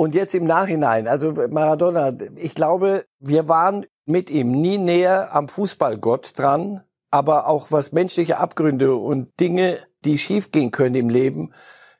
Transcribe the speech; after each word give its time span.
Und 0.00 0.14
jetzt 0.14 0.34
im 0.34 0.44
Nachhinein, 0.44 1.06
also 1.06 1.34
Maradona, 1.50 2.10
ich 2.36 2.54
glaube, 2.54 3.04
wir 3.18 3.48
waren 3.48 3.84
mit 4.06 4.30
ihm 4.30 4.50
nie 4.50 4.78
näher 4.78 5.34
am 5.34 5.46
Fußballgott 5.46 6.38
dran, 6.38 6.80
aber 7.10 7.46
auch 7.46 7.70
was 7.70 7.92
menschliche 7.92 8.38
Abgründe 8.38 8.94
und 8.96 9.38
Dinge, 9.38 9.76
die 10.06 10.16
schiefgehen 10.16 10.70
können 10.70 10.94
im 10.94 11.10
Leben, 11.10 11.52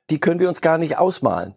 die 0.08 0.18
können 0.18 0.40
wir 0.40 0.48
uns 0.48 0.62
gar 0.62 0.78
nicht 0.78 0.96
ausmalen. 0.96 1.52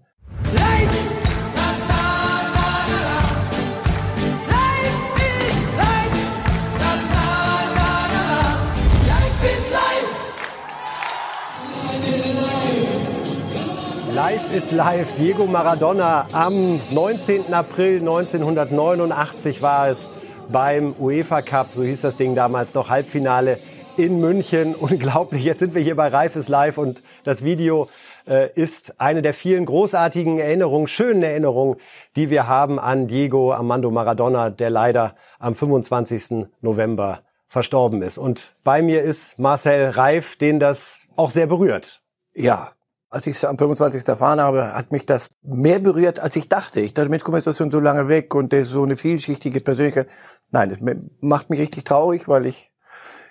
Live 14.26 14.53
ist 14.53 14.71
live. 14.71 15.13
Diego 15.17 15.46
Maradona 15.47 16.30
am 16.31 16.80
19. 16.91 17.53
April 17.53 17.99
1989 17.99 19.62
war 19.62 19.90
es 19.90 20.08
beim 20.49 20.96
UEFA 20.98 21.41
Cup, 21.41 21.72
so 21.76 21.84
hieß 21.84 21.99
das 21.99 22.16
Ding 22.16 22.34
damals 22.34 22.73
noch, 22.73 22.90
Halbfinale 22.90 23.59
in 23.98 24.22
München. 24.22 24.76
Unglaublich, 24.80 25.44
jetzt 25.44 25.59
sind 25.59 25.76
wir 25.76 25.82
hier 25.82 25.98
bei 25.98 26.08
Reif 26.08 26.38
ist 26.38 26.48
live 26.48 26.77
und 26.77 27.04
das 27.26 27.44
Video 27.44 27.90
äh, 28.26 28.49
ist 28.55 29.02
eine 29.02 29.22
der 29.22 29.34
vielen 29.34 29.66
großartigen 29.66 30.40
Erinnerungen, 30.40 30.88
schönen 30.88 31.21
Erinnerungen, 31.21 31.76
die 32.16 32.30
wir 32.30 32.48
haben 32.48 32.80
an 32.80 33.08
Diego 33.08 33.52
Armando 33.52 33.91
Maradona, 33.91 34.52
der 34.52 34.70
leider 34.70 35.16
am 35.38 35.54
25. 35.54 36.48
November 36.62 37.24
verstorben 37.49 38.02
ist. 38.02 38.18
Und 38.18 38.54
bei 38.63 38.82
mir 38.82 39.02
ist 39.02 39.38
Marcel 39.38 39.90
Reif, 39.90 40.38
den 40.38 40.62
das 40.62 41.02
auch 41.18 41.32
sehr 41.32 41.48
berührt. 41.48 42.02
Ja, 42.34 42.71
als 43.13 43.27
ich 43.27 43.35
es 43.35 43.45
am 43.45 43.58
25. 43.59 44.08
erfahren 44.08 44.40
habe, 44.40 44.73
hat 44.73 44.91
mich 44.91 45.05
das 45.05 45.30
mehr 45.44 45.77
berührt, 45.77 46.20
als 46.20 46.35
ich 46.35 46.49
dachte. 46.49 46.81
Ich 46.81 46.95
dachte, 46.95 47.09
Mensch, 47.09 47.23
guck 47.23 47.31
mal, 47.31 47.38
ist 47.38 47.45
das 47.45 47.58
schon 47.58 47.70
so 47.70 47.80
lange 47.80 48.08
weg 48.08 48.34
und 48.34 48.52
der 48.52 48.62
ist 48.62 48.70
so 48.70 48.81
eine 48.81 48.98
vielschichtige 48.98 49.62
Persönlichkeit. 49.62 50.08
Nein, 50.49 50.70
das 50.70 50.96
macht 51.21 51.51
mich 51.51 51.60
richtig 51.60 51.85
traurig, 51.85 52.27
weil 52.27 52.48
ich 52.48 52.71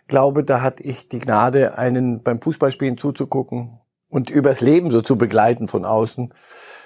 glaube, 0.07 0.45
da 0.45 0.61
hatte 0.61 0.85
ich 0.85 1.09
die 1.09 1.19
Gnade, 1.19 1.79
einen 1.79 2.23
beim 2.23 2.41
Fußballspielen 2.41 2.97
zuzugucken 2.97 3.81
und 4.09 4.31
übers 4.31 4.61
Leben 4.61 4.93
so 4.93 5.03
zu 5.03 5.19
begleiten 5.19 5.67
von 5.67 5.85
außen, 5.85 6.33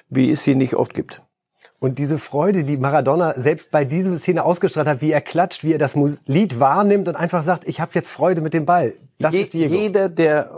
wie 0.09 0.31
es 0.31 0.43
sie 0.43 0.55
nicht 0.55 0.75
oft 0.75 0.95
gibt. 0.95 1.23
Und 1.78 1.99
diese 1.99 2.19
Freude, 2.19 2.65
die 2.65 2.78
Maradona 2.78 3.34
selbst 3.39 3.71
bei 3.71 3.84
dieser 3.84 4.17
Szene 4.17 4.45
ausgestrahlt 4.45 4.89
hat, 4.89 5.03
wie 5.03 5.11
er 5.11 5.21
klatscht, 5.21 5.62
wie 5.62 5.73
er 5.73 5.78
das 5.78 5.95
Lied 6.25 6.59
wahrnimmt 6.59 7.09
und 7.09 7.17
einfach 7.17 7.43
sagt, 7.43 7.69
ich 7.69 7.81
habe 7.81 7.91
jetzt 7.95 8.11
Freude 8.11 8.41
mit 8.41 8.55
dem 8.55 8.65
Ball. 8.65 8.95
Das 9.19 9.34
Je, 9.34 9.41
ist 9.41 9.53
Diego. 9.53 9.75
Jeder, 9.75 10.09
der, 10.09 10.51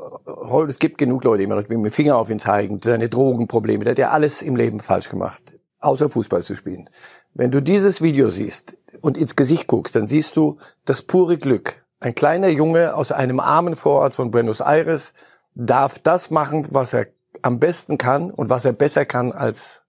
es 0.69 0.79
gibt 0.79 0.99
genug 0.99 1.25
Leute, 1.25 1.39
die 1.39 1.45
immer 1.45 1.57
mit 1.57 1.71
dem 1.71 1.91
Finger 1.91 2.17
auf 2.17 2.31
ihn 2.31 2.39
zeigen, 2.39 2.81
seine 2.83 3.09
Drogenprobleme, 3.09 3.85
der 3.85 3.93
hat 3.93 3.99
ja 3.99 4.11
alles 4.11 4.43
im 4.43 4.57
Leben 4.57 4.81
falsch 4.81 5.09
gemacht, 5.09 5.43
außer 5.81 6.11
Fußball 6.11 6.43
zu 6.43 6.55
spielen. 6.55 6.89
Wenn 7.35 7.51
du 7.51 7.63
dieses 7.63 8.03
Video 8.03 8.31
siehst 8.31 8.77
und 9.01 9.17
ins 9.17 9.37
Gesicht 9.37 9.67
guckst, 9.67 9.97
dann 9.97 10.09
siehst 10.09 10.37
du 10.37 10.59
das 10.85 11.03
pure 11.03 11.39
Glück. 11.39 11.85
Ein 12.01 12.15
kleiner 12.15 12.49
Junge 12.49 12.95
aus 12.95 13.13
einem 13.13 13.41
armen 13.41 13.77
Vorort 13.77 14.15
von 14.15 14.31
Buenos 14.31 14.61
Aires 14.61 15.13
darf 15.55 15.99
das 15.99 16.31
machen, 16.31 16.67
was 16.71 16.93
er 16.93 17.07
am 17.43 17.59
besten 17.59 17.99
kann 17.99 18.31
und 18.31 18.51
was 18.51 18.65
er 18.65 18.73
besser 18.73 19.05
kann 19.05 19.33
als 19.33 19.83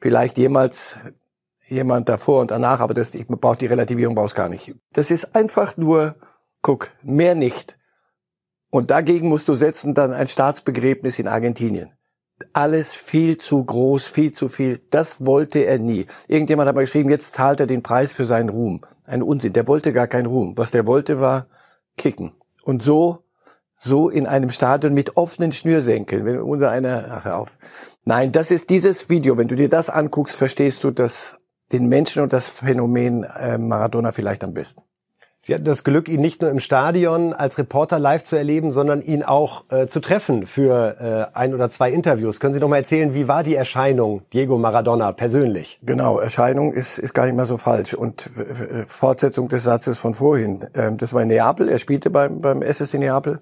vielleicht 0.00 0.38
jemals 0.38 0.96
jemand 1.68 2.08
davor 2.08 2.40
und 2.40 2.50
danach, 2.50 2.80
aber 2.80 2.94
das, 2.94 3.14
ich 3.14 3.26
brauche 3.26 3.58
die 3.58 3.66
Relativierung 3.66 4.14
brauchst 4.14 4.34
gar 4.34 4.48
nicht. 4.48 4.74
Das 4.92 5.10
ist 5.10 5.34
einfach 5.34 5.76
nur, 5.76 6.16
guck, 6.62 6.90
mehr 7.02 7.34
nicht. 7.34 7.77
Und 8.70 8.90
dagegen 8.90 9.28
musst 9.28 9.48
du 9.48 9.54
setzen 9.54 9.94
dann 9.94 10.12
ein 10.12 10.28
Staatsbegräbnis 10.28 11.18
in 11.18 11.28
Argentinien. 11.28 11.92
Alles 12.52 12.94
viel 12.94 13.38
zu 13.38 13.64
groß, 13.64 14.06
viel 14.06 14.32
zu 14.32 14.48
viel. 14.48 14.80
Das 14.90 15.24
wollte 15.24 15.60
er 15.60 15.78
nie. 15.78 16.06
Irgendjemand 16.28 16.68
hat 16.68 16.76
mal 16.76 16.82
geschrieben, 16.82 17.10
jetzt 17.10 17.34
zahlt 17.34 17.60
er 17.60 17.66
den 17.66 17.82
Preis 17.82 18.12
für 18.12 18.26
seinen 18.26 18.48
Ruhm. 18.48 18.82
Ein 19.06 19.22
Unsinn. 19.22 19.52
Der 19.54 19.66
wollte 19.66 19.92
gar 19.92 20.06
keinen 20.06 20.26
Ruhm. 20.26 20.56
Was 20.56 20.70
der 20.70 20.86
wollte 20.86 21.20
war 21.20 21.46
kicken. 21.96 22.32
Und 22.62 22.82
so, 22.82 23.24
so 23.76 24.08
in 24.08 24.26
einem 24.26 24.50
Stadion 24.50 24.94
mit 24.94 25.16
offenen 25.16 25.52
Schnürsenkeln. 25.52 26.24
Wenn 26.24 26.40
unser 26.40 26.70
einer, 26.70 27.06
ach 27.10 27.24
hör 27.24 27.38
auf. 27.38 27.58
Nein, 28.04 28.30
das 28.32 28.50
ist 28.50 28.70
dieses 28.70 29.08
Video. 29.08 29.36
Wenn 29.36 29.48
du 29.48 29.56
dir 29.56 29.68
das 29.68 29.90
anguckst, 29.90 30.36
verstehst 30.36 30.84
du 30.84 30.90
das, 30.90 31.36
den 31.72 31.86
Menschen 31.88 32.22
und 32.22 32.32
das 32.32 32.48
Phänomen 32.48 33.24
äh, 33.24 33.58
Maradona 33.58 34.12
vielleicht 34.12 34.44
am 34.44 34.54
besten. 34.54 34.82
Sie 35.40 35.54
hatten 35.54 35.64
das 35.64 35.84
Glück, 35.84 36.08
ihn 36.08 36.20
nicht 36.20 36.42
nur 36.42 36.50
im 36.50 36.58
Stadion 36.58 37.32
als 37.32 37.58
Reporter 37.58 37.98
live 37.98 38.24
zu 38.24 38.34
erleben, 38.34 38.72
sondern 38.72 39.02
ihn 39.02 39.22
auch 39.22 39.64
äh, 39.70 39.86
zu 39.86 40.00
treffen 40.00 40.46
für 40.46 41.30
äh, 41.32 41.36
ein 41.36 41.54
oder 41.54 41.70
zwei 41.70 41.90
Interviews. 41.92 42.40
Können 42.40 42.54
Sie 42.54 42.60
noch 42.60 42.68
mal 42.68 42.78
erzählen, 42.78 43.14
wie 43.14 43.28
war 43.28 43.44
die 43.44 43.54
Erscheinung 43.54 44.22
Diego 44.32 44.58
Maradona 44.58 45.12
persönlich? 45.12 45.78
Genau, 45.82 46.18
Erscheinung 46.18 46.72
ist, 46.72 46.98
ist 46.98 47.14
gar 47.14 47.26
nicht 47.26 47.36
mehr 47.36 47.46
so 47.46 47.56
falsch. 47.56 47.94
Und 47.94 48.30
äh, 48.36 48.84
Fortsetzung 48.86 49.48
des 49.48 49.62
Satzes 49.62 49.98
von 49.98 50.14
vorhin. 50.14 50.66
Ähm, 50.74 50.96
das 50.96 51.14
war 51.14 51.22
in 51.22 51.28
Neapel, 51.28 51.68
er 51.68 51.78
spielte 51.78 52.10
beim, 52.10 52.40
beim 52.40 52.60
SS 52.60 52.94
in 52.94 53.00
Neapel 53.00 53.40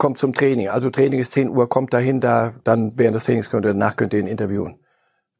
kommt 0.00 0.18
zum 0.18 0.32
Training. 0.32 0.68
Also 0.68 0.88
Training 0.88 1.20
ist 1.20 1.32
10 1.32 1.50
Uhr, 1.50 1.68
kommt 1.68 1.92
dahin, 1.92 2.20
da, 2.20 2.54
dann 2.64 2.94
während 2.96 3.14
des 3.14 3.24
Trainings 3.24 3.50
könnt 3.50 3.66
ihr, 3.66 3.74
danach 3.74 3.96
könnt 3.96 4.14
ihr 4.14 4.18
ihn 4.18 4.26
interviewen. 4.26 4.80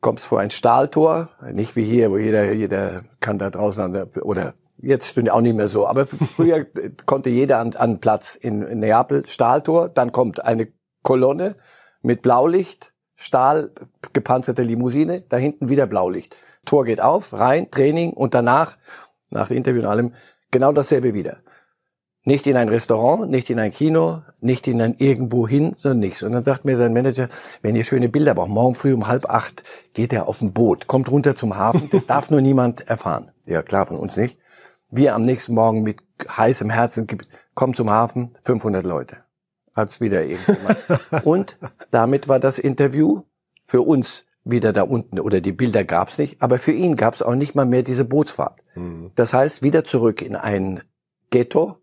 Kommst 0.02 0.24
vor 0.26 0.38
ein 0.38 0.50
Stahltor, 0.50 1.30
nicht 1.52 1.76
wie 1.76 1.84
hier, 1.84 2.10
wo 2.10 2.18
jeder, 2.18 2.52
jeder 2.52 3.02
kann 3.20 3.38
da 3.38 3.48
draußen 3.48 3.92
der, 3.92 4.08
oder 4.22 4.54
jetzt 4.82 5.06
stimmt 5.06 5.30
auch 5.30 5.40
nicht 5.40 5.56
mehr 5.56 5.68
so, 5.68 5.86
aber 5.86 6.06
früher 6.06 6.66
konnte 7.06 7.30
jeder 7.30 7.58
an, 7.58 7.74
an 7.74 8.00
Platz 8.00 8.34
in, 8.34 8.62
in 8.62 8.80
Neapel, 8.80 9.26
Stahltor, 9.26 9.88
dann 9.88 10.12
kommt 10.12 10.44
eine 10.44 10.68
Kolonne 11.02 11.56
mit 12.02 12.22
Blaulicht, 12.22 12.92
Stahl, 13.16 13.72
gepanzerte 14.12 14.62
Limousine, 14.62 15.22
da 15.28 15.36
hinten 15.36 15.68
wieder 15.68 15.86
Blaulicht. 15.86 16.38
Tor 16.64 16.84
geht 16.84 17.00
auf, 17.00 17.32
rein, 17.32 17.70
Training 17.70 18.12
und 18.12 18.34
danach, 18.34 18.78
nach 19.30 19.48
dem 19.48 19.58
Interview 19.58 19.82
und 19.82 19.86
allem, 19.86 20.14
genau 20.50 20.72
dasselbe 20.72 21.14
wieder. 21.14 21.38
Nicht 22.24 22.46
in 22.46 22.56
ein 22.56 22.68
Restaurant, 22.68 23.30
nicht 23.30 23.48
in 23.48 23.58
ein 23.58 23.70
Kino, 23.70 24.22
nicht 24.40 24.68
in 24.68 24.80
ein 24.82 24.94
irgendwo 24.98 25.48
hin, 25.48 25.74
sondern 25.78 26.00
nichts. 26.00 26.22
Und 26.22 26.32
dann 26.32 26.44
sagt 26.44 26.66
mir 26.66 26.76
sein 26.76 26.92
Manager, 26.92 27.28
wenn 27.62 27.74
ihr 27.74 27.84
schöne 27.84 28.10
Bilder 28.10 28.34
braucht, 28.34 28.50
morgen 28.50 28.74
früh 28.74 28.92
um 28.92 29.06
halb 29.06 29.28
acht 29.30 29.62
geht 29.94 30.12
er 30.12 30.28
auf 30.28 30.42
ein 30.42 30.52
Boot, 30.52 30.86
kommt 30.86 31.10
runter 31.10 31.34
zum 31.34 31.56
Hafen, 31.56 31.88
das 31.90 32.06
darf 32.06 32.30
nur 32.30 32.42
niemand 32.42 32.88
erfahren. 32.88 33.30
Ja, 33.46 33.62
klar, 33.62 33.86
von 33.86 33.96
uns 33.96 34.16
nicht. 34.16 34.38
Wir 34.90 35.14
am 35.14 35.24
nächsten 35.24 35.54
Morgen 35.54 35.82
mit 35.82 36.02
heißem 36.28 36.70
Herzen 36.70 37.06
kommen 37.54 37.74
zum 37.74 37.90
Hafen, 37.90 38.32
500 38.44 38.84
Leute. 38.84 39.18
Als 39.72 40.00
wieder 40.00 40.24
irgendjemand. 40.24 40.78
Und 41.24 41.58
damit 41.90 42.28
war 42.28 42.40
das 42.40 42.58
Interview 42.58 43.22
für 43.66 43.82
uns 43.82 44.26
wieder 44.42 44.72
da 44.72 44.82
unten 44.82 45.20
oder 45.20 45.40
die 45.40 45.52
Bilder 45.52 45.84
gab's 45.84 46.18
nicht, 46.18 46.42
aber 46.42 46.58
für 46.58 46.72
ihn 46.72 46.96
gab's 46.96 47.22
auch 47.22 47.34
nicht 47.34 47.54
mal 47.54 47.66
mehr 47.66 47.82
diese 47.82 48.04
Bootsfahrt. 48.04 48.58
Mhm. 48.74 49.12
Das 49.14 49.32
heißt, 49.32 49.62
wieder 49.62 49.84
zurück 49.84 50.22
in 50.22 50.34
ein 50.34 50.82
Ghetto, 51.30 51.76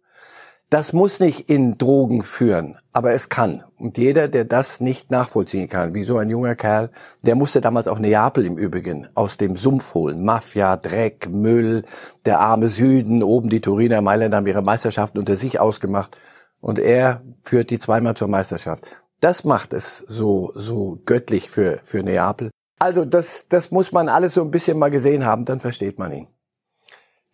das 0.69 0.91
muss 0.91 1.19
nicht 1.19 1.49
in 1.49 1.77
Drogen 1.77 2.23
führen, 2.23 2.77
aber 2.91 3.13
es 3.13 3.29
kann. 3.29 3.63
Und 3.79 3.99
jeder, 3.99 4.27
der 4.27 4.43
das 4.43 4.81
nicht 4.81 5.11
nachvollziehen 5.11 5.69
kann, 5.69 5.93
wie 5.93 6.03
so 6.03 6.17
ein 6.17 6.29
junger 6.29 6.55
Kerl, 6.55 6.89
der 7.21 7.35
musste 7.35 7.61
damals 7.61 7.87
auch 7.87 7.99
Neapel 7.99 8.45
im 8.45 8.57
Übrigen 8.57 9.07
aus 9.13 9.37
dem 9.37 9.55
Sumpf 9.55 9.93
holen. 9.93 10.23
Mafia, 10.23 10.77
Dreck, 10.77 11.29
Müll, 11.29 11.83
der 12.25 12.39
arme 12.39 12.69
Süden, 12.69 13.21
oben 13.21 13.49
die 13.49 13.61
Turiner 13.61 14.01
Mailänder 14.01 14.37
haben 14.37 14.47
ihre 14.47 14.63
Meisterschaften 14.63 15.19
unter 15.19 15.37
sich 15.37 15.59
ausgemacht. 15.59 16.17
Und 16.59 16.79
er 16.79 17.21
führt 17.43 17.69
die 17.69 17.77
zweimal 17.77 18.15
zur 18.15 18.29
Meisterschaft. 18.29 18.87
Das 19.19 19.43
macht 19.43 19.73
es 19.73 20.03
so, 20.07 20.51
so 20.55 20.97
göttlich 21.05 21.51
für, 21.51 21.79
für 21.83 22.01
Neapel. 22.01 22.49
Also 22.79 23.05
das, 23.05 23.47
das 23.47 23.69
muss 23.69 23.91
man 23.91 24.09
alles 24.09 24.33
so 24.33 24.41
ein 24.41 24.51
bisschen 24.51 24.79
mal 24.79 24.89
gesehen 24.89 25.23
haben, 25.25 25.45
dann 25.45 25.59
versteht 25.59 25.99
man 25.99 26.11
ihn. 26.11 26.27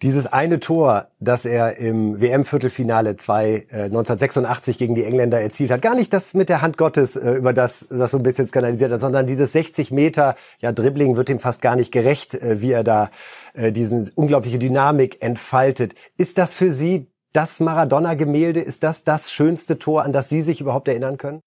Dieses 0.03 0.27
eine 0.27 0.59
Tor, 0.59 1.07
das 1.21 1.45
er 1.45 1.77
im 1.77 2.19
WM-Viertelfinale 2.19 3.15
2 3.15 3.47
äh, 3.47 3.83
1986 3.83 4.77
gegen 4.77 4.95
die 4.95 5.05
Engländer 5.05 5.39
erzielt 5.39 5.71
hat, 5.71 5.81
gar 5.81 5.95
nicht 5.95 6.11
das 6.11 6.33
mit 6.33 6.49
der 6.49 6.61
Hand 6.61 6.77
Gottes, 6.77 7.15
äh, 7.15 7.31
über 7.31 7.53
das 7.53 7.87
das 7.89 8.11
so 8.11 8.17
ein 8.17 8.23
bisschen 8.23 8.45
skandalisiert 8.45 8.91
hat, 8.91 8.99
sondern 8.99 9.27
dieses 9.27 9.53
60 9.53 9.91
Meter, 9.91 10.35
ja 10.59 10.73
Dribbling 10.73 11.15
wird 11.15 11.29
ihm 11.29 11.39
fast 11.39 11.61
gar 11.61 11.77
nicht 11.77 11.93
gerecht, 11.93 12.33
äh, 12.33 12.59
wie 12.59 12.73
er 12.73 12.83
da 12.83 13.11
äh, 13.53 13.71
diesen 13.71 14.11
unglaubliche 14.15 14.59
Dynamik 14.59 15.23
entfaltet. 15.23 15.95
Ist 16.17 16.37
das 16.37 16.53
für 16.53 16.73
Sie 16.73 17.07
das 17.31 17.61
Maradona-Gemälde? 17.61 18.59
Ist 18.59 18.83
das 18.83 19.05
das 19.05 19.31
schönste 19.31 19.79
Tor, 19.79 20.03
an 20.03 20.11
das 20.11 20.27
Sie 20.27 20.41
sich 20.41 20.59
überhaupt 20.59 20.89
erinnern 20.89 21.15
können? 21.15 21.39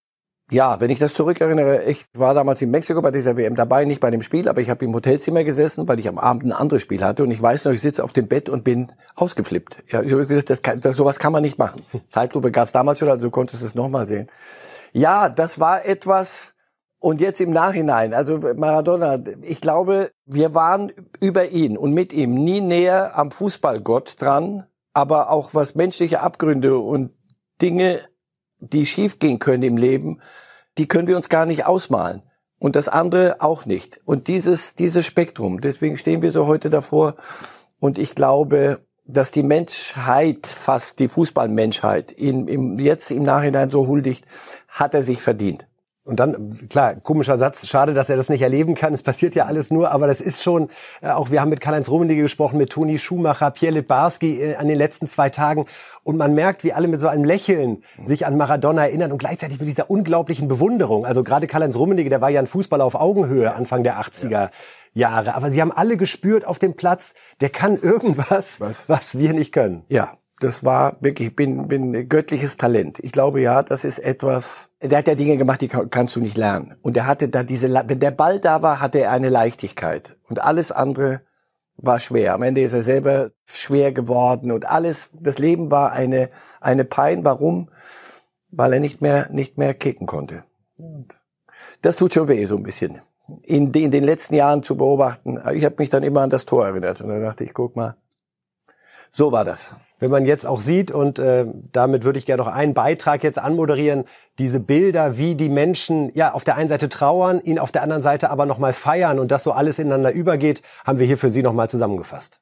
Ja, 0.50 0.78
wenn 0.80 0.90
ich 0.90 1.00
das 1.00 1.12
zurückerinnere, 1.12 1.82
ich 1.84 2.06
war 2.14 2.32
damals 2.32 2.62
in 2.62 2.70
Mexiko 2.70 3.02
bei 3.02 3.10
dieser 3.10 3.36
WM 3.36 3.56
dabei, 3.56 3.84
nicht 3.84 4.00
bei 4.00 4.12
dem 4.12 4.22
Spiel, 4.22 4.48
aber 4.48 4.60
ich 4.60 4.70
habe 4.70 4.84
im 4.84 4.94
Hotelzimmer 4.94 5.42
gesessen, 5.42 5.88
weil 5.88 5.98
ich 5.98 6.08
am 6.08 6.18
Abend 6.18 6.44
ein 6.44 6.52
anderes 6.52 6.82
Spiel 6.82 7.02
hatte 7.02 7.24
und 7.24 7.32
ich 7.32 7.42
weiß 7.42 7.64
noch, 7.64 7.72
ich 7.72 7.80
sitze 7.80 8.04
auf 8.04 8.12
dem 8.12 8.28
Bett 8.28 8.48
und 8.48 8.62
bin 8.62 8.92
ausgeflippt. 9.16 9.82
Ja, 9.88 10.02
ich 10.02 10.12
habe 10.12 10.24
gesagt, 10.24 10.50
das 10.50 10.62
kann, 10.62 10.80
das, 10.80 10.94
sowas 10.94 11.18
kann 11.18 11.32
man 11.32 11.42
nicht 11.42 11.58
machen. 11.58 11.82
Zeitlupe 12.10 12.52
gab 12.52 12.68
es 12.68 12.72
damals 12.72 13.00
schon, 13.00 13.08
also 13.08 13.26
du 13.26 13.30
konntest 13.32 13.62
es 13.64 13.74
nochmal 13.74 14.06
sehen. 14.06 14.28
Ja, 14.92 15.28
das 15.28 15.58
war 15.58 15.84
etwas, 15.84 16.54
und 17.00 17.20
jetzt 17.20 17.40
im 17.40 17.50
Nachhinein, 17.50 18.14
also 18.14 18.38
Maradona, 18.38 19.18
ich 19.42 19.60
glaube, 19.60 20.12
wir 20.26 20.54
waren 20.54 20.92
über 21.20 21.48
ihn 21.48 21.76
und 21.76 21.92
mit 21.92 22.12
ihm 22.12 22.34
nie 22.34 22.60
näher 22.60 23.18
am 23.18 23.32
Fußballgott 23.32 24.20
dran, 24.20 24.66
aber 24.94 25.30
auch 25.30 25.54
was 25.54 25.74
menschliche 25.74 26.20
Abgründe 26.20 26.78
und 26.78 27.10
Dinge 27.60 28.00
die 28.58 28.86
schiefgehen 28.86 29.38
können 29.38 29.62
im 29.62 29.76
Leben, 29.76 30.20
die 30.78 30.88
können 30.88 31.08
wir 31.08 31.16
uns 31.16 31.28
gar 31.28 31.46
nicht 31.46 31.66
ausmalen. 31.66 32.22
und 32.58 32.76
das 32.76 32.88
andere 32.88 33.36
auch 33.40 33.66
nicht. 33.66 34.00
Und 34.04 34.28
dieses, 34.28 34.74
dieses 34.74 35.04
Spektrum, 35.06 35.60
deswegen 35.60 35.98
stehen 35.98 36.22
wir 36.22 36.32
so 36.32 36.46
heute 36.46 36.70
davor. 36.70 37.16
Und 37.80 37.98
ich 37.98 38.14
glaube, 38.14 38.80
dass 39.04 39.30
die 39.30 39.42
Menschheit, 39.42 40.46
fast 40.46 40.98
die 40.98 41.08
Fußballmenschheit, 41.08 42.18
ihn 42.18 42.48
im, 42.48 42.78
jetzt 42.78 43.10
im 43.10 43.22
Nachhinein 43.22 43.70
so 43.70 43.86
huldigt, 43.86 44.24
hat 44.68 44.94
er 44.94 45.02
sich 45.02 45.22
verdient. 45.22 45.66
Und 46.06 46.20
dann, 46.20 46.68
klar, 46.68 46.94
komischer 46.94 47.36
Satz, 47.36 47.66
schade, 47.66 47.92
dass 47.92 48.08
er 48.08 48.16
das 48.16 48.28
nicht 48.28 48.40
erleben 48.40 48.76
kann. 48.76 48.94
Es 48.94 49.02
passiert 49.02 49.34
ja 49.34 49.46
alles 49.46 49.72
nur, 49.72 49.90
aber 49.90 50.06
das 50.06 50.20
ist 50.20 50.40
schon, 50.40 50.70
äh, 51.02 51.08
auch 51.08 51.32
wir 51.32 51.40
haben 51.40 51.48
mit 51.48 51.60
Karl-Heinz 51.60 51.88
Rummenigge 51.90 52.22
gesprochen, 52.22 52.58
mit 52.58 52.70
Toni 52.70 52.98
Schumacher, 52.98 53.50
Pierre 53.50 53.74
Litbarski 53.74 54.40
äh, 54.40 54.54
an 54.54 54.68
den 54.68 54.78
letzten 54.78 55.08
zwei 55.08 55.30
Tagen. 55.30 55.66
Und 56.04 56.16
man 56.16 56.32
merkt, 56.32 56.62
wie 56.62 56.72
alle 56.72 56.86
mit 56.86 57.00
so 57.00 57.08
einem 57.08 57.24
Lächeln 57.24 57.82
sich 58.06 58.24
an 58.24 58.36
Maradona 58.36 58.86
erinnern 58.86 59.10
und 59.10 59.18
gleichzeitig 59.18 59.58
mit 59.58 59.66
dieser 59.66 59.90
unglaublichen 59.90 60.46
Bewunderung. 60.46 61.04
Also 61.04 61.24
gerade 61.24 61.48
Karl-Heinz 61.48 61.74
Rummenigge, 61.76 62.08
der 62.08 62.20
war 62.20 62.30
ja 62.30 62.38
ein 62.38 62.46
Fußballer 62.46 62.84
auf 62.84 62.94
Augenhöhe 62.94 63.52
Anfang 63.52 63.82
der 63.82 64.00
80er. 64.00 64.30
Ja. 64.30 64.50
Jahre. 64.96 65.34
Aber 65.34 65.50
sie 65.50 65.60
haben 65.60 65.72
alle 65.72 65.98
gespürt 65.98 66.46
auf 66.46 66.58
dem 66.58 66.74
Platz, 66.74 67.12
der 67.42 67.50
kann 67.50 67.78
irgendwas, 67.78 68.62
was, 68.62 68.88
was 68.88 69.18
wir 69.18 69.34
nicht 69.34 69.52
können. 69.52 69.84
Ja, 69.90 70.16
das 70.40 70.64
war 70.64 70.96
wirklich, 71.00 71.34
bin, 71.34 71.68
bin 71.68 72.08
göttliches 72.08 72.56
Talent. 72.56 72.98
Ich 73.00 73.12
glaube 73.12 73.40
ja, 73.40 73.62
das 73.62 73.84
ist 73.84 73.98
etwas, 73.98 74.68
der 74.82 74.98
hat 74.98 75.06
ja 75.06 75.14
Dinge 75.14 75.36
gemacht, 75.38 75.62
die 75.62 75.68
kannst 75.68 76.14
du 76.14 76.20
nicht 76.20 76.36
lernen. 76.36 76.76
Und 76.82 76.96
er 76.96 77.06
hatte 77.06 77.28
da 77.28 77.42
diese, 77.42 77.72
wenn 77.88 78.00
der 78.00 78.10
Ball 78.10 78.38
da 78.38 78.62
war, 78.62 78.80
hatte 78.80 79.00
er 79.00 79.12
eine 79.12 79.30
Leichtigkeit. 79.30 80.16
Und 80.28 80.42
alles 80.42 80.72
andere 80.72 81.22
war 81.78 82.00
schwer. 82.00 82.34
Am 82.34 82.42
Ende 82.42 82.60
ist 82.60 82.74
er 82.74 82.82
selber 82.82 83.30
schwer 83.46 83.92
geworden 83.92 84.52
und 84.52 84.66
alles, 84.66 85.10
das 85.12 85.38
Leben 85.38 85.70
war 85.70 85.92
eine, 85.92 86.30
eine 86.60 86.84
Pein. 86.84 87.24
Warum? 87.24 87.70
Weil 88.50 88.74
er 88.74 88.80
nicht 88.80 89.00
mehr, 89.00 89.28
nicht 89.30 89.56
mehr 89.56 89.72
kicken 89.72 90.06
konnte. 90.06 90.44
Und 90.76 91.18
das 91.80 91.96
tut 91.96 92.12
schon 92.12 92.28
weh, 92.28 92.46
so 92.46 92.56
ein 92.56 92.62
bisschen. 92.62 93.00
In, 93.42 93.72
in 93.72 93.90
den 93.90 94.04
letzten 94.04 94.34
Jahren 94.34 94.62
zu 94.62 94.76
beobachten. 94.76 95.40
Ich 95.54 95.64
habe 95.64 95.76
mich 95.78 95.90
dann 95.90 96.02
immer 96.02 96.20
an 96.20 96.30
das 96.30 96.44
Tor 96.44 96.66
erinnert. 96.66 97.00
Und 97.00 97.08
dann 97.08 97.22
dachte 97.22 97.42
ich, 97.42 97.54
guck 97.54 97.74
mal, 97.74 97.96
so 99.10 99.32
war 99.32 99.44
das 99.44 99.74
wenn 99.98 100.10
man 100.10 100.26
jetzt 100.26 100.46
auch 100.46 100.60
sieht, 100.60 100.90
und 100.90 101.18
äh, 101.18 101.46
damit 101.72 102.04
würde 102.04 102.18
ich 102.18 102.26
gerne 102.26 102.42
noch 102.42 102.52
einen 102.52 102.74
Beitrag 102.74 103.22
jetzt 103.22 103.38
anmoderieren, 103.38 104.04
diese 104.38 104.60
Bilder, 104.60 105.16
wie 105.16 105.34
die 105.34 105.48
Menschen 105.48 106.10
ja 106.14 106.32
auf 106.32 106.44
der 106.44 106.56
einen 106.56 106.68
Seite 106.68 106.88
trauern, 106.88 107.40
ihn 107.40 107.58
auf 107.58 107.72
der 107.72 107.82
anderen 107.82 108.02
Seite 108.02 108.30
aber 108.30 108.46
nochmal 108.46 108.72
feiern 108.72 109.18
und 109.18 109.30
das 109.30 109.42
so 109.42 109.52
alles 109.52 109.78
ineinander 109.78 110.12
übergeht, 110.12 110.62
haben 110.84 110.98
wir 110.98 111.06
hier 111.06 111.18
für 111.18 111.30
Sie 111.30 111.42
nochmal 111.42 111.70
zusammengefasst. 111.70 112.40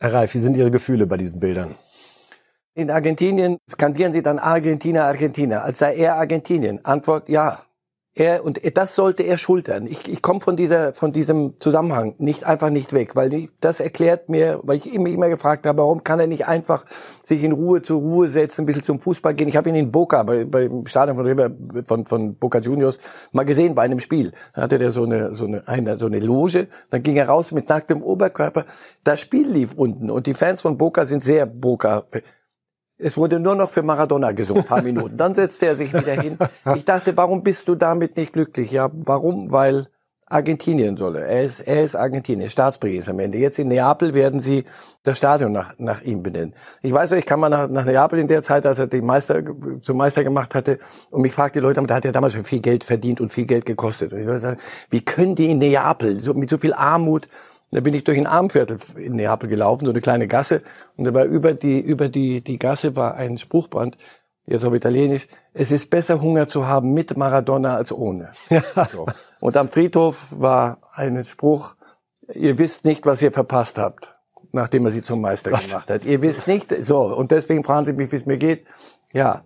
Herr 0.00 0.14
Reif, 0.14 0.34
wie 0.34 0.40
sind 0.40 0.56
Ihre 0.56 0.70
Gefühle 0.70 1.06
bei 1.06 1.16
diesen 1.16 1.40
Bildern? 1.40 1.74
In 2.78 2.92
Argentinien 2.92 3.58
skandieren 3.68 4.12
sie 4.12 4.22
dann 4.22 4.38
Argentina, 4.38 5.02
Argentina, 5.02 5.62
als 5.62 5.78
sei 5.78 5.96
er 5.96 6.14
Argentinien. 6.14 6.84
Antwort 6.84 7.28
ja. 7.28 7.58
Er, 8.14 8.44
und 8.44 8.60
das 8.76 8.96
sollte 8.96 9.22
er 9.22 9.36
schultern. 9.38 9.86
Ich, 9.86 10.08
ich 10.08 10.22
komme 10.22 10.40
von 10.40 10.56
dieser, 10.56 10.92
von 10.92 11.12
diesem 11.12 11.58
Zusammenhang 11.60 12.14
nicht 12.18 12.44
einfach 12.44 12.70
nicht 12.70 12.92
weg, 12.92 13.14
weil 13.14 13.32
ich, 13.32 13.50
das 13.60 13.78
erklärt 13.78 14.28
mir, 14.28 14.60
weil 14.62 14.76
ich 14.76 14.92
immer, 14.92 15.08
immer 15.08 15.28
gefragt 15.28 15.66
habe, 15.66 15.78
warum 15.78 16.02
kann 16.02 16.18
er 16.18 16.26
nicht 16.26 16.46
einfach 16.46 16.84
sich 17.22 17.44
in 17.44 17.52
Ruhe 17.52 17.82
zur 17.82 18.00
Ruhe 18.00 18.28
setzen, 18.28 18.62
ein 18.62 18.66
bisschen 18.66 18.84
zum 18.84 19.00
Fußball 19.00 19.34
gehen. 19.34 19.48
Ich 19.48 19.56
habe 19.56 19.68
ihn 19.68 19.76
in 19.76 19.92
Boca, 19.92 20.22
bei, 20.24 20.44
beim 20.44 20.86
Stadion 20.86 21.16
von, 21.16 21.84
von, 21.84 22.06
von 22.06 22.34
Boca 22.36 22.58
Juniors, 22.58 22.98
mal 23.32 23.44
gesehen 23.44 23.74
bei 23.76 23.82
einem 23.82 24.00
Spiel. 24.00 24.32
Da 24.54 24.62
hatte 24.62 24.78
der 24.78 24.90
so 24.92 25.04
eine, 25.04 25.34
so 25.34 25.46
eine, 25.46 25.66
eine, 25.66 25.98
so 25.98 26.06
eine 26.06 26.18
Loge, 26.18 26.68
dann 26.90 27.02
ging 27.02 27.16
er 27.16 27.28
raus 27.28 27.52
mit 27.52 27.68
nacktem 27.68 28.02
Oberkörper. 28.02 28.66
Das 29.04 29.20
Spiel 29.20 29.48
lief 29.48 29.74
unten 29.74 30.10
und 30.10 30.26
die 30.26 30.34
Fans 30.34 30.60
von 30.60 30.76
Boca 30.76 31.06
sind 31.06 31.22
sehr 31.22 31.46
Boca. 31.46 32.04
Es 32.98 33.16
wurde 33.16 33.38
nur 33.38 33.54
noch 33.54 33.70
für 33.70 33.82
Maradona 33.82 34.32
gesungen, 34.32 34.64
paar 34.64 34.82
Minuten. 34.82 35.16
Dann 35.16 35.34
setzte 35.34 35.66
er 35.66 35.76
sich 35.76 35.94
wieder 35.94 36.20
hin. 36.20 36.36
Ich 36.74 36.84
dachte, 36.84 37.16
warum 37.16 37.42
bist 37.42 37.68
du 37.68 37.76
damit 37.76 38.16
nicht 38.16 38.32
glücklich? 38.32 38.72
Ja, 38.72 38.90
warum? 38.92 39.52
Weil 39.52 39.86
Argentinien 40.30 40.96
solle. 40.96 41.24
Er 41.24 41.42
ist, 41.42 41.60
er 41.60 41.82
ist 41.82 41.96
Argentinien, 41.96 42.50
Staatspräsident 42.50 43.08
am 43.08 43.18
Ende. 43.20 43.38
Jetzt 43.38 43.58
in 43.58 43.68
Neapel 43.68 44.12
werden 44.12 44.40
sie 44.40 44.64
das 45.02 45.16
Stadion 45.16 45.52
nach, 45.52 45.74
nach 45.78 46.02
ihm 46.02 46.22
benennen. 46.22 46.54
Ich 46.82 46.92
weiß 46.92 47.10
noch, 47.10 47.16
ich 47.16 47.24
kam 47.24 47.40
mal 47.40 47.48
nach, 47.48 47.68
nach 47.68 47.84
Neapel 47.84 48.18
in 48.18 48.28
der 48.28 48.42
Zeit, 48.42 48.66
als 48.66 48.78
er 48.78 48.88
den 48.88 49.06
Meister, 49.06 49.42
zum 49.82 49.96
Meister 49.96 50.24
gemacht 50.24 50.54
hatte. 50.54 50.78
Und 51.10 51.22
mich 51.22 51.32
fragte 51.32 51.60
die 51.60 51.62
Leute, 51.62 51.82
da 51.82 51.94
hat 51.94 52.04
er 52.04 52.12
damals 52.12 52.34
schon 52.34 52.44
viel 52.44 52.60
Geld 52.60 52.84
verdient 52.84 53.20
und 53.20 53.30
viel 53.30 53.46
Geld 53.46 53.64
gekostet. 53.64 54.12
Und 54.12 54.20
ich 54.20 54.26
würde 54.26 54.40
sagen, 54.40 54.60
wie 54.90 55.00
können 55.00 55.34
die 55.34 55.50
in 55.50 55.58
Neapel, 55.58 56.16
so, 56.16 56.34
mit 56.34 56.50
so 56.50 56.58
viel 56.58 56.74
Armut, 56.74 57.28
da 57.70 57.80
bin 57.80 57.92
ich 57.94 58.04
durch 58.04 58.18
ein 58.18 58.26
Armviertel 58.26 58.78
in 58.96 59.16
Neapel 59.16 59.48
gelaufen, 59.48 59.84
so 59.84 59.90
eine 59.90 60.00
kleine 60.00 60.26
Gasse. 60.26 60.62
Und 60.96 61.04
da 61.04 61.12
war 61.12 61.24
über 61.24 61.52
die, 61.52 61.80
über 61.80 62.08
die, 62.08 62.40
die 62.40 62.58
Gasse 62.58 62.96
war 62.96 63.14
ein 63.14 63.36
Spruchband, 63.36 63.98
jetzt 64.46 64.64
auf 64.64 64.72
Italienisch. 64.72 65.26
Es 65.52 65.70
ist 65.70 65.90
besser, 65.90 66.22
Hunger 66.22 66.48
zu 66.48 66.66
haben 66.66 66.94
mit 66.94 67.16
Maradona 67.16 67.76
als 67.76 67.92
ohne. 67.92 68.32
Ja. 68.48 68.62
So. 68.90 69.06
Und 69.40 69.56
am 69.56 69.68
Friedhof 69.68 70.26
war 70.30 70.78
ein 70.94 71.24
Spruch, 71.24 71.74
ihr 72.32 72.58
wisst 72.58 72.84
nicht, 72.84 73.04
was 73.04 73.20
ihr 73.20 73.32
verpasst 73.32 73.76
habt, 73.76 74.16
nachdem 74.52 74.86
er 74.86 74.92
sie 74.92 75.02
zum 75.02 75.20
Meister 75.20 75.52
was? 75.52 75.68
gemacht 75.68 75.90
hat. 75.90 76.04
Ihr 76.06 76.22
wisst 76.22 76.46
nicht, 76.46 76.74
so. 76.80 77.14
Und 77.14 77.30
deswegen 77.30 77.64
fragen 77.64 77.86
Sie 77.86 77.92
mich, 77.92 78.10
wie 78.12 78.16
es 78.16 78.26
mir 78.26 78.38
geht. 78.38 78.66
Ja. 79.12 79.44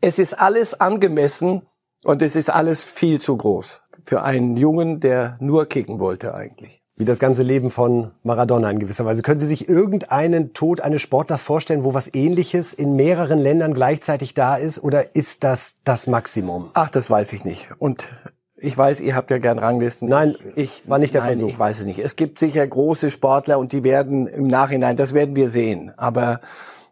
Es 0.00 0.18
ist 0.18 0.38
alles 0.38 0.80
angemessen 0.80 1.66
und 2.02 2.22
es 2.22 2.36
ist 2.36 2.48
alles 2.50 2.84
viel 2.84 3.20
zu 3.20 3.36
groß 3.36 3.82
für 4.04 4.22
einen 4.22 4.56
Jungen, 4.56 5.00
der 5.00 5.36
nur 5.40 5.66
kicken 5.66 5.98
wollte 5.98 6.34
eigentlich 6.34 6.83
wie 6.96 7.04
das 7.04 7.18
ganze 7.18 7.42
Leben 7.42 7.70
von 7.70 8.12
Maradona 8.22 8.70
in 8.70 8.78
gewisser 8.78 9.04
Weise. 9.04 9.22
Können 9.22 9.40
Sie 9.40 9.46
sich 9.46 9.68
irgendeinen 9.68 10.52
Tod 10.52 10.80
eines 10.80 11.02
Sportlers 11.02 11.42
vorstellen, 11.42 11.82
wo 11.82 11.92
was 11.92 12.14
Ähnliches 12.14 12.72
in 12.72 12.94
mehreren 12.94 13.38
Ländern 13.38 13.74
gleichzeitig 13.74 14.34
da 14.34 14.54
ist? 14.56 14.82
Oder 14.82 15.16
ist 15.16 15.42
das 15.42 15.80
das 15.82 16.06
Maximum? 16.06 16.70
Ach, 16.74 16.88
das 16.88 17.10
weiß 17.10 17.32
ich 17.32 17.44
nicht. 17.44 17.70
Und 17.78 18.08
ich 18.56 18.78
weiß, 18.78 19.00
ihr 19.00 19.16
habt 19.16 19.30
ja 19.30 19.38
gern 19.38 19.58
Ranglisten. 19.58 20.08
Nein, 20.08 20.36
ich 20.54 20.88
war 20.88 20.98
nicht 20.98 21.14
der 21.14 21.22
nein, 21.22 21.34
Versuch. 21.34 21.48
Ich 21.48 21.58
weiß 21.58 21.80
es 21.80 21.84
nicht. 21.84 21.98
Es 21.98 22.14
gibt 22.14 22.38
sicher 22.38 22.64
große 22.64 23.10
Sportler 23.10 23.58
und 23.58 23.72
die 23.72 23.82
werden 23.82 24.28
im 24.28 24.46
Nachhinein, 24.46 24.96
das 24.96 25.12
werden 25.12 25.34
wir 25.34 25.48
sehen. 25.48 25.92
Aber 25.96 26.40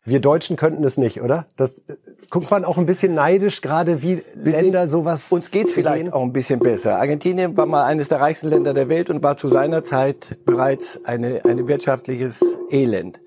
wir 0.04 0.20
Deutschen 0.20 0.56
könnten 0.56 0.82
es 0.84 0.96
nicht, 0.96 1.22
oder? 1.22 1.46
Das 1.56 1.78
äh, 1.78 1.96
guckt 2.30 2.50
man 2.50 2.64
auch 2.64 2.76
ein 2.76 2.86
bisschen 2.86 3.14
neidisch, 3.14 3.60
gerade 3.60 4.02
wie 4.02 4.22
Länder 4.34 4.88
sowas. 4.88 5.30
Uns 5.30 5.50
geht's 5.50 5.72
vielleicht 5.72 6.04
gehen. 6.04 6.12
auch 6.12 6.22
ein 6.22 6.32
bisschen 6.32 6.58
besser. 6.58 6.98
Argentinien 6.98 7.56
war 7.56 7.66
mal 7.66 7.84
eines 7.84 8.08
der 8.08 8.20
reichsten 8.20 8.48
Länder 8.48 8.74
der 8.74 8.88
Welt 8.88 9.10
und 9.10 9.22
war 9.22 9.36
zu 9.36 9.50
seiner 9.50 9.84
Zeit 9.84 10.38
bereits 10.44 11.04
eine, 11.04 11.42
ein 11.44 11.68
wirtschaftliches 11.68 12.40
Elend. 12.70 13.20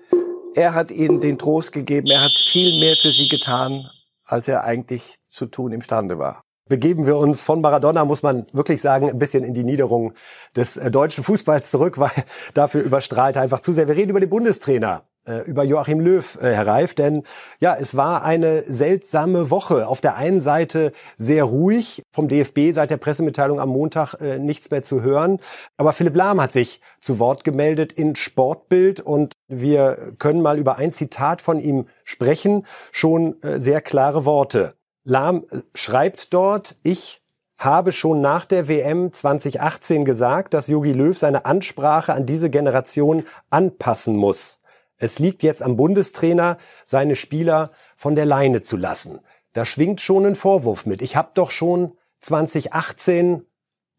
Er 0.54 0.74
hat 0.74 0.90
ihnen 0.90 1.20
den 1.20 1.38
Trost 1.38 1.72
gegeben, 1.72 2.08
er 2.08 2.22
hat 2.22 2.32
viel 2.32 2.78
mehr 2.80 2.96
für 2.96 3.10
sie 3.10 3.28
getan, 3.28 3.88
als 4.24 4.48
er 4.48 4.64
eigentlich 4.64 5.16
zu 5.30 5.46
tun 5.46 5.72
imstande 5.72 6.18
war 6.18 6.42
begeben 6.68 7.06
wir 7.06 7.16
uns 7.16 7.42
von 7.42 7.60
Maradona, 7.60 8.04
muss 8.04 8.24
man 8.24 8.46
wirklich 8.52 8.80
sagen, 8.80 9.08
ein 9.08 9.20
bisschen 9.20 9.44
in 9.44 9.54
die 9.54 9.62
Niederung 9.64 10.14
des 10.56 10.76
äh, 10.76 10.90
deutschen 10.90 11.24
Fußballs 11.24 11.70
zurück, 11.70 11.98
weil 11.98 12.10
dafür 12.54 12.82
überstrahlt 12.82 13.36
er 13.36 13.42
einfach 13.42 13.60
zu 13.60 13.72
sehr. 13.72 13.88
Wir 13.88 13.96
reden 13.96 14.10
über 14.10 14.18
den 14.20 14.30
Bundestrainer 14.30 15.04
über 15.46 15.64
Joachim 15.64 16.00
Löw, 16.00 16.38
äh, 16.40 16.52
Herr 16.52 16.66
Reif, 16.66 16.94
denn 16.94 17.24
ja, 17.60 17.76
es 17.78 17.96
war 17.96 18.22
eine 18.22 18.62
seltsame 18.62 19.50
Woche. 19.50 19.88
Auf 19.88 20.00
der 20.00 20.16
einen 20.16 20.40
Seite 20.40 20.92
sehr 21.18 21.44
ruhig, 21.44 22.02
vom 22.12 22.28
DFB 22.28 22.72
seit 22.72 22.90
der 22.90 22.96
Pressemitteilung 22.96 23.60
am 23.60 23.70
Montag 23.70 24.14
äh, 24.20 24.38
nichts 24.38 24.70
mehr 24.70 24.82
zu 24.82 25.02
hören, 25.02 25.40
aber 25.76 25.92
Philipp 25.92 26.16
Lahm 26.16 26.40
hat 26.40 26.52
sich 26.52 26.80
zu 27.00 27.18
Wort 27.18 27.44
gemeldet 27.44 27.92
in 27.92 28.16
Sportbild 28.16 29.00
und 29.00 29.32
wir 29.48 30.12
können 30.18 30.42
mal 30.42 30.58
über 30.58 30.76
ein 30.76 30.92
Zitat 30.92 31.42
von 31.42 31.60
ihm 31.60 31.86
sprechen, 32.04 32.66
schon 32.92 33.42
äh, 33.42 33.58
sehr 33.58 33.80
klare 33.80 34.24
Worte. 34.24 34.74
Lahm 35.04 35.44
äh, 35.50 35.58
schreibt 35.74 36.32
dort, 36.32 36.76
ich 36.82 37.22
habe 37.58 37.92
schon 37.92 38.20
nach 38.20 38.44
der 38.44 38.68
WM 38.68 39.12
2018 39.12 40.04
gesagt, 40.04 40.52
dass 40.52 40.66
Jogi 40.66 40.92
Löw 40.92 41.16
seine 41.16 41.46
Ansprache 41.46 42.12
an 42.12 42.26
diese 42.26 42.50
Generation 42.50 43.24
anpassen 43.50 44.16
muss. 44.16 44.60
Es 44.98 45.18
liegt 45.18 45.42
jetzt 45.42 45.62
am 45.62 45.76
Bundestrainer, 45.76 46.58
seine 46.84 47.16
Spieler 47.16 47.70
von 47.96 48.14
der 48.14 48.24
Leine 48.24 48.62
zu 48.62 48.76
lassen. 48.76 49.20
Da 49.52 49.64
schwingt 49.64 50.00
schon 50.00 50.26
ein 50.26 50.34
Vorwurf 50.34 50.86
mit. 50.86 51.02
Ich 51.02 51.16
habe 51.16 51.30
doch 51.34 51.50
schon 51.50 51.92
2018 52.20 53.44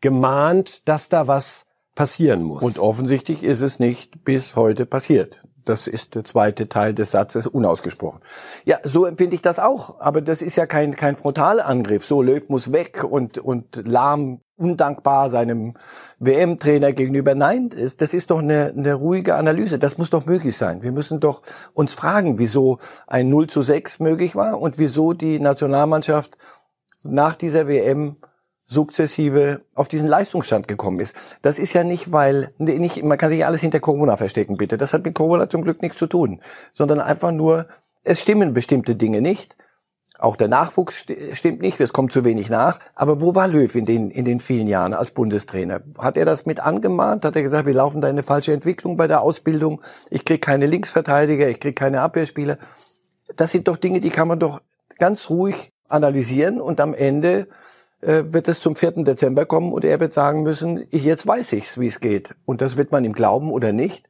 gemahnt, 0.02 0.88
dass 0.88 1.10
da 1.10 1.28
was 1.28 1.66
passieren 1.96 2.44
muss. 2.44 2.62
Und 2.62 2.78
offensichtlich 2.78 3.44
ist 3.44 3.62
es 3.62 3.80
nicht 3.80 4.24
bis 4.24 4.56
heute 4.56 4.86
passiert. 4.86 5.44
Das 5.68 5.88
ist 5.88 6.16
der 6.16 6.24
zweite 6.24 6.70
Teil 6.70 6.94
des 6.94 7.12
Satzes 7.12 7.46
unausgesprochen. 7.46 8.22
Ja, 8.66 8.78
so 8.84 9.06
empfinde 9.06 9.36
ich 9.36 9.42
das 9.42 9.60
auch. 9.60 10.00
Aber 10.00 10.22
das 10.22 10.42
ist 10.42 10.56
ja 10.56 10.66
kein, 10.66 10.96
kein 10.96 11.16
Frontalangriff. 11.16 12.06
So, 12.06 12.22
Löw 12.22 12.48
muss 12.50 12.72
weg 12.72 13.04
und, 13.04 13.38
und 13.38 13.82
lahm 13.86 14.40
undankbar 14.56 15.30
seinem 15.30 15.74
WM-Trainer 16.20 16.94
gegenüber. 16.94 17.36
Nein, 17.36 17.70
das 17.98 18.14
ist 18.14 18.32
doch 18.32 18.40
eine, 18.40 18.74
eine 18.76 18.94
ruhige 18.94 19.36
Analyse. 19.36 19.78
Das 19.78 19.98
muss 19.98 20.10
doch 20.10 20.26
möglich 20.26 20.58
sein. 20.58 20.82
Wir 20.82 20.92
müssen 20.92 21.20
doch 21.20 21.44
uns 21.74 21.94
fragen, 21.94 22.40
wieso 22.40 22.80
ein 23.06 23.30
0 23.30 23.48
zu 23.48 23.62
6 23.62 24.00
möglich 24.00 24.36
war 24.36 24.60
und 24.60 24.78
wieso 24.78 25.14
die 25.14 25.40
Nationalmannschaft 25.40 26.38
nach 27.04 27.36
dieser 27.36 27.68
WM 27.68 28.18
sukzessive 28.68 29.62
auf 29.74 29.88
diesen 29.88 30.08
Leistungsstand 30.08 30.68
gekommen 30.68 31.00
ist. 31.00 31.16
Das 31.42 31.58
ist 31.58 31.74
ja 31.74 31.84
nicht, 31.84 32.12
weil 32.12 32.54
nicht, 32.58 33.02
man 33.02 33.18
kann 33.18 33.32
sich 33.32 33.46
alles 33.46 33.62
hinter 33.62 33.80
Corona 33.80 34.18
verstecken, 34.18 34.58
bitte. 34.58 34.78
Das 34.78 34.94
hat 34.94 35.04
mit 35.04 35.16
Corona 35.16 35.50
zum 35.50 35.64
Glück 35.64 35.82
nichts 35.82 35.98
zu 35.98 36.06
tun, 36.06 36.42
sondern 36.74 37.00
einfach 37.00 37.32
nur, 37.32 37.68
es 38.04 38.22
stimmen 38.22 38.54
bestimmte 38.54 38.96
Dinge 38.96 39.22
nicht. 39.22 39.56
Auch 40.20 40.36
der 40.36 40.48
Nachwuchs 40.48 41.06
stimmt 41.34 41.62
nicht, 41.62 41.80
es 41.80 41.94
kommt 41.94 42.12
zu 42.12 42.26
wenig 42.26 42.50
nach. 42.50 42.80
Aber 42.96 43.22
wo 43.22 43.36
war 43.36 43.48
Löw 43.48 43.74
in 43.76 43.86
den, 43.86 44.10
in 44.10 44.26
den 44.26 44.40
vielen 44.40 44.68
Jahren 44.68 44.94
als 44.94 45.12
Bundestrainer? 45.12 45.82
Hat 45.98 46.18
er 46.18 46.26
das 46.26 46.46
mit 46.46 46.60
angemahnt? 46.60 47.24
Hat 47.24 47.36
er 47.36 47.44
gesagt, 47.44 47.68
wir 47.68 47.74
laufen 47.74 48.02
da 48.02 48.08
in 48.08 48.16
eine 48.16 48.24
falsche 48.24 48.52
Entwicklung 48.52 48.98
bei 48.98 49.08
der 49.08 49.22
Ausbildung? 49.22 49.82
Ich 50.10 50.26
krieg 50.26 50.42
keine 50.42 50.66
Linksverteidiger, 50.66 51.48
ich 51.48 51.60
krieg 51.60 51.76
keine 51.76 52.02
Abwehrspieler. 52.02 52.58
Das 53.36 53.52
sind 53.52 53.68
doch 53.68 53.78
Dinge, 53.78 54.02
die 54.02 54.10
kann 54.10 54.28
man 54.28 54.40
doch 54.40 54.62
ganz 54.98 55.30
ruhig 55.30 55.72
analysieren 55.88 56.60
und 56.60 56.82
am 56.82 56.94
Ende 56.94 57.48
äh, 58.02 58.24
wird 58.28 58.48
es 58.48 58.60
zum 58.60 58.76
4. 58.76 59.04
Dezember 59.04 59.46
kommen 59.46 59.72
und 59.72 59.86
er 59.86 60.00
wird 60.00 60.14
sagen 60.14 60.44
müssen, 60.44 60.86
ich, 60.92 61.04
jetzt 61.04 61.26
weiß 61.26 61.54
ich's, 61.54 61.80
wie 61.80 61.88
es 61.88 62.00
geht. 62.00 62.36
Und 62.46 62.62
das 62.62 62.78
wird 62.78 62.92
man 62.92 63.04
ihm 63.04 63.14
glauben 63.14 63.52
oder 63.52 63.74
nicht 63.74 64.08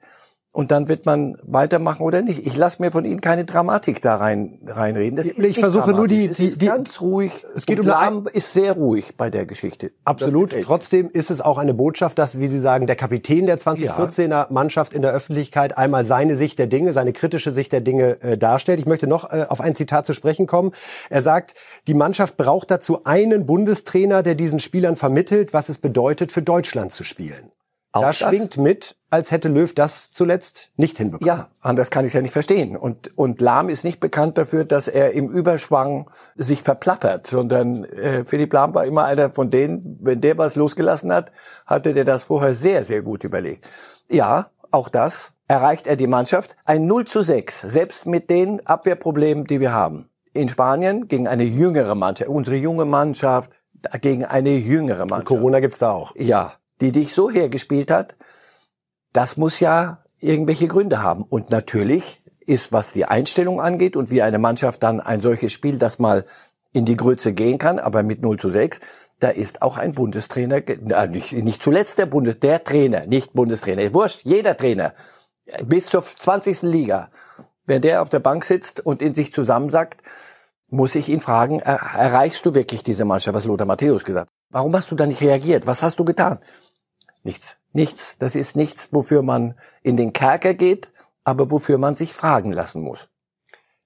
und 0.58 0.72
dann 0.72 0.88
wird 0.88 1.06
man 1.06 1.38
weitermachen 1.44 2.02
oder 2.02 2.24
nicht. 2.24 2.48
Ich 2.48 2.58
lasse 2.58 2.82
mir 2.82 2.92
von 2.92 3.06
Ihnen 3.06 3.22
keine 3.22 3.46
Dramatik 3.46 4.02
da 4.02 4.16
rein 4.16 4.58
reinreden. 4.66 5.16
Das 5.16 5.28
ich 5.28 5.38
ich 5.38 5.60
versuche 5.60 5.92
nur 5.92 6.08
die, 6.08 6.30
die, 6.30 6.58
die 6.58 6.66
ganz 6.66 7.00
ruhig. 7.00 7.46
Es 7.56 7.68
geht 7.68 7.80
um 7.80 7.86
Lahm 7.86 8.28
ist 8.34 8.54
sehr 8.54 8.74
ruhig 8.74 9.16
bei 9.18 9.30
der 9.30 9.46
Geschichte. 9.46 9.92
Absolut. 10.04 10.56
Trotzdem 10.64 11.12
ist 11.12 11.30
es 11.30 11.42
auch 11.42 11.60
eine 11.60 11.76
Botschaft, 11.76 12.18
dass, 12.18 12.40
wie 12.40 12.48
Sie 12.48 12.60
sagen, 12.60 12.88
der 12.88 12.96
Kapitän 12.96 13.46
der 13.46 13.60
2014er 13.60 14.30
ja. 14.30 14.48
Mannschaft 14.50 14.94
in 14.94 15.04
der 15.04 15.12
Öffentlichkeit 15.12 15.78
einmal 15.78 16.06
seine 16.06 16.36
Sicht 16.36 16.58
der 16.58 16.66
Dinge, 16.66 16.92
seine 16.92 17.14
kritische 17.14 17.52
Sicht 17.52 17.72
der 17.72 17.82
Dinge 17.82 18.20
äh, 18.24 18.36
darstellt. 18.36 18.80
Ich 18.80 18.88
möchte 18.88 19.06
noch 19.06 19.32
äh, 19.32 19.46
auf 19.48 19.62
ein 19.62 19.76
Zitat 19.76 20.08
zu 20.08 20.16
sprechen 20.16 20.48
kommen. 20.48 20.72
Er 21.12 21.22
sagt, 21.22 21.54
die 21.88 21.94
Mannschaft 21.94 22.36
braucht 22.36 22.72
dazu 22.72 23.06
einen 23.06 23.46
Bundestrainer, 23.46 24.24
der 24.24 24.34
diesen 24.34 24.60
Spielern 24.60 24.96
vermittelt, 24.96 25.54
was 25.54 25.70
es 25.70 25.78
bedeutet, 25.78 26.32
für 26.32 26.42
Deutschland 26.42 26.92
zu 26.94 27.04
spielen. 27.04 27.52
Auch 27.92 28.02
da 28.02 28.14
schwingt 28.14 28.58
mit, 28.58 28.97
als 29.10 29.32
hätte 29.32 29.48
Löw 29.48 29.74
das 29.74 30.12
zuletzt 30.12 30.72
nicht 30.76 30.98
hinbekommen. 30.98 31.28
Ja, 31.28 31.48
anders 31.62 31.90
kann 31.90 32.04
ich 32.04 32.10
es 32.10 32.14
ja 32.14 32.22
nicht 32.22 32.34
verstehen. 32.34 32.76
Und, 32.76 33.18
und 33.18 33.40
Lahm 33.40 33.70
ist 33.70 33.84
nicht 33.84 34.00
bekannt 34.00 34.38
dafür, 34.38 34.66
dass 34.66 34.88
er 34.88 35.12
im 35.12 35.30
Überschwang 35.30 36.10
sich 36.36 36.62
verplappert, 36.62 37.28
sondern 37.28 37.86
äh, 37.86 38.26
Philipp 38.26 38.52
Lahm 38.52 38.74
war 38.76 38.86
immer 38.86 39.06
einer 39.06 39.30
von 39.30 39.50
denen, 39.50 39.98
wenn 40.02 40.20
der 40.20 40.38
was 40.38 40.56
losgelassen 40.56 41.14
hat, 41.14 41.32
hatte 41.66 41.94
der 41.94 42.06
das 42.06 42.24
vorher 42.24 42.54
sehr, 42.54 42.84
sehr 42.84 43.02
gut 43.02 43.24
überlegt. 43.24 43.68
Ja, 44.10 44.52
auch 44.72 44.90
das 44.90 45.32
erreicht 45.48 45.88
er 45.88 45.96
die 45.96 46.08
Mannschaft. 46.08 46.58
Ein 46.66 46.88
0 46.88 47.08
zu 47.08 47.22
6, 47.22 47.62
selbst 47.62 48.06
mit 48.06 48.30
den 48.30 48.66
Abwehrproblemen, 48.66 49.46
die 49.46 49.62
wir 49.62 49.72
haben. 49.72 50.10
In 50.34 50.50
Spanien 50.50 51.08
gegen 51.08 51.28
eine 51.28 51.46
jüngere 51.46 51.96
Mannschaft, 51.96 52.30
unsere 52.30 52.58
junge 52.58 52.86
Mannschaft 52.86 53.52
gegen 54.02 54.26
eine 54.26 54.52
jüngere 54.52 55.06
Mannschaft. 55.06 55.32
Und 55.32 55.38
Corona 55.38 55.60
gibt's 55.62 55.80
da 55.80 55.92
auch. 55.92 56.14
Ja, 56.18 56.54
die 56.82 56.92
dich 56.92 57.14
so 57.14 57.30
hergespielt 57.30 57.90
hat, 57.90 58.16
das 59.18 59.36
muss 59.36 59.60
ja 59.60 60.04
irgendwelche 60.20 60.68
Gründe 60.68 61.02
haben. 61.02 61.24
Und 61.24 61.50
natürlich 61.50 62.22
ist, 62.46 62.72
was 62.72 62.94
die 62.94 63.06
Einstellung 63.06 63.60
angeht 63.60 63.96
und 63.96 64.12
wie 64.12 64.22
eine 64.22 64.38
Mannschaft 64.38 64.84
dann 64.84 65.00
ein 65.00 65.22
solches 65.22 65.52
Spiel, 65.52 65.80
das 65.80 65.98
mal 65.98 66.26
in 66.72 66.86
die 66.86 66.98
Grütze 66.98 67.34
gehen 67.34 67.58
kann, 67.58 67.80
aber 67.80 68.04
mit 68.04 68.22
0 68.22 68.38
zu 68.38 68.52
6, 68.52 68.80
da 69.20 69.30
ist 69.30 69.64
auch 69.64 69.78
ein 69.78 69.94
Bundestrainer, 69.94 70.58
äh, 70.58 71.08
nicht, 71.08 71.34
nicht 71.34 71.64
zuletzt 71.64 71.98
der 71.98 72.06
Bundes, 72.06 72.40
der 72.40 72.64
Trainer, 72.64 73.08
nicht 73.08 73.34
Bundestrainer, 73.34 73.92
wurscht, 73.92 74.22
jeder 74.24 74.56
Trainer, 74.56 74.94
bis 75.66 75.88
zur 75.88 76.04
20. 76.04 76.62
Liga, 76.62 77.10
wenn 77.66 77.82
der 77.82 78.04
auf 78.04 78.10
der 78.10 78.20
Bank 78.20 78.46
sitzt 78.46 78.86
und 78.86 79.02
in 79.02 79.16
sich 79.16 79.34
zusammensackt, 79.34 80.00
muss 80.70 80.94
ich 80.94 81.10
ihn 81.10 81.22
fragen, 81.22 81.60
erreichst 81.62 82.46
du 82.46 82.54
wirklich 82.54 82.84
diese 82.84 83.04
Mannschaft, 83.04 83.36
was 83.36 83.46
Lothar 83.46 83.66
Matthäus 83.66 84.04
gesagt? 84.04 84.30
Warum 84.52 84.76
hast 84.76 84.92
du 84.92 84.96
da 84.96 85.08
nicht 85.08 85.22
reagiert? 85.22 85.66
Was 85.66 85.82
hast 85.82 85.98
du 85.98 86.06
getan? 86.06 86.38
Nichts. 87.24 87.58
Nichts. 87.78 88.18
Das 88.18 88.34
ist 88.34 88.56
nichts, 88.56 88.90
wofür 88.92 89.22
man 89.22 89.54
in 89.84 89.98
den 89.98 90.12
Kerker 90.12 90.56
geht, 90.56 90.92
aber 91.24 91.52
wofür 91.52 91.78
man 91.78 91.94
sich 91.94 92.12
fragen 92.12 92.52
lassen 92.52 92.82
muss. 92.82 93.08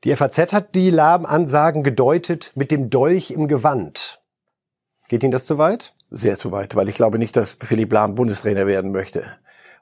Die 0.05 0.15
FAZ 0.15 0.53
hat 0.53 0.75
die 0.75 0.91
Lahm-Ansagen 0.91 1.83
gedeutet 1.83 2.53
mit 2.55 2.71
dem 2.71 2.89
Dolch 2.89 3.31
im 3.31 3.50
Gewand. 3.50 4.21
Geht 5.10 5.24
Ihnen 5.24 5.33
das 5.33 5.45
zu 5.45 5.57
weit? 5.57 5.93
Sehr 6.10 6.39
zu 6.39 6.53
weit, 6.53 6.77
weil 6.77 6.88
ich 6.88 6.95
glaube 6.95 7.19
nicht, 7.19 7.36
dass 7.36 7.57
Philipp 7.60 7.91
Lahm 7.91 8.15
Bundestrainer 8.15 8.65
werden 8.65 8.93
möchte. 8.93 9.25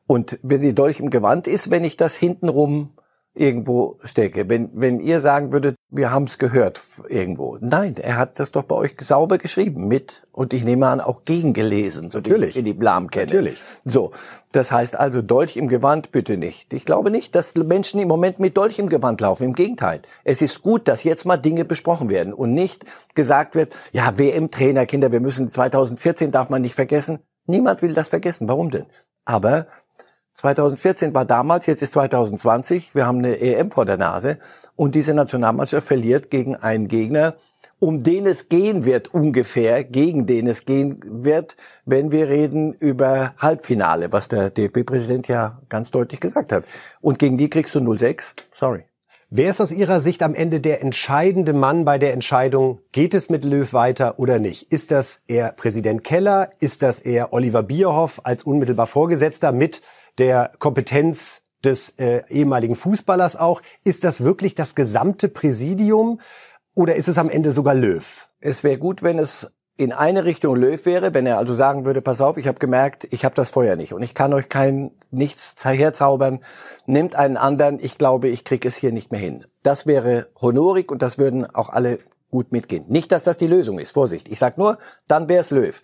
Und 0.08 0.39
wenn 0.42 0.62
die 0.62 0.74
Dolch 0.74 1.00
im 1.00 1.12
Gewand 1.12 1.46
ist, 1.46 1.70
wenn 1.70 1.84
ich 1.84 1.96
das 1.96 2.16
hintenrum 2.16 2.98
irgendwo 3.39 3.98
stecke. 4.03 4.50
Wenn, 4.50 4.69
wenn 4.74 5.00
ihr 5.00 5.22
sagen 5.22 5.53
würdet, 5.53 5.75
wir 5.89 6.12
haben 6.12 6.25
es 6.25 6.38
gehört 6.38 6.81
irgendwo. 7.08 7.58
Nein, 7.62 7.96
er 7.96 8.17
hat 8.17 8.38
das 8.38 8.51
doch 8.51 8.63
bei 8.63 8.75
euch 8.75 8.96
sauber 9.00 9.38
geschrieben 9.38 9.88
mit 9.88 10.24
und 10.34 10.53
ich 10.53 10.65
nehme 10.65 10.88
an 10.88 11.00
auch 11.00 11.24
gegengelesen, 11.24 12.12
so 12.12 12.17
Natürlich. 12.17 12.55
die, 12.55 12.63
die 12.63 12.74
Blam 12.74 13.10
kenne. 13.10 13.27
Natürlich. 13.27 13.58
So, 13.86 14.12
das 14.51 14.74
heißt 14.74 15.00
also 15.00 15.22
Dolch 15.22 15.55
im 15.55 15.69
Gewand 15.69 16.12
bitte 16.12 16.36
nicht. 16.36 16.74
Ich 16.74 16.84
glaube 16.84 17.12
nicht, 17.12 17.34
dass 17.34 17.55
Menschen 17.55 18.01
im 18.01 18.10
Moment 18.10 18.39
mit 18.39 18.58
Dolch 18.58 18.77
im 18.77 18.89
Gewand 18.89 19.22
laufen. 19.22 19.43
Im 19.43 19.53
Gegenteil. 19.53 20.01
Es 20.25 20.41
ist 20.41 20.62
gut, 20.62 20.89
dass 20.89 21.03
jetzt 21.05 21.25
mal 21.25 21.38
Dinge 21.38 21.63
besprochen 21.63 22.10
werden 22.10 22.34
und 22.34 22.53
nicht 22.53 22.86
gesagt 23.15 23.55
wird, 23.55 23.74
ja, 23.93 24.17
WM-Trainer, 24.17 24.86
Kinder, 24.86 25.13
wir 25.13 25.22
müssen 25.22 25.50
2014 25.50 26.31
darf 26.31 26.50
man 26.50 26.62
nicht 26.62 26.75
vergessen. 26.75 27.19
Niemand 27.46 27.81
will 27.81 27.93
das 27.93 28.10
vergessen. 28.10 28.50
Warum 28.50 28.69
denn? 28.69 28.86
Aber 29.24 29.67
2014 30.39 31.13
war 31.13 31.25
damals, 31.25 31.65
jetzt 31.65 31.81
ist 31.81 31.91
2020, 31.93 32.96
wir 32.96 33.05
haben 33.05 33.17
eine 33.17 33.41
EM 33.41 33.72
vor 33.72 33.84
der 33.84 33.98
Nase 33.98 34.38
und 34.77 34.96
diese 34.96 35.13
Nationalmannschaft 35.13 35.86
verliert 35.86 36.31
gegen 36.31 36.55
einen 36.55 36.88
Gegner, 36.88 37.36
um 37.79 38.03
den 38.03 38.25
es 38.25 38.48
gehen 38.48 38.86
wird 38.86 39.13
ungefähr, 39.13 39.84
gegen 39.84 40.27
den 40.27 40.48
es 40.48 40.63
gehen 40.63 41.01
wird, 41.03 41.58
wenn 41.86 42.13
wir 42.13 42.29
reden 42.29 42.72
über 42.72 43.34
Halbfinale, 43.38 44.13
was 44.13 44.29
der 44.29 44.50
DFB-Präsident 44.50 45.27
ja 45.27 45.60
ganz 45.67 45.91
deutlich 45.91 46.22
gesagt 46.22 46.53
hat. 46.53 46.63
Und 47.01 47.19
gegen 47.19 47.38
die 47.38 47.50
kriegst 47.50 47.75
du 47.75 47.98
06, 47.98 48.34
sorry. 48.55 48.86
Wer 49.29 49.51
ist 49.51 49.60
aus 49.60 49.72
Ihrer 49.72 50.00
Sicht 50.00 50.24
am 50.24 50.34
Ende 50.34 50.62
der 50.62 50.81
entscheidende 50.81 51.51
Mann 51.51 51.84
bei 51.84 51.98
der 51.98 52.13
Entscheidung, 52.13 52.79
geht 52.93 53.13
es 53.13 53.29
mit 53.29 53.43
Löw 53.43 53.74
weiter 53.74 54.17
oder 54.19 54.39
nicht? 54.39 54.72
Ist 54.72 54.89
das 54.91 55.22
eher 55.27 55.51
Präsident 55.51 56.05
Keller? 56.05 56.50
Ist 56.60 56.81
das 56.81 57.00
eher 57.00 57.34
Oliver 57.34 57.62
Bierhoff 57.62 58.22
als 58.24 58.43
unmittelbar 58.43 58.88
Vorgesetzter 58.88 59.51
mit 59.51 59.81
der 60.20 60.52
Kompetenz 60.60 61.44
des 61.64 61.98
äh, 61.98 62.24
ehemaligen 62.30 62.76
Fußballers 62.76 63.36
auch. 63.36 63.62
Ist 63.84 64.04
das 64.04 64.24
wirklich 64.24 64.56
das 64.56 64.76
gesamte 64.76 65.28
Präsidium 65.28 66.22
oder 66.76 66.96
ist 66.96 67.08
es 67.08 67.18
am 67.18 67.30
Ende 67.30 67.52
sogar 67.52 67.76
Löw? 67.76 68.28
Es 68.40 68.64
wäre 68.64 68.78
gut, 68.78 69.04
wenn 69.04 69.20
es 69.20 69.52
in 69.76 69.94
eine 69.94 70.26
Richtung 70.26 70.58
Löw 70.58 70.86
wäre, 70.86 71.14
wenn 71.14 71.26
er 71.26 71.38
also 71.38 71.56
sagen 71.56 71.86
würde, 71.86 72.02
pass 72.02 72.20
auf, 72.20 72.38
ich 72.38 72.48
habe 72.48 72.60
gemerkt, 72.60 73.08
ich 73.12 73.24
habe 73.24 73.36
das 73.36 73.50
Feuer 73.50 73.78
nicht 73.78 73.94
und 73.94 74.02
ich 74.02 74.14
kann 74.14 74.34
euch 74.34 74.50
kein 74.50 74.92
nichts 75.10 75.56
herzaubern, 75.64 76.40
nimmt 76.86 77.16
einen 77.16 77.38
anderen, 77.38 77.80
ich 77.82 77.98
glaube, 77.98 78.28
ich 78.28 78.44
kriege 78.44 78.68
es 78.68 78.76
hier 78.76 78.92
nicht 78.92 79.12
mehr 79.12 79.22
hin. 79.22 79.46
Das 79.64 79.88
wäre 79.88 80.28
honorig 80.40 80.92
und 80.92 81.02
das 81.02 81.18
würden 81.18 81.46
auch 81.56 81.70
alle 81.70 82.00
gut 82.30 82.52
mitgehen. 82.52 82.86
Nicht, 82.90 83.12
dass 83.12 83.24
das 83.24 83.38
die 83.38 83.48
Lösung 83.48 83.80
ist, 83.80 83.92
Vorsicht. 83.92 84.28
Ich 84.28 84.38
sag 84.38 84.58
nur, 84.58 84.78
dann 85.08 85.30
wäre 85.30 85.42
es 85.42 85.50
Löw. 85.50 85.82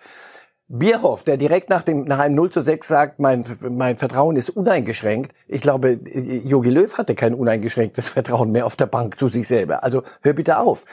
Bierhoff, 0.68 1.24
der 1.24 1.38
direkt 1.38 1.70
nach 1.70 1.84
dem 1.84 2.06
nach 2.06 2.18
einem 2.18 2.34
0 2.36 2.50
zu 2.52 2.62
6 2.62 2.88
sagt, 2.88 3.20
mein, 3.20 3.46
mein 3.70 3.98
Vertrauen 3.98 4.36
ist 4.36 4.50
uneingeschränkt. 4.50 5.32
Ich 5.48 5.62
glaube, 5.62 6.00
Jogi 6.04 6.72
Löw 6.72 6.98
hatte 6.98 7.14
kein 7.14 7.36
uneingeschränktes 7.36 8.10
Vertrauen 8.10 8.52
mehr 8.52 8.66
auf 8.66 8.76
der 8.76 8.88
Bank 8.88 9.20
zu 9.20 9.28
sich 9.28 9.48
selber. 9.48 9.84
Also 9.84 10.02
hör 10.22 10.34
bitte 10.34 10.58
auf. 10.58 10.86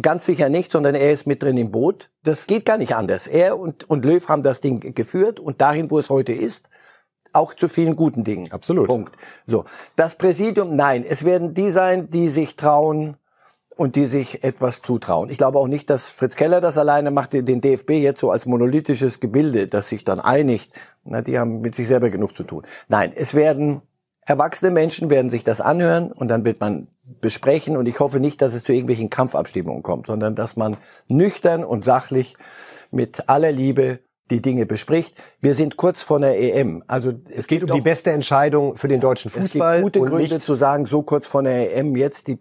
Ganz 0.00 0.24
sicher 0.24 0.48
nicht, 0.48 0.72
sondern 0.72 0.94
er 0.94 1.12
ist 1.12 1.26
mit 1.26 1.42
drin 1.42 1.58
im 1.58 1.70
Boot. 1.70 2.10
Das 2.22 2.46
geht 2.46 2.64
gar 2.64 2.78
nicht 2.78 2.96
anders. 2.96 3.26
Er 3.26 3.58
und, 3.58 3.88
und 3.90 4.06
Löw 4.06 4.26
haben 4.28 4.42
das 4.42 4.62
Ding 4.62 4.94
geführt 4.94 5.40
und 5.40 5.60
dahin, 5.60 5.90
wo 5.90 5.98
es 5.98 6.08
heute 6.08 6.32
ist, 6.32 6.66
auch 7.34 7.52
zu 7.52 7.68
vielen 7.68 7.96
guten 7.96 8.24
Dingen. 8.24 8.50
Absolut. 8.50 8.86
Punkt. 8.86 9.14
So. 9.46 9.66
Das 9.94 10.14
Präsidium, 10.14 10.74
nein, 10.74 11.04
es 11.06 11.26
werden 11.26 11.52
die 11.52 11.70
sein, 11.70 12.08
die 12.08 12.30
sich 12.30 12.56
trauen, 12.56 13.18
und 13.78 13.94
die 13.94 14.06
sich 14.06 14.42
etwas 14.42 14.82
zutrauen. 14.82 15.30
Ich 15.30 15.38
glaube 15.38 15.60
auch 15.60 15.68
nicht, 15.68 15.88
dass 15.88 16.10
Fritz 16.10 16.34
Keller 16.34 16.60
das 16.60 16.76
alleine 16.76 17.12
macht, 17.12 17.32
den 17.32 17.60
DFB 17.60 17.90
jetzt 17.90 18.18
so 18.18 18.32
als 18.32 18.44
monolithisches 18.44 19.20
Gebilde, 19.20 19.68
das 19.68 19.88
sich 19.88 20.04
dann 20.04 20.18
einigt. 20.18 20.72
Na, 21.04 21.22
die 21.22 21.38
haben 21.38 21.60
mit 21.60 21.76
sich 21.76 21.86
selber 21.86 22.10
genug 22.10 22.36
zu 22.36 22.42
tun. 22.42 22.64
Nein, 22.88 23.12
es 23.14 23.34
werden 23.34 23.82
erwachsene 24.26 24.72
Menschen 24.72 25.10
werden 25.10 25.30
sich 25.30 25.44
das 25.44 25.60
anhören 25.60 26.10
und 26.10 26.26
dann 26.26 26.44
wird 26.44 26.60
man 26.60 26.88
besprechen 27.20 27.76
und 27.76 27.86
ich 27.86 28.00
hoffe 28.00 28.18
nicht, 28.18 28.42
dass 28.42 28.52
es 28.52 28.64
zu 28.64 28.72
irgendwelchen 28.72 29.10
Kampfabstimmungen 29.10 29.84
kommt, 29.84 30.08
sondern 30.08 30.34
dass 30.34 30.56
man 30.56 30.76
nüchtern 31.06 31.62
und 31.64 31.84
sachlich 31.84 32.36
mit 32.90 33.28
aller 33.28 33.52
Liebe 33.52 34.00
die 34.30 34.42
Dinge 34.42 34.66
bespricht. 34.66 35.22
Wir 35.40 35.54
sind 35.54 35.76
kurz 35.76 36.02
vor 36.02 36.20
der 36.20 36.38
EM. 36.38 36.84
Also 36.86 37.12
es, 37.28 37.38
es 37.38 37.46
geht 37.46 37.62
um 37.62 37.70
die 37.70 37.80
beste 37.80 38.10
Entscheidung 38.10 38.76
für 38.76 38.88
den 38.88 39.00
deutschen 39.00 39.30
Fußball. 39.30 39.78
Es 39.78 39.82
gibt 39.82 39.94
gute 39.94 40.10
Gründe 40.10 40.40
zu 40.40 40.54
sagen, 40.54 40.86
so 40.86 41.02
kurz 41.02 41.26
vor 41.26 41.42
der 41.42 41.76
EM 41.76 41.96
jetzt 41.96 42.26
die, 42.26 42.38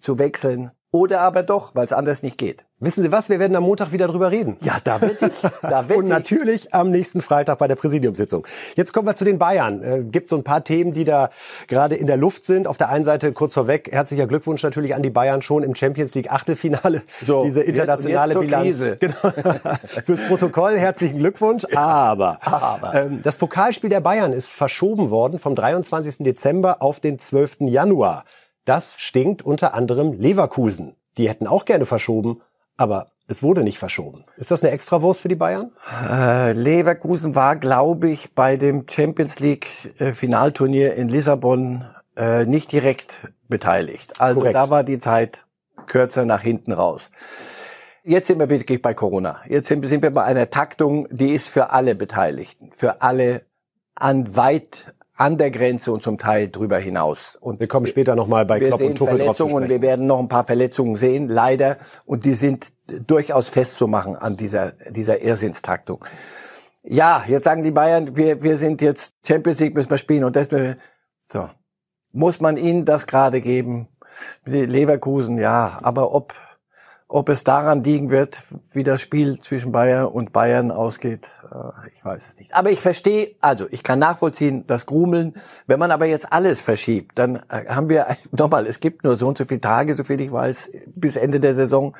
zu 0.00 0.18
wechseln. 0.18 0.70
Oder 0.92 1.20
aber 1.20 1.42
doch, 1.44 1.74
weil 1.74 1.84
es 1.84 1.92
anders 1.92 2.22
nicht 2.22 2.36
geht. 2.36 2.64
Wissen 2.80 3.02
Sie 3.02 3.12
was? 3.12 3.28
Wir 3.28 3.38
werden 3.38 3.54
am 3.54 3.62
Montag 3.62 3.92
wieder 3.92 4.08
drüber 4.08 4.30
reden. 4.30 4.56
Ja, 4.62 4.78
da 4.82 5.00
wette 5.02 5.26
ich. 5.26 5.50
Da 5.60 5.88
wette 5.88 5.98
Und 5.98 6.08
natürlich 6.08 6.72
am 6.74 6.90
nächsten 6.90 7.20
Freitag 7.20 7.58
bei 7.58 7.68
der 7.68 7.76
Präsidiumssitzung. 7.76 8.46
Jetzt 8.74 8.92
kommen 8.92 9.06
wir 9.06 9.14
zu 9.14 9.24
den 9.24 9.38
Bayern. 9.38 9.82
Äh, 9.84 10.02
gibt 10.04 10.28
so 10.28 10.36
ein 10.36 10.44
paar 10.44 10.64
Themen, 10.64 10.94
die 10.94 11.04
da 11.04 11.28
gerade 11.68 11.94
in 11.94 12.06
der 12.06 12.16
Luft 12.16 12.42
sind. 12.42 12.66
Auf 12.66 12.78
der 12.78 12.88
einen 12.88 13.04
Seite 13.04 13.32
kurz 13.32 13.54
vorweg 13.54 13.92
herzlicher 13.92 14.26
Glückwunsch 14.26 14.62
natürlich 14.62 14.94
an 14.94 15.02
die 15.02 15.10
Bayern 15.10 15.42
schon 15.42 15.62
im 15.62 15.74
Champions 15.74 16.14
League 16.14 16.32
Achtelfinale. 16.32 17.02
So, 17.22 17.44
Diese 17.44 17.60
internationale 17.60 18.34
jetzt, 18.46 18.80
jetzt 18.80 19.00
Bilanz. 19.00 19.00
Genau. 19.00 19.74
Fürs 20.06 20.20
Protokoll 20.26 20.78
herzlichen 20.78 21.18
Glückwunsch. 21.18 21.66
Aber, 21.74 22.38
aber. 22.40 22.94
Ähm, 22.94 23.20
das 23.22 23.36
Pokalspiel 23.36 23.90
der 23.90 24.00
Bayern 24.00 24.32
ist 24.32 24.48
verschoben 24.48 25.10
worden 25.10 25.38
vom 25.38 25.54
23. 25.54 26.18
Dezember 26.18 26.80
auf 26.80 26.98
den 26.98 27.18
12. 27.18 27.58
Januar. 27.60 28.24
Das 28.64 28.96
stinkt 28.98 29.42
unter 29.42 29.74
anderem 29.74 30.12
Leverkusen. 30.12 30.96
Die 31.18 31.28
hätten 31.28 31.46
auch 31.46 31.64
gerne 31.64 31.86
verschoben, 31.86 32.40
aber 32.76 33.08
es 33.26 33.42
wurde 33.42 33.62
nicht 33.62 33.78
verschoben. 33.78 34.24
Ist 34.36 34.50
das 34.50 34.62
eine 34.62 34.72
Extrawurst 34.72 35.20
für 35.20 35.28
die 35.28 35.36
Bayern? 35.36 35.72
Äh, 36.08 36.52
Leverkusen 36.52 37.34
war, 37.34 37.56
glaube 37.56 38.10
ich, 38.10 38.34
bei 38.34 38.56
dem 38.56 38.86
Champions 38.88 39.38
League 39.38 39.68
äh, 39.98 40.12
Finalturnier 40.12 40.94
in 40.94 41.08
Lissabon 41.08 41.84
äh, 42.16 42.44
nicht 42.44 42.72
direkt 42.72 43.18
beteiligt. 43.48 44.20
Also 44.20 44.40
Korrekt. 44.40 44.56
da 44.56 44.70
war 44.70 44.84
die 44.84 44.98
Zeit 44.98 45.44
kürzer 45.86 46.24
nach 46.24 46.42
hinten 46.42 46.72
raus. 46.72 47.10
Jetzt 48.02 48.28
sind 48.28 48.38
wir 48.38 48.48
wirklich 48.48 48.82
bei 48.82 48.94
Corona. 48.94 49.40
Jetzt 49.46 49.68
sind, 49.68 49.86
sind 49.86 50.02
wir 50.02 50.10
bei 50.10 50.24
einer 50.24 50.50
Taktung, 50.50 51.06
die 51.10 51.32
ist 51.32 51.48
für 51.48 51.70
alle 51.70 51.94
Beteiligten, 51.94 52.72
für 52.72 53.02
alle 53.02 53.42
an 53.94 54.36
weit 54.36 54.94
an 55.20 55.36
der 55.36 55.50
Grenze 55.50 55.92
und 55.92 56.02
zum 56.02 56.16
Teil 56.16 56.48
drüber 56.48 56.78
hinaus. 56.78 57.36
Und 57.40 57.60
Wir 57.60 57.68
kommen 57.68 57.86
später 57.86 58.16
nochmal 58.16 58.46
bei 58.46 58.58
Klopp 58.58 58.80
und 58.80 58.94
Tuchel 58.96 59.18
drauf 59.18 59.36
zu 59.36 59.44
Verletzungen 59.44 59.54
und 59.54 59.64
sprechen. 59.64 59.82
wir 59.82 59.86
werden 59.86 60.06
noch 60.06 60.18
ein 60.18 60.28
paar 60.28 60.44
Verletzungen 60.44 60.96
sehen, 60.96 61.28
leider. 61.28 61.76
Und 62.06 62.24
die 62.24 62.32
sind 62.32 62.72
durchaus 63.06 63.50
festzumachen 63.50 64.16
an 64.16 64.38
dieser, 64.38 64.72
dieser 64.88 65.20
Irrsinnstaktung. 65.20 66.02
Ja, 66.82 67.22
jetzt 67.28 67.44
sagen 67.44 67.62
die 67.62 67.70
Bayern, 67.70 68.16
wir, 68.16 68.42
wir 68.42 68.56
sind 68.56 68.80
jetzt 68.80 69.12
Champions 69.26 69.60
League 69.60 69.74
müssen 69.74 69.90
wir 69.90 69.98
spielen 69.98 70.24
und 70.24 70.36
das, 70.36 70.48
so. 71.30 71.50
Muss 72.12 72.40
man 72.40 72.56
ihnen 72.56 72.86
das 72.86 73.06
gerade 73.06 73.42
geben? 73.42 73.88
Leverkusen, 74.46 75.36
ja, 75.36 75.80
aber 75.82 76.14
ob, 76.14 76.32
ob 77.10 77.28
es 77.28 77.42
daran 77.42 77.82
liegen 77.82 78.10
wird, 78.10 78.40
wie 78.70 78.84
das 78.84 79.00
Spiel 79.00 79.40
zwischen 79.40 79.72
Bayern 79.72 80.06
und 80.06 80.32
Bayern 80.32 80.70
ausgeht, 80.70 81.28
äh, 81.50 81.88
ich 81.94 82.04
weiß 82.04 82.22
es 82.28 82.38
nicht. 82.38 82.54
Aber 82.54 82.70
ich 82.70 82.80
verstehe, 82.80 83.34
also 83.40 83.66
ich 83.70 83.82
kann 83.82 83.98
nachvollziehen, 83.98 84.64
das 84.68 84.86
Grumeln. 84.86 85.34
Wenn 85.66 85.80
man 85.80 85.90
aber 85.90 86.06
jetzt 86.06 86.32
alles 86.32 86.60
verschiebt, 86.60 87.18
dann 87.18 87.36
äh, 87.48 87.66
haben 87.68 87.88
wir, 87.88 88.06
nochmal, 88.30 88.64
es 88.66 88.78
gibt 88.78 89.02
nur 89.02 89.16
so 89.16 89.26
und 89.26 89.38
so 89.38 89.44
viele 89.44 89.60
Tage, 89.60 89.96
so 89.96 90.04
viel 90.04 90.20
ich 90.20 90.30
weiß, 90.30 90.70
bis 90.86 91.16
Ende 91.16 91.40
der 91.40 91.56
Saison. 91.56 91.96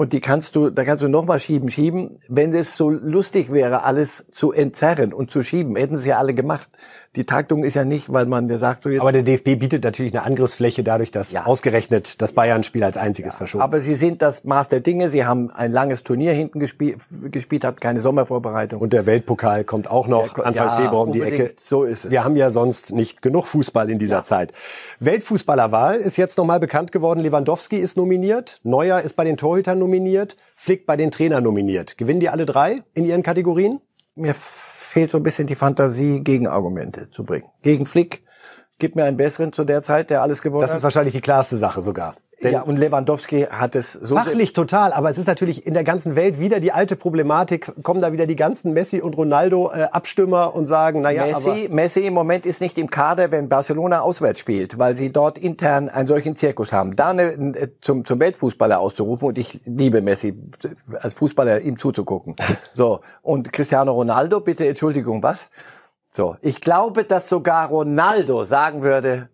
Und 0.00 0.14
die 0.14 0.20
kannst 0.20 0.56
du, 0.56 0.70
da 0.70 0.84
kannst 0.84 1.04
du 1.04 1.08
nochmal 1.08 1.40
schieben, 1.40 1.68
schieben. 1.68 2.16
Wenn 2.26 2.54
es 2.54 2.74
so 2.74 2.88
lustig 2.88 3.52
wäre, 3.52 3.84
alles 3.84 4.24
zu 4.32 4.50
entzerren 4.50 5.12
und 5.12 5.30
zu 5.30 5.42
schieben, 5.42 5.76
hätten 5.76 5.98
sie 5.98 6.08
ja 6.08 6.16
alle 6.16 6.32
gemacht. 6.32 6.70
Die 7.16 7.24
Taktung 7.24 7.64
ist 7.64 7.74
ja 7.74 7.84
nicht, 7.84 8.12
weil 8.12 8.26
man 8.26 8.46
der 8.46 8.60
sagt, 8.60 8.84
so 8.84 8.88
jetzt 8.88 9.00
Aber 9.00 9.10
der 9.10 9.24
DFB 9.24 9.58
bietet 9.58 9.82
natürlich 9.82 10.14
eine 10.14 10.22
Angriffsfläche 10.22 10.84
dadurch, 10.84 11.10
dass 11.10 11.32
Ja. 11.32 11.44
ausgerechnet 11.44 12.22
das 12.22 12.30
Bayern-Spiel 12.30 12.84
als 12.84 12.96
einziges 12.96 13.34
verschoben 13.34 13.62
Aber 13.62 13.80
sie 13.80 13.96
sind 13.96 14.22
das 14.22 14.44
Maß 14.44 14.68
der 14.68 14.78
Dinge. 14.78 15.08
Sie 15.08 15.24
haben 15.24 15.50
ein 15.50 15.72
langes 15.72 16.04
Turnier 16.04 16.32
hinten 16.32 16.60
gespielt, 16.60 16.98
gespielt 17.32 17.64
hat 17.64 17.80
keine 17.80 18.00
Sommervorbereitung. 18.00 18.80
Und 18.80 18.92
der 18.92 19.06
Weltpokal 19.06 19.64
kommt 19.64 19.90
auch 19.90 20.06
noch 20.06 20.34
Der 20.34 20.46
Anfang 20.46 20.66
ja, 20.68 20.76
Februar 20.76 21.02
um 21.02 21.12
die. 21.12 21.20
Ecke. 21.20 21.52
So 21.60 21.82
ist 21.82 22.04
es. 22.04 22.12
Wir 22.12 22.22
haben 22.22 22.36
ja 22.36 22.52
sonst 22.52 22.92
nicht 22.92 23.22
genug 23.22 23.48
Fußball 23.48 23.90
in 23.90 23.98
dieser 23.98 24.22
Zeit. 24.22 24.52
Weltfußballerwahl 25.00 25.96
ist 25.96 26.16
jetzt 26.16 26.38
nochmal 26.38 26.60
bekannt 26.60 26.92
geworden. 26.92 27.18
Lewandowski 27.18 27.76
ist 27.76 27.96
nominiert. 27.96 28.60
Neuer 28.62 29.00
ist 29.00 29.16
bei 29.16 29.24
den 29.24 29.36
Torhütern 29.36 29.80
nominiert. 29.80 29.89
Flick 30.56 30.86
bei 30.86 30.96
den 30.96 31.10
Trainern 31.10 31.44
nominiert. 31.44 31.98
Gewinnen 31.98 32.20
die 32.20 32.28
alle 32.28 32.46
drei 32.46 32.82
in 32.94 33.04
ihren 33.04 33.22
Kategorien? 33.22 33.80
Mir 34.14 34.34
fehlt 34.34 35.10
so 35.10 35.18
ein 35.18 35.22
bisschen 35.22 35.46
die 35.46 35.54
Fantasie, 35.54 36.20
Gegenargumente 36.22 37.10
zu 37.10 37.24
bringen. 37.24 37.46
Gegen 37.62 37.86
Flick, 37.86 38.24
gib 38.78 38.96
mir 38.96 39.04
einen 39.04 39.16
besseren 39.16 39.52
zu 39.52 39.64
der 39.64 39.82
Zeit, 39.82 40.10
der 40.10 40.22
alles 40.22 40.42
gewonnen 40.42 40.62
Das 40.62 40.70
ist 40.70 40.76
hat. 40.78 40.82
wahrscheinlich 40.82 41.14
die 41.14 41.20
klarste 41.20 41.56
Sache 41.56 41.82
sogar. 41.82 42.16
Denn 42.42 42.52
Ja, 42.54 42.62
und 42.62 42.78
Lewandowski 42.78 43.46
hat 43.50 43.74
es 43.74 43.92
so 43.92 44.14
Fachlich 44.14 44.54
total, 44.54 44.94
aber 44.94 45.10
es 45.10 45.18
ist 45.18 45.26
natürlich 45.26 45.66
in 45.66 45.74
der 45.74 45.84
ganzen 45.84 46.16
Welt 46.16 46.40
wieder 46.40 46.58
die 46.58 46.72
alte 46.72 46.96
Problematik. 46.96 47.70
Kommen 47.82 48.00
da 48.00 48.12
wieder 48.12 48.26
die 48.26 48.36
ganzen 48.36 48.72
Messi 48.72 49.00
und 49.00 49.16
Ronaldo 49.16 49.70
äh, 49.72 49.82
Abstimmer 49.92 50.54
und 50.54 50.66
sagen, 50.66 51.02
naja, 51.02 51.26
Messi, 51.26 51.68
Messi 51.70 52.00
im 52.00 52.14
Moment 52.14 52.46
ist 52.46 52.62
nicht 52.62 52.78
im 52.78 52.88
Kader, 52.88 53.30
wenn 53.30 53.50
Barcelona 53.50 54.00
auswärts 54.00 54.40
spielt, 54.40 54.78
weil 54.78 54.96
sie 54.96 55.12
dort 55.12 55.36
intern 55.36 55.90
einen 55.90 56.08
solchen 56.08 56.34
Zirkus 56.34 56.72
haben. 56.72 56.96
Da 56.96 57.10
eine, 57.10 57.22
äh, 57.22 57.68
zum, 57.82 58.06
zum 58.06 58.18
Weltfußballer 58.18 58.80
auszurufen 58.80 59.28
und 59.28 59.38
ich 59.38 59.60
liebe 59.66 60.00
Messi 60.00 60.34
als 60.98 61.14
Fußballer 61.14 61.60
ihm 61.60 61.78
zuzugucken. 61.78 62.36
So 62.74 63.00
und 63.22 63.52
Cristiano 63.52 63.92
Ronaldo, 63.92 64.40
bitte 64.40 64.66
Entschuldigung, 64.66 65.22
was? 65.22 65.48
So, 66.12 66.36
ich 66.40 66.60
glaube, 66.60 67.04
dass 67.04 67.28
sogar 67.28 67.68
Ronaldo 67.68 68.44
sagen 68.44 68.82
würde, 68.82 69.28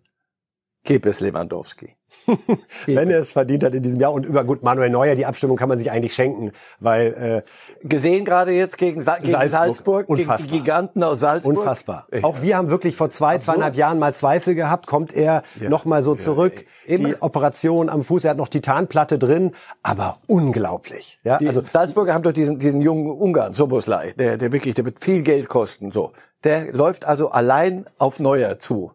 gib 0.83 1.05
es 1.05 1.19
Lewandowski. 1.19 1.97
wenn 2.85 3.09
er 3.09 3.19
es 3.19 3.31
verdient 3.31 3.63
hat 3.63 3.73
in 3.73 3.83
diesem 3.83 3.99
Jahr 3.99 4.13
und 4.13 4.25
über 4.25 4.43
gut 4.43 4.63
Manuel 4.63 4.89
Neuer, 4.89 5.15
die 5.15 5.25
Abstimmung 5.25 5.57
kann 5.57 5.69
man 5.69 5.77
sich 5.77 5.91
eigentlich 5.91 6.13
schenken, 6.13 6.51
weil 6.79 7.43
Gesehen 7.83 8.25
gerade 8.25 8.51
jetzt 8.51 8.77
gegen, 8.77 9.01
Sa 9.01 9.17
gegen 9.17 9.31
Salzburg. 9.31 9.51
Salzburg, 9.51 10.07
gegen 10.07 10.21
Unfassbar. 10.21 10.47
die 10.47 10.57
Giganten 10.57 11.03
aus 11.03 11.17
äh, 11.17 11.21
Salzburg. 11.21 11.57
unfassbar. 11.57 12.07
Ja. 12.11 12.23
Auch 12.23 12.41
wir 12.41 12.57
haben 12.57 12.69
wirklich 12.69 12.95
vor 12.95 13.09
zwei, 13.11 13.37
zweieinhalb 13.37 13.75
Jahren 13.75 13.99
mal 13.99 14.13
Zweifel 14.13 14.55
gehabt, 14.55 14.87
kommt 14.87 15.13
er 15.13 15.43
noch 15.59 15.85
mal 15.85 16.03
so 16.03 16.15
zurück, 16.15 16.65
immer. 16.85 17.09
die 17.09 17.21
Operation 17.21 17.89
am 17.89 18.03
Fuß, 18.03 18.25
er 18.25 18.31
hat 18.31 18.37
noch 18.37 18.49
Titanplatte 18.49 19.17
drin, 19.17 19.53
aber 19.83 20.19
unglaublich. 20.27 21.19
Ja, 21.23 21.37
Die 21.37 21.47
also 21.47 21.61
Salzburger 21.61 22.13
haben 22.13 22.23
doch 22.23 22.33
diesen, 22.33 22.59
diesen 22.59 22.81
jungen 22.81 23.09
Ungarn, 23.09 23.53
Soboslai, 23.53 24.13
der, 24.17 24.37
der 24.37 24.51
wirklich, 24.51 24.75
der 24.75 24.85
wird 24.85 24.99
viel 24.99 25.21
Geld 25.21 25.49
kosten, 25.49 25.91
so. 25.91 26.13
Der 26.43 26.71
läuft 26.71 27.05
also 27.05 27.29
allein 27.31 27.85
auf 27.97 28.19
Neuer 28.19 28.59
zu. 28.59 28.91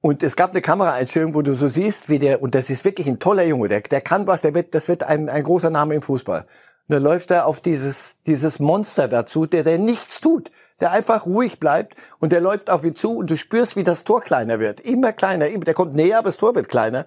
Und 0.00 0.22
es 0.22 0.36
gab 0.36 0.50
eine 0.50 0.62
Kameraeinstellung, 0.62 1.34
wo 1.34 1.42
du 1.42 1.54
so 1.54 1.68
siehst, 1.68 2.08
wie 2.08 2.18
der, 2.18 2.42
und 2.42 2.54
das 2.54 2.70
ist 2.70 2.84
wirklich 2.84 3.06
ein 3.08 3.18
toller 3.18 3.44
Junge, 3.44 3.68
der, 3.68 3.80
der 3.80 4.00
kann 4.00 4.26
was, 4.26 4.42
der 4.42 4.54
wird, 4.54 4.74
das 4.74 4.88
wird 4.88 5.02
ein, 5.02 5.28
ein 5.28 5.42
großer 5.42 5.70
Name 5.70 5.94
im 5.94 6.02
Fußball. 6.02 6.40
Und 6.40 6.94
dann 6.94 7.02
läuft 7.02 7.30
er 7.32 7.46
auf 7.46 7.60
dieses, 7.60 8.18
dieses 8.26 8.60
Monster 8.60 9.08
dazu, 9.08 9.46
der, 9.46 9.64
der 9.64 9.78
nichts 9.78 10.20
tut, 10.20 10.50
der 10.80 10.92
einfach 10.92 11.26
ruhig 11.26 11.58
bleibt 11.58 11.96
und 12.20 12.30
der 12.30 12.40
läuft 12.40 12.70
auf 12.70 12.84
ihn 12.84 12.94
zu 12.94 13.16
und 13.16 13.30
du 13.30 13.36
spürst, 13.36 13.74
wie 13.76 13.84
das 13.84 14.04
Tor 14.04 14.20
kleiner 14.20 14.60
wird. 14.60 14.80
Immer 14.80 15.12
kleiner, 15.12 15.48
immer, 15.48 15.64
der 15.64 15.74
kommt 15.74 15.94
näher, 15.94 16.18
aber 16.18 16.28
das 16.28 16.36
Tor 16.36 16.54
wird 16.54 16.68
kleiner. 16.68 17.06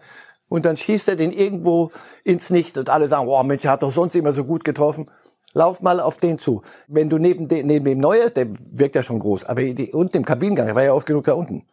Und 0.50 0.66
dann 0.66 0.76
schießt 0.76 1.08
er 1.08 1.16
den 1.16 1.32
irgendwo 1.32 1.92
ins 2.24 2.50
Nichts 2.50 2.78
und 2.78 2.90
alle 2.90 3.08
sagen, 3.08 3.28
oh 3.28 3.44
Mensch, 3.44 3.64
er 3.64 3.72
hat 3.72 3.84
doch 3.84 3.92
sonst 3.92 4.16
immer 4.16 4.34
so 4.34 4.44
gut 4.44 4.64
getroffen. 4.64 5.10
Lauf 5.54 5.82
mal 5.82 6.00
auf 6.00 6.18
den 6.18 6.38
zu. 6.38 6.64
Wenn 6.88 7.10
du 7.10 7.18
neben, 7.18 7.48
dem 7.48 7.68
neben 7.68 7.86
dem 7.86 8.00
Neuer, 8.00 8.30
der 8.30 8.48
wirkt 8.72 8.96
ja 8.96 9.04
schon 9.04 9.20
groß, 9.20 9.46
aber 9.46 9.62
die, 9.62 9.94
unten 9.94 10.18
im 10.18 10.26
Kabinengang, 10.26 10.66
der 10.66 10.76
war 10.76 10.84
ja 10.84 10.94
oft 10.94 11.08
genug 11.08 11.26
da 11.26 11.34
unten. 11.34 11.66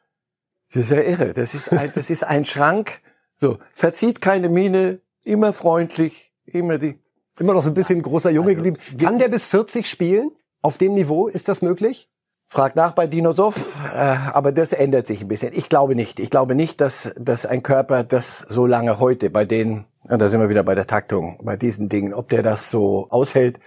Das 0.73 0.83
ist 0.83 0.91
ja 0.91 1.01
irre. 1.01 1.33
Das 1.33 1.55
ist 1.55 1.73
ein, 1.73 1.93
das 1.95 2.11
ist 2.11 2.25
ein 2.25 2.45
Schrank. 2.45 3.01
So, 3.37 3.59
verzieht 3.73 4.21
keine 4.21 4.49
Miene, 4.49 5.01
immer 5.23 5.53
freundlich, 5.53 6.33
immer 6.47 6.79
die. 6.79 6.99
immer 7.39 7.53
noch 7.55 7.63
so 7.63 7.69
ein 7.69 7.75
bisschen 7.75 8.01
großer 8.03 8.31
Junge 8.31 8.55
geblieben. 8.55 8.79
Kann 8.99 9.19
der 9.19 9.29
bis 9.29 9.47
40 9.47 9.89
spielen? 9.89 10.31
Auf 10.63 10.79
dem 10.79 10.95
Niveau 10.95 11.29
ist 11.29 11.49
das 11.49 11.63
möglich? 11.63 12.09
Frag 12.49 12.77
nach 12.77 12.93
bei 12.93 13.09
Dino 13.09 13.33
Soff, 13.33 13.67
äh, 13.93 13.99
aber 13.99 14.53
das 14.53 14.73
ändert 14.73 15.07
sich 15.07 15.21
ein 15.21 15.29
bisschen. 15.29 15.53
Ich 15.53 15.69
glaube 15.69 15.97
nicht. 15.97 16.21
Ich 16.21 16.31
glaube 16.31 16.55
nicht, 16.55 16.81
dass, 16.81 17.13
dass 17.19 17.45
ein 17.45 17.63
Körper 17.63 18.05
das 18.05 18.39
so 18.49 18.67
lange 18.67 19.01
heute 19.01 19.31
bei 19.31 19.45
denen, 19.45 19.85
da 20.05 20.29
sind 20.29 20.41
wir 20.41 20.49
wieder 20.49 20.63
bei 20.63 20.77
der 20.77 20.87
Taktung, 20.87 21.41
bei 21.43 21.57
diesen 21.57 21.89
Dingen, 21.89 22.15
ob 22.15 22.29
der 22.29 22.43
das 22.45 22.71
so 22.71 23.09
aushält. 23.11 23.59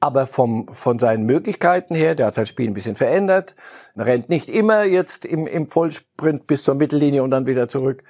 Aber 0.00 0.26
vom, 0.26 0.66
von 0.72 0.98
seinen 0.98 1.24
Möglichkeiten 1.24 1.94
her, 1.94 2.14
der 2.14 2.26
hat 2.26 2.34
sein 2.34 2.46
Spiel 2.46 2.68
ein 2.68 2.74
bisschen 2.74 2.96
verändert, 2.96 3.54
rennt 3.96 4.30
nicht 4.30 4.48
immer 4.48 4.84
jetzt 4.84 5.26
im, 5.26 5.46
im 5.46 5.68
Vollsprint 5.68 6.46
bis 6.46 6.62
zur 6.62 6.74
Mittellinie 6.74 7.22
und 7.22 7.30
dann 7.30 7.46
wieder 7.46 7.68
zurück. 7.68 8.02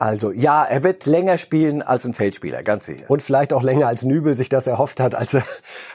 Also 0.00 0.32
ja, 0.32 0.64
er 0.64 0.82
wird 0.82 1.04
länger 1.04 1.36
spielen 1.36 1.82
als 1.82 2.06
ein 2.06 2.14
Feldspieler, 2.14 2.62
ganz 2.62 2.86
sicher. 2.86 3.04
Und 3.08 3.20
vielleicht 3.20 3.52
auch 3.52 3.62
länger 3.62 3.86
als 3.86 4.02
Nübel 4.02 4.34
sich 4.34 4.48
das 4.48 4.66
erhofft 4.66 4.98
hat, 4.98 5.14
als 5.14 5.34
er 5.34 5.44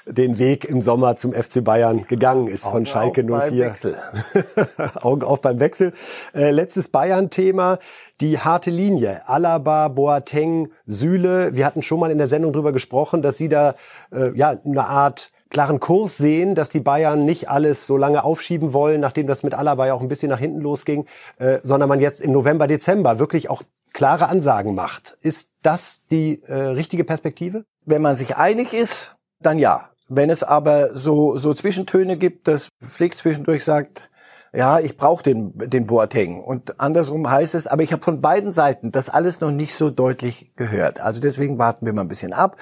den 0.05 0.37
Weg 0.37 0.63
im 0.65 0.83
Sommer 0.83 1.15
zum 1.15 1.33
FC 1.33 1.63
Bayern 1.63 2.05
gegangen 2.05 2.47
ist 2.47 2.65
von 2.65 2.85
Schalke 2.85 3.21
auf 3.21 3.27
beim 3.27 3.49
04. 3.49 3.65
Wechsel. 3.65 3.97
Augen 5.01 5.23
auf 5.23 5.41
beim 5.41 5.59
Wechsel. 5.59 5.91
Äh, 6.35 6.51
letztes 6.51 6.89
Bayern-Thema, 6.89 7.79
die 8.21 8.37
harte 8.37 8.69
Linie. 8.69 9.27
Alaba, 9.27 9.87
Boateng, 9.87 10.69
Süle. 10.85 11.55
Wir 11.55 11.65
hatten 11.65 11.81
schon 11.81 11.99
mal 11.99 12.11
in 12.11 12.19
der 12.19 12.27
Sendung 12.27 12.53
drüber 12.53 12.73
gesprochen, 12.73 13.23
dass 13.23 13.39
Sie 13.39 13.49
da 13.49 13.73
äh, 14.11 14.37
ja 14.37 14.55
eine 14.63 14.85
Art 14.85 15.31
klaren 15.55 15.79
Kurs 15.79 16.17
sehen, 16.17 16.53
dass 16.53 16.69
die 16.69 16.81
Bayern 16.81 17.23
nicht 17.23 17.49
alles 17.49 17.87
so 17.87 17.95
lange 17.95 18.25
aufschieben 18.25 18.73
wollen, 18.73 18.99
nachdem 18.99 19.25
das 19.25 19.41
mit 19.41 19.53
Alaba 19.53 19.87
ja 19.87 19.93
auch 19.93 20.01
ein 20.01 20.09
bisschen 20.09 20.27
nach 20.27 20.37
hinten 20.37 20.59
losging, 20.59 21.05
äh, 21.37 21.59
sondern 21.63 21.87
man 21.87 22.01
jetzt 22.01 22.19
im 22.19 22.33
November, 22.33 22.67
Dezember 22.67 23.19
wirklich 23.19 23.49
auch 23.49 23.63
klare 23.93 24.27
Ansagen 24.27 24.75
macht. 24.75 25.17
Ist 25.21 25.51
das 25.61 26.05
die 26.11 26.43
äh, 26.43 26.53
richtige 26.53 27.05
Perspektive? 27.05 27.63
Wenn 27.85 28.01
man 28.01 28.17
sich 28.17 28.35
einig 28.35 28.73
ist, 28.73 29.15
dann 29.39 29.57
ja. 29.57 29.91
Wenn 30.09 30.29
es 30.29 30.43
aber 30.43 30.93
so, 30.93 31.37
so 31.37 31.53
Zwischentöne 31.53 32.17
gibt, 32.17 32.49
dass 32.49 32.67
Flick 32.85 33.15
zwischendurch 33.15 33.63
sagt, 33.63 34.09
ja, 34.53 34.79
ich 34.79 34.97
brauche 34.97 35.23
den, 35.23 35.53
den 35.57 35.87
Boateng. 35.87 36.43
Und 36.43 36.81
andersrum 36.81 37.31
heißt 37.31 37.55
es, 37.55 37.65
aber 37.65 37.81
ich 37.81 37.93
habe 37.93 38.03
von 38.03 38.19
beiden 38.19 38.51
Seiten 38.51 38.91
das 38.91 39.07
alles 39.07 39.39
noch 39.39 39.51
nicht 39.51 39.75
so 39.75 39.89
deutlich 39.89 40.51
gehört. 40.57 40.99
Also 40.99 41.21
deswegen 41.21 41.57
warten 41.57 41.85
wir 41.85 41.93
mal 41.93 42.01
ein 42.01 42.09
bisschen 42.09 42.33
ab. 42.33 42.57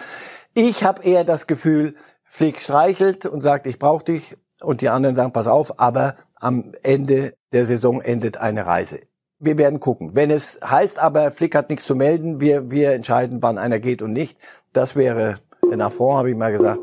Ich 0.53 0.83
habe 0.83 1.01
eher 1.01 1.23
das 1.23 1.47
Gefühl, 1.47 1.95
Flick 2.35 2.61
streichelt 2.61 3.27
und 3.27 3.43
sagt, 3.43 3.67
ich 3.67 3.77
brauche 3.77 4.05
dich. 4.05 4.35
Und 4.63 4.81
die 4.81 4.89
anderen 4.89 5.13
sagen, 5.13 5.33
pass 5.33 5.45
auf, 5.45 5.79
aber 5.79 6.15
am 6.33 6.71
Ende 6.81 7.35
der 7.51 7.67
Saison 7.67 8.01
endet 8.01 8.37
eine 8.37 8.65
Reise. 8.65 9.01
Wir 9.37 9.59
werden 9.59 9.79
gucken. 9.79 10.15
Wenn 10.15 10.31
es 10.31 10.57
heißt 10.63 10.97
aber, 10.97 11.31
Flick 11.31 11.53
hat 11.53 11.69
nichts 11.69 11.85
zu 11.85 11.93
melden, 11.93 12.39
wir, 12.39 12.71
wir 12.71 12.93
entscheiden, 12.93 13.43
wann 13.43 13.59
einer 13.59 13.77
geht 13.77 14.01
und 14.01 14.13
nicht. 14.13 14.39
Das 14.71 14.95
wäre 14.95 15.35
nach 15.75 15.91
vor, 15.91 16.17
habe 16.17 16.31
ich 16.31 16.35
mal 16.35 16.51
gesagt, 16.51 16.79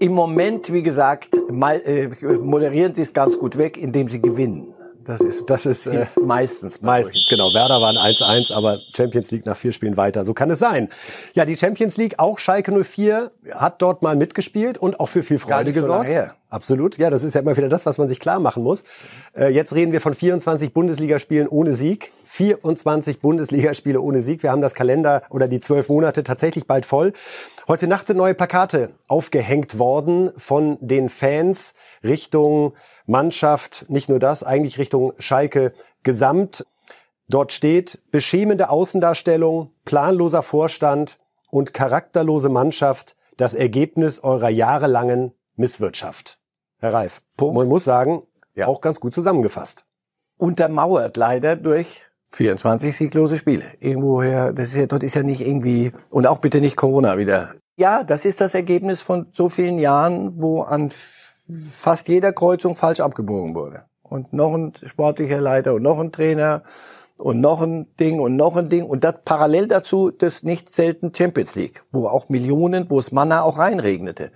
im 0.00 0.12
Moment, 0.12 0.72
wie 0.72 0.82
gesagt, 0.82 1.34
äh, 1.34 2.08
moderieren 2.38 2.94
sie 2.94 3.02
es 3.02 3.12
ganz 3.12 3.38
gut 3.38 3.58
weg, 3.58 3.76
indem 3.76 4.08
sie 4.08 4.22
gewinnen. 4.22 4.72
Das 5.06 5.20
ist, 5.20 5.48
das 5.48 5.66
ist 5.66 5.86
äh, 5.86 6.06
meistens. 6.24 6.82
Meistens, 6.82 7.28
genau. 7.30 7.54
Werder 7.54 7.80
waren 7.80 7.96
1-1, 7.96 8.52
aber 8.52 8.80
Champions 8.94 9.30
League 9.30 9.46
nach 9.46 9.56
vier 9.56 9.72
Spielen 9.72 9.96
weiter. 9.96 10.24
So 10.24 10.34
kann 10.34 10.50
es 10.50 10.58
sein. 10.58 10.88
Ja, 11.34 11.44
die 11.44 11.56
Champions 11.56 11.96
League, 11.96 12.18
auch 12.18 12.38
Schalke 12.38 12.72
04 12.84 13.30
hat 13.52 13.82
dort 13.82 14.02
mal 14.02 14.16
mitgespielt 14.16 14.78
und 14.78 14.98
auch 14.98 15.08
für 15.08 15.22
viel 15.22 15.38
Freude 15.38 15.72
gesorgt. 15.72 16.10
So 16.10 16.30
Absolut. 16.48 16.96
Ja, 16.96 17.10
das 17.10 17.24
ist 17.24 17.34
ja 17.34 17.40
immer 17.40 17.56
wieder 17.56 17.68
das, 17.68 17.86
was 17.86 17.98
man 17.98 18.08
sich 18.08 18.20
klar 18.20 18.38
machen 18.38 18.62
muss. 18.62 18.84
Äh, 19.36 19.48
jetzt 19.48 19.74
reden 19.74 19.92
wir 19.92 20.00
von 20.00 20.14
24 20.14 20.72
Bundesligaspielen 20.72 21.48
ohne 21.48 21.74
Sieg. 21.74 22.12
24 22.24 23.20
Bundesligaspiele 23.20 24.00
ohne 24.00 24.22
Sieg. 24.22 24.44
Wir 24.44 24.52
haben 24.52 24.62
das 24.62 24.74
Kalender 24.74 25.22
oder 25.30 25.48
die 25.48 25.60
zwölf 25.60 25.88
Monate 25.88 26.22
tatsächlich 26.22 26.66
bald 26.66 26.86
voll. 26.86 27.14
Heute 27.66 27.88
Nacht 27.88 28.06
sind 28.06 28.16
neue 28.16 28.34
Plakate 28.34 28.90
aufgehängt 29.08 29.78
worden 29.80 30.30
von 30.36 30.78
den 30.80 31.08
Fans 31.08 31.74
Richtung 32.04 32.74
Mannschaft. 33.06 33.86
Nicht 33.88 34.08
nur 34.08 34.20
das, 34.20 34.44
eigentlich 34.44 34.78
Richtung 34.78 35.14
Schalke 35.18 35.72
gesamt. 36.04 36.64
Dort 37.28 37.50
steht 37.50 37.98
beschämende 38.12 38.70
Außendarstellung, 38.70 39.70
planloser 39.84 40.44
Vorstand 40.44 41.18
und 41.50 41.74
charakterlose 41.74 42.48
Mannschaft, 42.48 43.16
das 43.36 43.54
Ergebnis 43.54 44.20
eurer 44.20 44.48
jahrelangen 44.48 45.32
Misswirtschaft. 45.56 46.38
Herr 46.78 46.92
Reif, 46.92 47.22
Punkt. 47.36 47.56
man 47.56 47.68
muss 47.68 47.84
sagen, 47.84 48.22
ja. 48.54 48.66
auch 48.66 48.80
ganz 48.80 49.00
gut 49.00 49.14
zusammengefasst. 49.14 49.84
Untermauert 50.38 51.16
leider 51.16 51.56
durch 51.56 52.02
24 52.32 52.96
sieglose 52.96 53.38
Spiele. 53.38 53.64
Irgendwoher, 53.80 54.52
das 54.52 54.68
ist 54.68 54.76
ja, 54.76 54.86
dort 54.86 55.02
ist 55.02 55.14
ja 55.14 55.22
nicht 55.22 55.40
irgendwie, 55.40 55.92
und 56.10 56.26
auch 56.26 56.38
bitte 56.38 56.60
nicht 56.60 56.76
Corona 56.76 57.16
wieder. 57.18 57.54
Ja, 57.76 58.04
das 58.04 58.24
ist 58.24 58.40
das 58.40 58.54
Ergebnis 58.54 59.00
von 59.00 59.28
so 59.32 59.48
vielen 59.48 59.78
Jahren, 59.78 60.40
wo 60.40 60.62
an 60.62 60.90
fast 61.72 62.08
jeder 62.08 62.32
Kreuzung 62.32 62.74
falsch 62.74 63.00
abgebogen 63.00 63.54
wurde. 63.54 63.84
Und 64.02 64.32
noch 64.32 64.54
ein 64.54 64.72
sportlicher 64.84 65.40
Leiter 65.40 65.74
und 65.74 65.82
noch 65.82 65.98
ein 65.98 66.12
Trainer 66.12 66.62
und 67.18 67.40
noch 67.40 67.62
ein 67.62 67.94
Ding 67.98 68.20
und 68.20 68.36
noch 68.36 68.56
ein 68.56 68.68
Ding 68.68 68.84
und 68.84 69.04
das 69.04 69.16
parallel 69.24 69.68
dazu 69.68 70.10
das 70.10 70.42
nicht 70.42 70.72
selten 70.72 71.14
Champions 71.14 71.54
League, 71.54 71.84
wo 71.90 72.06
auch 72.06 72.28
Millionen, 72.28 72.90
wo 72.90 72.98
es 72.98 73.12
Manna 73.12 73.42
auch 73.42 73.58
reinregnete. 73.58 74.30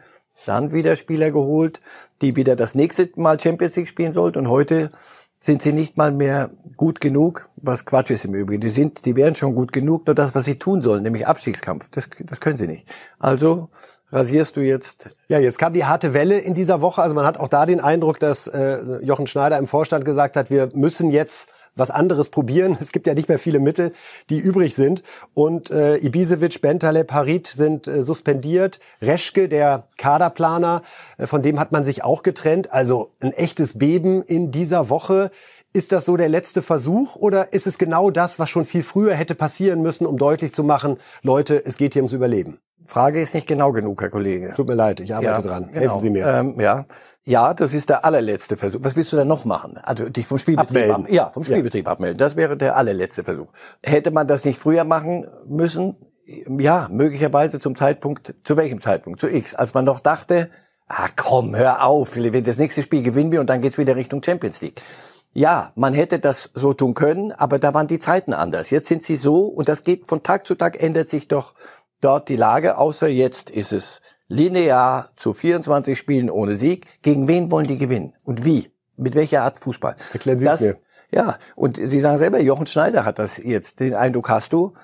Dann 0.46 0.72
wieder 0.72 0.96
Spieler 0.96 1.30
geholt, 1.30 1.80
die 2.22 2.36
wieder 2.36 2.56
das 2.56 2.74
nächste 2.74 3.10
Mal 3.16 3.38
Champions 3.38 3.76
League 3.76 3.88
spielen 3.88 4.12
sollten 4.12 4.38
und 4.38 4.48
heute 4.48 4.90
sind 5.38 5.62
sie 5.62 5.72
nicht 5.72 5.96
mal 5.96 6.12
mehr 6.12 6.50
gut 6.76 7.00
genug, 7.00 7.48
was 7.56 7.86
Quatsch 7.86 8.10
ist 8.10 8.26
im 8.26 8.34
Übrigen. 8.34 8.60
Die 8.60 8.70
sind, 8.70 9.06
die 9.06 9.16
wären 9.16 9.34
schon 9.34 9.54
gut 9.54 9.72
genug, 9.72 10.06
nur 10.06 10.14
das, 10.14 10.34
was 10.34 10.44
sie 10.44 10.58
tun 10.58 10.82
sollen, 10.82 11.02
nämlich 11.02 11.26
Abstiegskampf, 11.26 11.88
das, 11.90 12.10
das 12.20 12.40
können 12.40 12.58
sie 12.58 12.66
nicht. 12.66 12.86
Also 13.18 13.70
rasierst 14.12 14.56
du 14.56 14.60
jetzt? 14.60 15.10
Ja, 15.28 15.38
jetzt 15.38 15.58
kam 15.58 15.72
die 15.72 15.84
harte 15.84 16.12
Welle 16.12 16.38
in 16.38 16.54
dieser 16.54 16.80
Woche. 16.80 17.00
Also 17.00 17.14
man 17.14 17.24
hat 17.24 17.38
auch 17.38 17.48
da 17.48 17.64
den 17.64 17.80
Eindruck, 17.80 18.20
dass 18.20 18.46
äh, 18.46 19.02
Jochen 19.02 19.26
Schneider 19.26 19.56
im 19.58 19.66
Vorstand 19.66 20.04
gesagt 20.04 20.36
hat, 20.36 20.50
wir 20.50 20.68
müssen 20.74 21.10
jetzt 21.10 21.50
was 21.76 21.90
anderes 21.90 22.30
probieren. 22.30 22.76
Es 22.80 22.92
gibt 22.92 23.06
ja 23.06 23.14
nicht 23.14 23.28
mehr 23.28 23.38
viele 23.38 23.58
Mittel, 23.58 23.92
die 24.28 24.38
übrig 24.38 24.74
sind. 24.74 25.02
Und 25.34 25.70
äh, 25.70 25.96
Ibisevic, 25.96 26.60
Bentale, 26.60 27.04
Parit 27.04 27.46
sind 27.46 27.86
äh, 27.86 28.02
suspendiert. 28.02 28.80
Reschke, 29.00 29.48
der 29.48 29.88
Kaderplaner, 29.96 30.82
äh, 31.18 31.26
von 31.26 31.42
dem 31.42 31.58
hat 31.58 31.72
man 31.72 31.84
sich 31.84 32.04
auch 32.04 32.22
getrennt. 32.22 32.72
Also 32.72 33.12
ein 33.20 33.32
echtes 33.32 33.78
Beben 33.78 34.22
in 34.22 34.50
dieser 34.50 34.88
Woche. 34.88 35.30
Ist 35.72 35.92
das 35.92 36.04
so 36.04 36.16
der 36.16 36.28
letzte 36.28 36.62
Versuch 36.62 37.14
oder 37.14 37.52
ist 37.52 37.68
es 37.68 37.78
genau 37.78 38.10
das, 38.10 38.40
was 38.40 38.50
schon 38.50 38.64
viel 38.64 38.82
früher 38.82 39.14
hätte 39.14 39.36
passieren 39.36 39.82
müssen, 39.82 40.04
um 40.04 40.18
deutlich 40.18 40.52
zu 40.52 40.64
machen, 40.64 40.96
Leute, 41.22 41.64
es 41.64 41.76
geht 41.76 41.92
hier 41.92 42.02
ums 42.02 42.12
Überleben? 42.12 42.58
Frage 42.90 43.20
ist 43.20 43.34
nicht 43.34 43.46
genau 43.46 43.70
genug, 43.70 44.02
Herr 44.02 44.10
Kollege. 44.10 44.52
Tut 44.56 44.66
mir 44.66 44.74
leid, 44.74 44.98
ich 44.98 45.14
arbeite 45.14 45.30
ja, 45.30 45.40
dran. 45.40 45.66
Genau. 45.68 45.80
Helfen 45.80 46.00
Sie 46.00 46.10
mir. 46.10 46.26
Ähm, 46.26 46.58
ja. 46.58 46.86
ja, 47.24 47.54
das 47.54 47.72
ist 47.72 47.88
der 47.88 48.04
allerletzte 48.04 48.56
Versuch. 48.56 48.80
Was 48.82 48.96
willst 48.96 49.12
du 49.12 49.16
denn 49.16 49.28
noch 49.28 49.44
machen? 49.44 49.78
Also 49.80 50.08
dich 50.08 50.26
vom 50.26 50.38
Spielbetrieb 50.38 50.76
abmelden. 50.76 51.04
Ab, 51.06 51.12
ja, 51.12 51.30
vom 51.30 51.44
Spielbetrieb 51.44 51.86
ja. 51.86 51.92
abmelden. 51.92 52.18
Das 52.18 52.34
wäre 52.34 52.56
der 52.56 52.76
allerletzte 52.76 53.22
Versuch. 53.22 53.46
Hätte 53.82 54.10
man 54.10 54.26
das 54.26 54.44
nicht 54.44 54.58
früher 54.58 54.82
machen 54.82 55.28
müssen? 55.46 55.96
Ja, 56.58 56.88
möglicherweise 56.90 57.60
zum 57.60 57.76
Zeitpunkt, 57.76 58.34
zu 58.42 58.56
welchem 58.56 58.80
Zeitpunkt? 58.80 59.20
Zu 59.20 59.28
X, 59.28 59.54
als 59.54 59.72
man 59.72 59.84
noch 59.84 60.00
dachte, 60.00 60.50
ah 60.88 61.06
komm, 61.16 61.54
hör 61.54 61.84
auf, 61.84 62.16
wenn 62.16 62.44
das 62.44 62.58
nächste 62.58 62.82
Spiel 62.82 63.04
gewinnen 63.04 63.30
wir 63.30 63.40
und 63.40 63.48
dann 63.48 63.60
geht's 63.60 63.78
wieder 63.78 63.94
Richtung 63.94 64.20
Champions 64.20 64.60
League. 64.62 64.82
Ja, 65.32 65.70
man 65.76 65.94
hätte 65.94 66.18
das 66.18 66.50
so 66.54 66.72
tun 66.72 66.94
können, 66.94 67.30
aber 67.30 67.60
da 67.60 67.72
waren 67.72 67.86
die 67.86 68.00
Zeiten 68.00 68.32
anders. 68.32 68.70
Jetzt 68.70 68.88
sind 68.88 69.04
sie 69.04 69.14
so 69.14 69.44
und 69.44 69.68
das 69.68 69.82
geht 69.82 70.08
von 70.08 70.24
Tag 70.24 70.44
zu 70.44 70.56
Tag 70.56 70.82
ändert 70.82 71.08
sich 71.08 71.28
doch 71.28 71.54
dort 72.00 72.28
die 72.28 72.36
Lage, 72.36 72.78
außer 72.78 73.08
jetzt 73.08 73.50
ist 73.50 73.72
es 73.72 74.00
linear 74.28 75.10
zu 75.16 75.34
24 75.34 75.98
Spielen 75.98 76.30
ohne 76.30 76.56
Sieg. 76.56 76.86
Gegen 77.02 77.28
wen 77.28 77.50
wollen 77.50 77.66
die 77.66 77.78
gewinnen? 77.78 78.14
Und 78.24 78.44
wie? 78.44 78.70
Mit 78.96 79.14
welcher 79.14 79.42
Art 79.42 79.58
Fußball? 79.58 79.96
Erklären 80.12 80.38
Sie 80.38 80.46
es 80.46 80.60
mir. 80.60 80.76
Ja, 81.12 81.38
und 81.56 81.76
Sie 81.76 82.00
sagen 82.00 82.18
selber, 82.18 82.40
Jochen 82.40 82.66
Schneider 82.66 83.04
hat 83.04 83.18
das 83.18 83.38
jetzt. 83.38 83.80
Den 83.80 83.94
Eindruck 83.94 84.28
hast 84.28 84.52
du. 84.52 84.74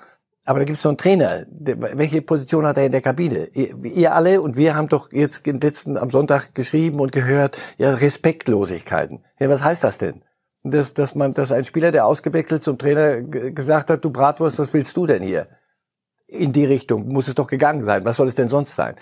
Aber 0.45 0.59
da 0.59 0.65
gibt 0.65 0.77
es 0.77 0.83
so 0.83 0.89
einen 0.89 0.97
Trainer. 0.97 1.45
welche 1.49 2.21
Position 2.21 2.65
hat 2.65 2.77
er 2.77 2.85
in 2.85 2.93
der 2.93 3.01
Kabine? 3.01 3.47
Ihr, 3.53 3.75
ihr, 3.83 4.15
alle 4.15 4.41
und 4.41 4.55
wir 4.55 4.75
haben 4.75 4.87
doch 4.87 5.11
jetzt 5.11 5.45
letzten, 5.45 5.97
am 5.97 6.09
Sonntag 6.09 6.55
geschrieben 6.55 7.01
und 7.01 7.11
gehört, 7.11 7.57
ja, 7.77 7.93
Respektlosigkeiten. 7.93 9.25
Ja, 9.39 9.49
was 9.49 9.63
heißt 9.63 9.83
das 9.83 9.97
denn? 9.97 10.23
Dass, 10.63 10.93
dass 10.93 11.15
man, 11.15 11.33
dass 11.33 11.51
ein 11.51 11.65
Spieler, 11.65 11.91
der 11.91 12.05
ausgewechselt 12.05 12.63
zum 12.63 12.77
Trainer 12.77 13.21
gesagt 13.21 13.89
hat, 13.89 14.05
du 14.05 14.09
Bratwurst, 14.09 14.57
was 14.57 14.73
willst 14.73 14.95
du 14.95 15.05
denn 15.05 15.21
hier? 15.21 15.47
In 16.27 16.51
die 16.51 16.65
Richtung 16.65 17.07
muss 17.07 17.27
es 17.27 17.35
doch 17.35 17.47
gegangen 17.47 17.85
sein. 17.85 18.05
Was 18.05 18.17
soll 18.17 18.27
es 18.27 18.35
denn 18.35 18.49
sonst 18.49 18.75
sein? 18.75 18.95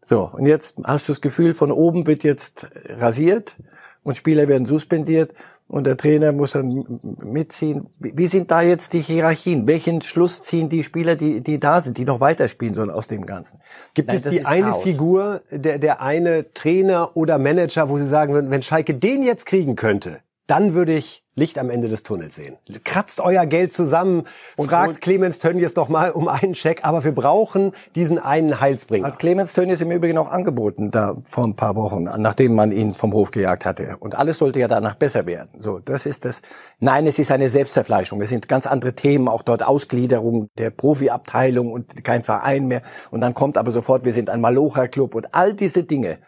So, 0.00 0.30
und 0.32 0.46
jetzt 0.46 0.74
hast 0.84 1.08
du 1.08 1.12
das 1.12 1.20
Gefühl, 1.20 1.54
von 1.54 1.70
oben 1.70 2.06
wird 2.06 2.24
jetzt 2.24 2.68
rasiert 2.88 3.56
und 4.02 4.16
Spieler 4.16 4.48
werden 4.48 4.66
suspendiert 4.66 5.32
und 5.68 5.84
der 5.84 5.96
Trainer 5.96 6.32
muss 6.32 6.52
dann 6.52 6.84
mitziehen. 7.22 7.86
Wie 7.98 8.26
sind 8.26 8.50
da 8.50 8.62
jetzt 8.62 8.92
die 8.92 9.00
Hierarchien? 9.00 9.66
Welchen 9.66 10.02
Schluss 10.02 10.42
ziehen 10.42 10.68
die 10.68 10.82
Spieler, 10.82 11.14
die, 11.16 11.40
die 11.40 11.60
da 11.60 11.80
sind, 11.80 11.98
die 11.98 12.04
noch 12.04 12.20
weiterspielen 12.20 12.74
sollen 12.74 12.90
aus 12.90 13.06
dem 13.06 13.24
Ganzen? 13.24 13.60
Gibt 13.94 14.08
Nein, 14.08 14.16
es 14.16 14.30
die 14.30 14.44
eine 14.44 14.70
Chaos. 14.70 14.82
Figur, 14.82 15.42
der, 15.50 15.78
der 15.78 16.02
eine 16.02 16.52
Trainer 16.52 17.16
oder 17.16 17.38
Manager, 17.38 17.88
wo 17.88 17.96
Sie 17.96 18.06
sagen 18.06 18.34
würden, 18.34 18.50
wenn 18.50 18.62
Schalke 18.62 18.94
den 18.94 19.22
jetzt 19.22 19.46
kriegen 19.46 19.76
könnte, 19.76 20.18
dann 20.52 20.74
würde 20.74 20.92
ich 20.92 21.24
Licht 21.34 21.58
am 21.58 21.70
Ende 21.70 21.88
des 21.88 22.02
Tunnels 22.02 22.34
sehen. 22.34 22.58
Kratzt 22.84 23.22
euer 23.22 23.46
Geld 23.46 23.72
zusammen, 23.72 24.24
und 24.56 24.68
fragt 24.68 25.00
Clemens 25.00 25.38
Tönnies 25.38 25.72
doch 25.72 25.88
mal 25.88 26.10
um 26.10 26.28
einen 26.28 26.54
Scheck, 26.54 26.80
aber 26.82 27.04
wir 27.04 27.12
brauchen 27.12 27.72
diesen 27.94 28.18
einen 28.18 28.60
Heilsbringer. 28.60 29.06
Hat 29.06 29.18
Clemens 29.18 29.54
Tönnies 29.54 29.80
im 29.80 29.90
Übrigen 29.90 30.18
auch 30.18 30.30
angeboten, 30.30 30.90
da 30.90 31.16
vor 31.24 31.44
ein 31.44 31.56
paar 31.56 31.74
Wochen, 31.74 32.04
nachdem 32.18 32.54
man 32.54 32.70
ihn 32.70 32.92
vom 32.92 33.14
Hof 33.14 33.30
gejagt 33.30 33.64
hatte. 33.64 33.96
Und 33.98 34.14
alles 34.14 34.36
sollte 34.36 34.60
ja 34.60 34.68
danach 34.68 34.94
besser 34.94 35.24
werden. 35.24 35.48
So, 35.58 35.78
das 35.78 36.04
ist 36.04 36.26
das. 36.26 36.42
Nein, 36.80 37.06
es 37.06 37.18
ist 37.18 37.32
eine 37.32 37.48
Selbstzerfleischung. 37.48 38.20
Es 38.20 38.28
sind 38.28 38.46
ganz 38.46 38.66
andere 38.66 38.92
Themen, 38.92 39.28
auch 39.28 39.40
dort 39.40 39.62
Ausgliederung 39.62 40.50
der 40.58 40.68
Profiabteilung 40.68 41.72
und 41.72 42.04
kein 42.04 42.24
Verein 42.24 42.66
mehr. 42.66 42.82
Und 43.10 43.22
dann 43.22 43.32
kommt 43.32 43.56
aber 43.56 43.70
sofort, 43.70 44.04
wir 44.04 44.12
sind 44.12 44.28
ein 44.28 44.42
Malocha-Club 44.42 45.14
und 45.14 45.34
all 45.34 45.54
diese 45.54 45.84
Dinge. 45.84 46.18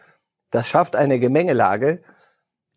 Das 0.49 0.67
schafft 0.67 0.95
eine 0.95 1.19
Gemengelage, 1.19 2.01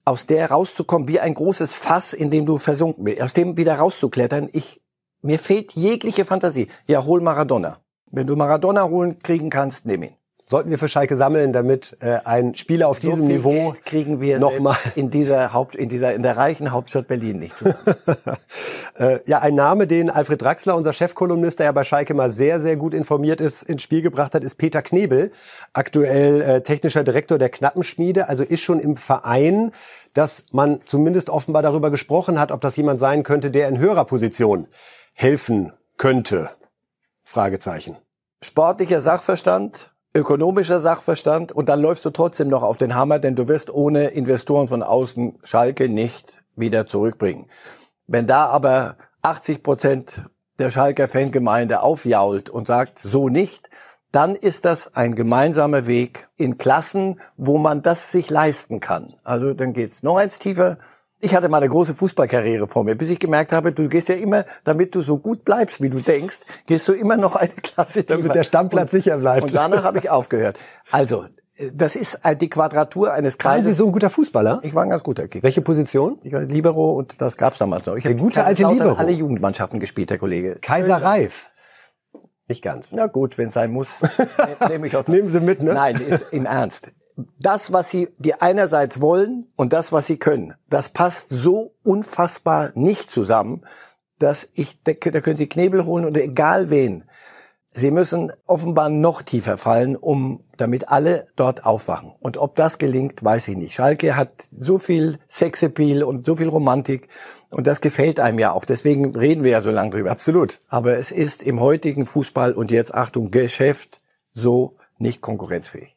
aus 0.08 0.26
der 0.26 0.50
rauszukommen, 0.50 1.08
wie 1.08 1.20
ein 1.20 1.34
großes 1.34 1.74
Fass, 1.74 2.12
in 2.12 2.30
dem 2.30 2.46
du 2.46 2.58
versunken 2.58 3.04
bist, 3.04 3.22
aus 3.22 3.32
dem 3.32 3.56
wieder 3.56 3.76
rauszuklettern, 3.76 4.48
ich, 4.52 4.80
mir 5.22 5.38
fehlt 5.38 5.72
jegliche 5.72 6.24
Fantasie. 6.24 6.68
Ja, 6.86 7.04
hol 7.04 7.20
Maradona. 7.20 7.78
Wenn 8.10 8.26
du 8.26 8.36
Maradona 8.36 8.84
holen 8.88 9.18
kriegen 9.18 9.50
kannst, 9.50 9.84
nimm 9.84 10.02
ihn 10.02 10.17
sollten 10.48 10.70
wir 10.70 10.78
für 10.78 10.88
Schalke 10.88 11.14
sammeln, 11.14 11.52
damit 11.52 11.96
äh, 12.00 12.20
ein 12.24 12.54
Spieler 12.54 12.88
auf 12.88 13.02
so 13.02 13.10
diesem 13.10 13.26
Niveau 13.26 13.72
Geld 13.72 13.84
kriegen 13.84 14.20
wir 14.22 14.38
noch 14.38 14.58
mal 14.58 14.78
in 14.94 15.10
dieser 15.10 15.52
Haupt 15.52 15.76
in 15.76 15.90
dieser 15.90 16.14
in 16.14 16.22
der 16.22 16.38
reichen 16.38 16.72
Hauptstadt 16.72 17.06
Berlin 17.06 17.38
nicht. 17.38 17.54
äh, 18.98 19.20
ja, 19.26 19.40
ein 19.40 19.54
Name, 19.54 19.86
den 19.86 20.08
Alfred 20.08 20.40
Draxler, 20.40 20.74
unser 20.74 20.94
Chefkolumnist, 20.94 21.58
der 21.58 21.66
ja 21.66 21.72
bei 21.72 21.84
Schalke 21.84 22.14
mal 22.14 22.30
sehr 22.30 22.60
sehr 22.60 22.76
gut 22.76 22.94
informiert 22.94 23.42
ist, 23.42 23.62
ins 23.62 23.82
Spiel 23.82 24.00
gebracht 24.00 24.34
hat, 24.34 24.42
ist 24.42 24.54
Peter 24.54 24.80
Knebel, 24.80 25.32
aktuell 25.74 26.40
äh, 26.40 26.62
technischer 26.62 27.04
Direktor 27.04 27.36
der 27.36 27.50
Knappenschmiede, 27.50 28.28
also 28.28 28.42
ist 28.42 28.62
schon 28.62 28.80
im 28.80 28.96
Verein, 28.96 29.72
dass 30.14 30.46
man 30.52 30.80
zumindest 30.86 31.28
offenbar 31.28 31.62
darüber 31.62 31.90
gesprochen 31.90 32.40
hat, 32.40 32.52
ob 32.52 32.62
das 32.62 32.74
jemand 32.76 33.00
sein 33.00 33.22
könnte, 33.22 33.50
der 33.50 33.68
in 33.68 33.78
höherer 33.78 34.06
Position 34.06 34.66
helfen 35.12 35.74
könnte. 35.98 36.50
Fragezeichen. 37.22 37.96
Sportlicher 38.42 39.02
Sachverstand, 39.02 39.92
ökonomischer 40.14 40.80
Sachverstand 40.80 41.52
und 41.52 41.68
dann 41.68 41.80
läufst 41.80 42.04
du 42.04 42.10
trotzdem 42.10 42.48
noch 42.48 42.62
auf 42.62 42.76
den 42.76 42.94
Hammer, 42.94 43.18
denn 43.18 43.36
du 43.36 43.48
wirst 43.48 43.70
ohne 43.70 44.08
Investoren 44.08 44.68
von 44.68 44.82
außen 44.82 45.38
Schalke 45.44 45.88
nicht 45.88 46.42
wieder 46.56 46.86
zurückbringen. 46.86 47.46
Wenn 48.06 48.26
da 48.26 48.46
aber 48.46 48.96
80 49.22 49.62
Prozent 49.62 50.26
der 50.58 50.70
Schalker 50.70 51.08
Fangemeinde 51.08 51.82
aufjault 51.82 52.50
und 52.50 52.66
sagt, 52.66 52.98
so 52.98 53.28
nicht, 53.28 53.68
dann 54.10 54.34
ist 54.34 54.64
das 54.64 54.94
ein 54.96 55.14
gemeinsamer 55.14 55.86
Weg 55.86 56.28
in 56.36 56.56
Klassen, 56.56 57.20
wo 57.36 57.58
man 57.58 57.82
das 57.82 58.10
sich 58.10 58.30
leisten 58.30 58.80
kann. 58.80 59.14
Also 59.22 59.52
dann 59.52 59.72
geht's 59.74 60.02
noch 60.02 60.16
eins 60.16 60.38
tiefer. 60.38 60.78
Ich 61.20 61.34
hatte 61.34 61.48
mal 61.48 61.56
eine 61.56 61.68
große 61.68 61.96
Fußballkarriere 61.96 62.68
vor 62.68 62.84
mir, 62.84 62.94
bis 62.94 63.10
ich 63.10 63.18
gemerkt 63.18 63.52
habe, 63.52 63.72
du 63.72 63.88
gehst 63.88 64.08
ja 64.08 64.14
immer, 64.14 64.44
damit 64.62 64.94
du 64.94 65.00
so 65.00 65.18
gut 65.18 65.44
bleibst, 65.44 65.82
wie 65.82 65.90
du 65.90 65.98
denkst, 65.98 66.38
gehst 66.66 66.86
du 66.86 66.92
immer 66.92 67.16
noch 67.16 67.34
eine 67.34 67.52
Klasse 67.54 68.04
tiefer. 68.04 68.18
Damit 68.18 68.36
der 68.36 68.44
Stammplatz 68.44 68.92
und, 68.92 69.02
sicher 69.02 69.18
bleibt. 69.18 69.42
Und 69.42 69.54
danach 69.54 69.82
habe 69.82 69.98
ich 69.98 70.10
aufgehört. 70.10 70.58
Also, 70.92 71.24
das 71.72 71.96
ist 71.96 72.20
die 72.40 72.48
Quadratur 72.48 73.12
eines 73.12 73.36
Kreises. 73.36 73.64
Waren 73.64 73.72
Sie 73.72 73.76
so 73.76 73.86
ein 73.86 73.92
guter 73.92 74.10
Fußballer? 74.10 74.60
Ich 74.62 74.76
war 74.76 74.84
ein 74.84 74.90
ganz 74.90 75.02
guter 75.02 75.26
Kicker. 75.26 75.42
Welche 75.42 75.60
Position? 75.60 76.20
Ich 76.22 76.32
war 76.32 76.42
Libero 76.42 76.92
und 76.92 77.20
das 77.20 77.36
gab's 77.36 77.58
damals 77.58 77.84
noch. 77.86 77.96
Ich 77.96 78.04
habe 78.04 78.14
gute 78.14 78.44
alte 78.44 78.68
Libero. 78.68 78.92
alle 78.92 79.10
Jugendmannschaften 79.10 79.80
gespielt, 79.80 80.10
der 80.10 80.18
Kollege. 80.18 80.58
Kaiser 80.62 81.02
Reif. 81.02 81.46
Nicht 82.46 82.62
ganz. 82.62 82.92
Na 82.92 83.08
gut, 83.08 83.36
wenn 83.38 83.48
es 83.48 83.54
sein 83.54 83.72
muss, 83.72 83.88
nehme 84.68 84.86
ich 84.86 84.96
auch. 84.96 85.06
Nehmen 85.08 85.28
Sie 85.28 85.40
mit, 85.40 85.62
ne? 85.62 85.74
Nein, 85.74 85.96
ist, 85.96 86.26
im 86.30 86.46
Ernst. 86.46 86.92
Das, 87.40 87.72
was 87.72 87.90
Sie, 87.90 88.08
die 88.18 88.34
einerseits 88.34 89.00
wollen 89.00 89.46
und 89.56 89.72
das, 89.72 89.92
was 89.92 90.06
Sie 90.06 90.18
können, 90.18 90.54
das 90.70 90.88
passt 90.88 91.28
so 91.30 91.72
unfassbar 91.82 92.70
nicht 92.74 93.10
zusammen, 93.10 93.62
dass 94.18 94.48
ich, 94.54 94.82
da, 94.82 94.92
da 94.92 95.20
können 95.20 95.36
Sie 95.36 95.48
Knebel 95.48 95.84
holen 95.84 96.04
oder 96.04 96.22
egal 96.22 96.70
wen. 96.70 97.04
Sie 97.72 97.90
müssen 97.90 98.32
offenbar 98.46 98.88
noch 98.88 99.22
tiefer 99.22 99.58
fallen, 99.58 99.94
um 99.94 100.42
damit 100.56 100.88
alle 100.88 101.26
dort 101.36 101.66
aufwachen. 101.66 102.12
Und 102.18 102.36
ob 102.36 102.56
das 102.56 102.78
gelingt, 102.78 103.22
weiß 103.22 103.48
ich 103.48 103.56
nicht. 103.56 103.74
Schalke 103.74 104.16
hat 104.16 104.32
so 104.50 104.78
viel 104.78 105.18
Sexappeal 105.28 106.02
und 106.02 106.26
so 106.26 106.36
viel 106.36 106.48
Romantik 106.48 107.08
und 107.50 107.66
das 107.66 107.80
gefällt 107.80 108.20
einem 108.20 108.38
ja 108.38 108.52
auch. 108.52 108.64
Deswegen 108.64 109.14
reden 109.16 109.44
wir 109.44 109.50
ja 109.50 109.62
so 109.62 109.70
lange 109.70 109.90
drüber. 109.90 110.10
Absolut. 110.10 110.60
Aber 110.68 110.98
es 110.98 111.12
ist 111.12 111.42
im 111.42 111.60
heutigen 111.60 112.06
Fußball 112.06 112.52
und 112.52 112.70
jetzt 112.70 112.94
Achtung 112.94 113.30
Geschäft 113.30 114.00
so 114.34 114.76
nicht 114.98 115.20
konkurrenzfähig. 115.20 115.96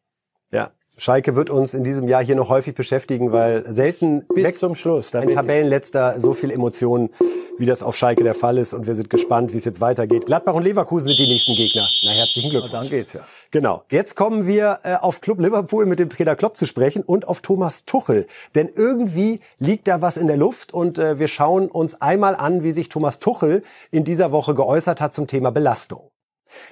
Ja. 0.52 0.72
Schalke 1.02 1.36
wird 1.36 1.50
uns 1.50 1.74
in 1.74 1.84
diesem 1.84 2.08
Jahr 2.08 2.24
hier 2.24 2.36
noch 2.36 2.50
häufig 2.50 2.76
beschäftigen, 2.76 3.34
weil 3.34 3.66
selten 3.74 4.24
bis 4.36 4.60
zum 4.60 4.76
Schluss 4.76 5.16
ein 5.16 5.30
Tabellenletzter 5.30 6.20
so 6.20 6.36
viel 6.36 6.52
Emotionen 6.52 7.10
wie 7.58 7.66
das 7.66 7.82
auf 7.82 7.98
Schalke 7.98 8.24
der 8.24 8.36
Fall 8.36 8.60
ist. 8.60 8.72
Und 8.72 8.86
wir 8.86 8.94
sind 8.94 9.10
gespannt, 9.10 9.52
wie 9.52 9.58
es 9.58 9.66
jetzt 9.66 9.82
weitergeht. 9.82 10.28
Gladbach 10.28 10.54
und 10.54 10.64
Leverkusen 10.64 11.08
sind 11.08 11.18
die 11.18 11.28
nächsten 11.28 11.56
Gegner. 11.56 11.88
Na, 12.04 12.12
herzlichen 12.12 12.52
Glückwunsch. 12.52 12.72
dann 12.72 12.88
geht's 12.88 13.14
ja. 13.14 13.22
Genau. 13.50 13.84
Jetzt 13.90 14.16
kommen 14.16 14.46
wir 14.46 14.80
äh, 14.84 14.94
auf 14.94 15.22
Club 15.22 15.40
Liverpool 15.40 15.88
mit 15.88 15.98
dem 15.98 16.10
Trainer 16.10 16.36
Klopp 16.36 16.56
zu 16.56 16.68
sprechen 16.68 17.02
und 17.02 17.28
auf 17.28 17.42
Thomas 17.42 17.86
Tuchel. 17.86 18.28
Denn 18.54 18.70
irgendwie 18.76 19.40
liegt 19.58 19.88
da 19.88 20.02
was 20.02 20.18
in 20.18 20.28
der 20.28 20.38
Luft 20.38 20.72
und 20.72 21.00
äh, 21.00 21.18
wir 21.18 21.28
schauen 21.28 21.68
uns 21.68 22.00
einmal 22.00 22.36
an, 22.36 22.62
wie 22.62 22.74
sich 22.74 22.90
Thomas 22.90 23.18
Tuchel 23.18 23.64
in 23.90 24.04
dieser 24.04 24.32
Woche 24.32 24.54
geäußert 24.54 25.02
hat 25.02 25.16
zum 25.16 25.26
Thema 25.26 25.50
Belastung. 25.50 26.11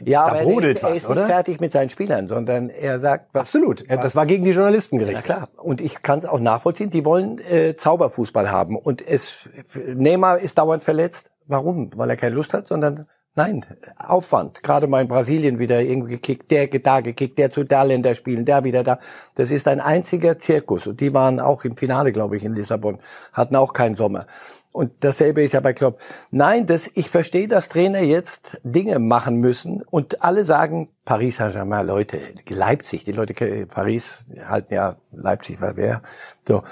Ja, 0.04 0.26
da 0.26 0.32
aber 0.34 0.44
brodelt 0.44 0.82
er 0.82 0.82
ist, 0.82 0.84
was, 0.84 0.89
er 0.89 0.96
ist 0.96 1.10
nicht 1.10 1.28
fertig 1.28 1.60
mit 1.60 1.72
seinen 1.72 1.89
Spielern, 1.89 2.28
sondern 2.28 2.70
er 2.70 3.00
sagt, 3.00 3.28
was, 3.34 3.42
absolut. 3.42 3.84
Was, 3.89 4.02
das 4.02 4.15
war 4.15 4.26
gegen 4.26 4.46
die 4.46 4.52
Journalisten 4.52 4.98
gerichtet. 4.98 5.28
Ja 5.28 5.36
klar. 5.36 5.50
Und 5.58 5.82
ich 5.82 6.02
kann 6.02 6.20
es 6.20 6.26
auch 6.26 6.39
nachvollziehen. 6.39 6.89
Die 6.89 7.06
wollen 7.06 7.39
äh, 7.39 7.76
Zauberfußball 7.76 8.52
haben 8.52 8.76
und 8.76 9.06
es 9.06 9.50
Neymar 9.74 10.39
ist 10.39 10.58
dauernd 10.58 10.84
verletzt. 10.84 11.32
Warum? 11.48 11.92
Weil 11.96 12.12
er 12.12 12.15
keine 12.15 12.36
Lust 12.36 12.54
hat, 12.54 12.68
sondern 12.68 13.08
nein, 13.36 13.65
Aufwand. 13.98 14.63
Gerade 14.63 14.88
mal 14.88 15.02
in 15.02 15.08
Brasilien 15.08 15.60
wieder 15.60 15.82
irgendwie 15.82 16.13
gekickt, 16.13 16.52
der 16.52 16.68
da 16.68 17.02
gekickt, 17.02 17.38
der 17.38 17.50
zu 17.52 17.63
Länder 17.63 18.13
spielen, 18.15 18.46
der 18.46 18.63
wieder 18.63 18.84
da. 18.84 19.00
Das 19.36 19.50
ist 19.50 19.68
ein 19.68 19.80
einziger 19.80 20.38
Zirkus. 20.38 20.88
Und 20.88 21.00
die 21.00 21.13
waren 21.13 21.39
auch 21.39 21.63
im 21.63 21.76
Finale, 21.76 22.12
glaube 22.12 22.38
ich, 22.38 22.44
in 22.44 22.54
Lissabon, 22.54 23.00
hatten 23.34 23.56
auch 23.56 23.74
keinen 23.74 23.96
Sommer. 23.96 24.28
Und 24.71 24.91
dasselbe 24.99 25.43
ist 25.43 25.53
ja 25.53 25.62
bei 25.62 25.73
Klopp. 25.73 25.99
Nein, 26.29 26.67
das, 26.67 26.89
ich 26.93 27.10
verstehe, 27.10 27.47
dass 27.47 27.69
Trainer 27.69 28.01
jetzt 28.01 28.62
Dinge 28.63 28.99
machen 28.99 29.38
müssen 29.38 29.82
und 29.82 30.21
alle 30.21 30.45
sagen, 30.45 30.89
Paris 31.05 31.38
Saint-Germain, 31.38 31.88
Leute, 31.88 32.19
Leipzig, 32.47 33.03
die 33.03 33.12
Leute, 33.12 33.65
Paris 33.65 34.32
halten 34.45 34.73
ja 34.73 34.97
Leipzig, 35.12 35.60
weil 35.60 35.75
wer, 35.75 36.01
so. 36.47 36.63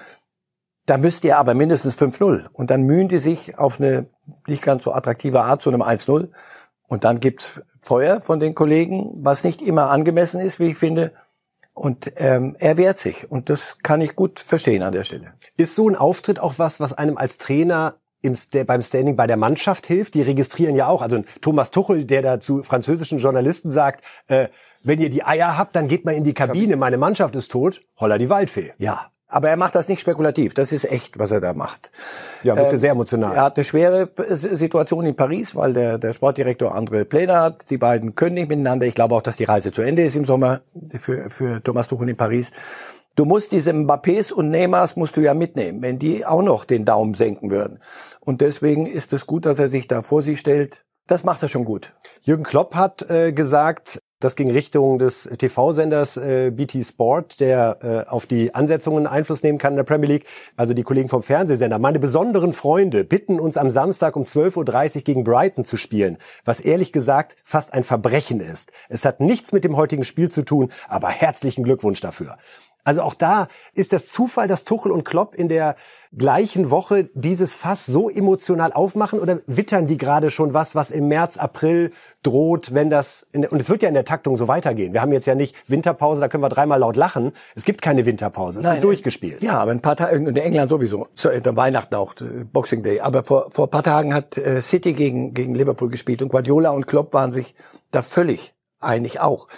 Da 0.86 0.98
müsst 0.98 1.26
ihr 1.26 1.38
aber 1.38 1.54
mindestens 1.54 2.00
5-0. 2.00 2.48
Und 2.54 2.70
dann 2.70 2.84
mühen 2.84 3.10
die 3.10 3.18
sich 3.18 3.58
auf 3.58 3.80
eine 3.80 4.06
nicht 4.48 4.64
ganz 4.64 4.86
so 4.86 4.94
attraktive 4.94 5.42
Art 5.42 5.62
zu 5.62 5.70
einem 5.70 5.82
1-0. 5.82 6.30
Und 6.88 7.04
dann 7.04 7.20
gibt's 7.20 7.62
Feuer 7.82 8.22
von 8.22 8.40
den 8.40 8.56
Kollegen, 8.56 9.12
was 9.18 9.44
nicht 9.44 9.62
immer 9.62 9.90
angemessen 9.90 10.40
ist, 10.40 10.60
wie 10.60 10.68
ich 10.68 10.78
finde. 10.78 11.12
Und 11.78 12.12
ähm, 12.16 12.56
er 12.58 12.78
wehrt 12.78 12.98
sich 12.98 13.30
und 13.30 13.52
das 13.52 13.78
kann 13.84 14.02
ich 14.02 14.16
gut 14.16 14.40
verstehen 14.40 14.82
an 14.82 14.94
der 14.94 15.04
Stelle. 15.04 15.34
Ist 15.58 15.76
so 15.76 15.88
ein 15.88 15.96
Auftritt 15.96 16.40
auch 16.40 16.56
was, 16.58 16.80
was 16.80 16.94
einem 16.94 17.18
als 17.18 17.38
Trainer 17.38 17.98
im 18.20 18.34
St 18.34 18.66
beim 18.66 18.82
Standing 18.82 19.16
bei 19.16 19.28
der 19.28 19.38
Mannschaft 19.38 19.86
hilft? 19.86 20.16
Die 20.16 20.24
registrieren 20.24 20.76
ja 20.76 20.88
auch. 20.88 21.04
Also 21.04 21.24
Thomas 21.40 21.70
Tuchel, 21.70 22.06
der 22.06 22.24
da 22.24 22.40
zu 22.40 22.64
französischen 22.64 23.20
Journalisten 23.20 23.70
sagt, 23.70 24.04
äh, 24.28 24.48
wenn 24.82 25.00
ihr 25.00 25.12
die 25.12 25.24
Eier 25.24 25.56
habt, 25.56 25.76
dann 25.76 25.88
geht 25.88 26.04
mal 26.04 26.16
in 26.16 26.24
die 26.24 26.34
Kabine, 26.34 26.78
meine 26.78 26.98
Mannschaft 26.98 27.36
ist 27.36 27.52
tot, 27.52 27.84
holla 28.00 28.18
die 28.18 28.30
Waldfee. 28.30 28.74
Ja, 28.80 29.12
aber 29.28 29.50
er 29.50 29.58
macht 29.58 29.76
das 29.76 29.90
nicht 29.90 30.00
spekulativ. 30.00 30.54
Das 30.54 30.72
ist 30.72 30.90
echt, 30.90 31.20
was 31.20 31.32
er 31.32 31.42
da 31.42 31.54
macht. 31.54 31.92
Ja, 32.44 32.56
wirklich 32.56 32.74
ähm, 32.74 32.80
sehr 32.80 32.92
emotional. 32.92 33.36
Er 33.36 33.44
hat 33.44 33.58
eine 33.58 33.64
schwere 33.66 34.10
Situation 34.36 35.06
in 35.06 35.16
Paris, 35.16 35.56
weil 35.56 35.74
der, 35.74 35.98
der 35.98 36.14
Sportdirektor 36.14 36.74
andere 36.74 37.04
Pläne 37.04 37.40
hat. 37.40 37.70
Die 37.70 37.78
beiden 37.78 38.16
können 38.16 38.36
nicht 38.36 38.50
miteinander. 38.50 38.86
Ich 38.86 38.96
glaube 38.96 39.16
auch, 39.16 39.22
dass 39.22 39.36
die 39.36 39.44
Reise 39.44 39.72
zu 39.72 39.82
Ende 39.82 40.04
ist 40.04 40.16
im 40.16 40.26
Sommer 40.26 40.62
für, 41.00 41.30
für 41.30 41.62
Thomas 41.62 41.88
Tuchel 41.88 42.10
in 42.10 42.18
Paris. 42.18 42.52
Du 43.16 43.26
musst 43.26 43.52
diese 43.52 43.72
Mbappés 43.72 44.32
und 44.32 44.52
Neymars 44.52 44.96
musst 44.96 45.18
du 45.18 45.22
ja 45.22 45.34
mitnehmen, 45.34 45.82
wenn 45.82 45.98
die 45.98 46.26
auch 46.26 46.44
noch 46.44 46.66
den 46.66 46.86
Daumen 46.86 47.16
senken 47.16 47.50
würden. 47.50 47.80
Und 48.20 48.42
deswegen 48.42 48.86
ist 48.86 49.12
es 49.12 49.26
gut, 49.26 49.46
dass 49.46 49.58
er 49.58 49.70
sich 49.70 49.88
da 49.88 50.04
vor 50.04 50.22
sich 50.22 50.40
stellt. 50.40 50.84
Das 51.08 51.24
macht 51.24 51.42
er 51.42 51.50
schon 51.50 51.66
gut. 51.66 51.94
Jürgen 52.22 52.44
Klopp 52.44 52.76
hat 52.76 53.10
äh, 53.10 53.32
gesagt, 53.32 54.00
das 54.20 54.36
ging 54.36 54.50
Richtung 54.50 54.98
des 54.98 55.30
TV-Senders 55.38 56.18
äh, 56.18 56.52
BT 56.52 56.84
Sport, 56.84 57.40
der 57.40 58.06
äh, 58.08 58.10
auf 58.10 58.26
die 58.26 58.56
Ansetzungen 58.56 59.06
Einfluss 59.06 59.44
nehmen 59.44 59.60
kann 59.60 59.74
in 59.74 59.78
der 59.78 59.84
Premier 59.84 60.10
League. 60.10 60.26
Also 60.56 60.74
die 60.74 60.84
Kollegen 60.84 61.08
vom 61.08 61.22
Fernsehsender. 61.22 61.78
Meine 61.78 62.00
besonderen 62.00 62.54
Freunde 62.54 63.04
bitten 63.04 63.40
uns 63.40 63.58
am 63.58 63.70
Samstag 63.70 64.16
um 64.16 64.24
12.30 64.24 64.96
Uhr 64.96 65.02
gegen 65.04 65.24
Brighton 65.24 65.66
zu 65.66 65.78
spielen, 65.78 66.18
was 66.46 66.60
ehrlich 66.60 66.92
gesagt 66.92 67.36
fast 67.44 67.74
ein 67.74 67.84
Verbrechen 67.84 68.40
ist. 68.40 68.72
Es 68.90 69.06
hat 69.06 69.20
nichts 69.20 69.52
mit 69.52 69.64
dem 69.64 69.78
heutigen 69.78 70.04
Spiel 70.04 70.32
zu 70.32 70.44
tun, 70.44 70.72
aber 70.88 71.10
herzlichen 71.10 71.64
Glückwunsch 71.64 72.02
dafür. 72.02 72.38
Also 72.88 73.02
auch 73.02 73.16
da 73.16 73.50
ist 73.74 73.92
das 73.92 74.08
Zufall, 74.08 74.48
dass 74.48 74.64
Tuchel 74.64 74.94
und 74.94 75.04
Klopp 75.04 75.36
in 75.36 75.50
der 75.50 75.76
gleichen 76.18 76.70
Woche 76.70 77.10
dieses 77.14 77.54
Fass 77.54 77.86
so 77.86 78.10
emotional 78.10 78.72
aufmachen 78.72 79.20
oder 79.20 79.42
wittern 79.46 79.88
die 79.88 79.98
gerade 79.98 80.30
schon 80.30 80.54
was, 80.54 80.74
was 80.74 80.90
im 80.90 81.10
März, 81.10 81.36
April 81.36 81.92
droht, 82.24 82.74
wenn 82.74 82.90
das, 82.90 83.28
der, 83.34 83.52
und 83.52 83.60
es 83.60 83.68
wird 83.68 83.82
ja 83.82 83.90
in 83.90 83.94
der 83.94 84.06
Taktung 84.06 84.38
so 84.38 84.48
weitergehen. 84.48 84.94
Wir 84.94 85.02
haben 85.02 85.12
jetzt 85.12 85.26
ja 85.26 85.36
nicht 85.36 85.54
Winterpause, 85.70 86.22
da 86.22 86.30
können 86.30 86.44
wir 86.44 86.48
dreimal 86.48 86.80
laut 86.80 86.96
lachen. 86.96 87.34
Es 87.56 87.66
gibt 87.66 87.82
keine 87.82 88.06
Winterpause, 88.06 88.60
es 88.60 88.64
Nein, 88.64 88.76
wird 88.76 88.86
durchgespielt. 88.86 89.42
Ja, 89.42 89.60
aber 89.60 89.72
ein 89.72 89.82
paar 89.82 89.98
Tage, 89.98 90.16
in 90.16 90.38
England 90.38 90.70
sowieso, 90.70 91.10
zu, 91.18 91.28
der 91.28 91.58
Weihnachten 91.58 91.94
auch, 91.94 92.16
Boxing 92.54 92.84
Day. 92.84 93.02
Aber 93.02 93.26
vor, 93.26 93.52
vor 93.52 93.68
ein 93.68 93.72
paar 93.72 93.84
Tagen 93.84 94.14
hat 94.14 94.38
äh, 94.38 94.62
City 94.62 94.94
gegen, 94.94 95.34
gegen 95.34 95.56
Liverpool 95.56 95.90
gespielt 95.90 96.22
und 96.22 96.30
Guardiola 96.30 96.70
und 96.70 96.88
Klopp 96.88 97.14
waren 97.14 97.34
sich 97.34 97.54
da 97.92 98.02
völlig 98.02 98.54
einig 98.80 99.20
auch. 99.20 99.50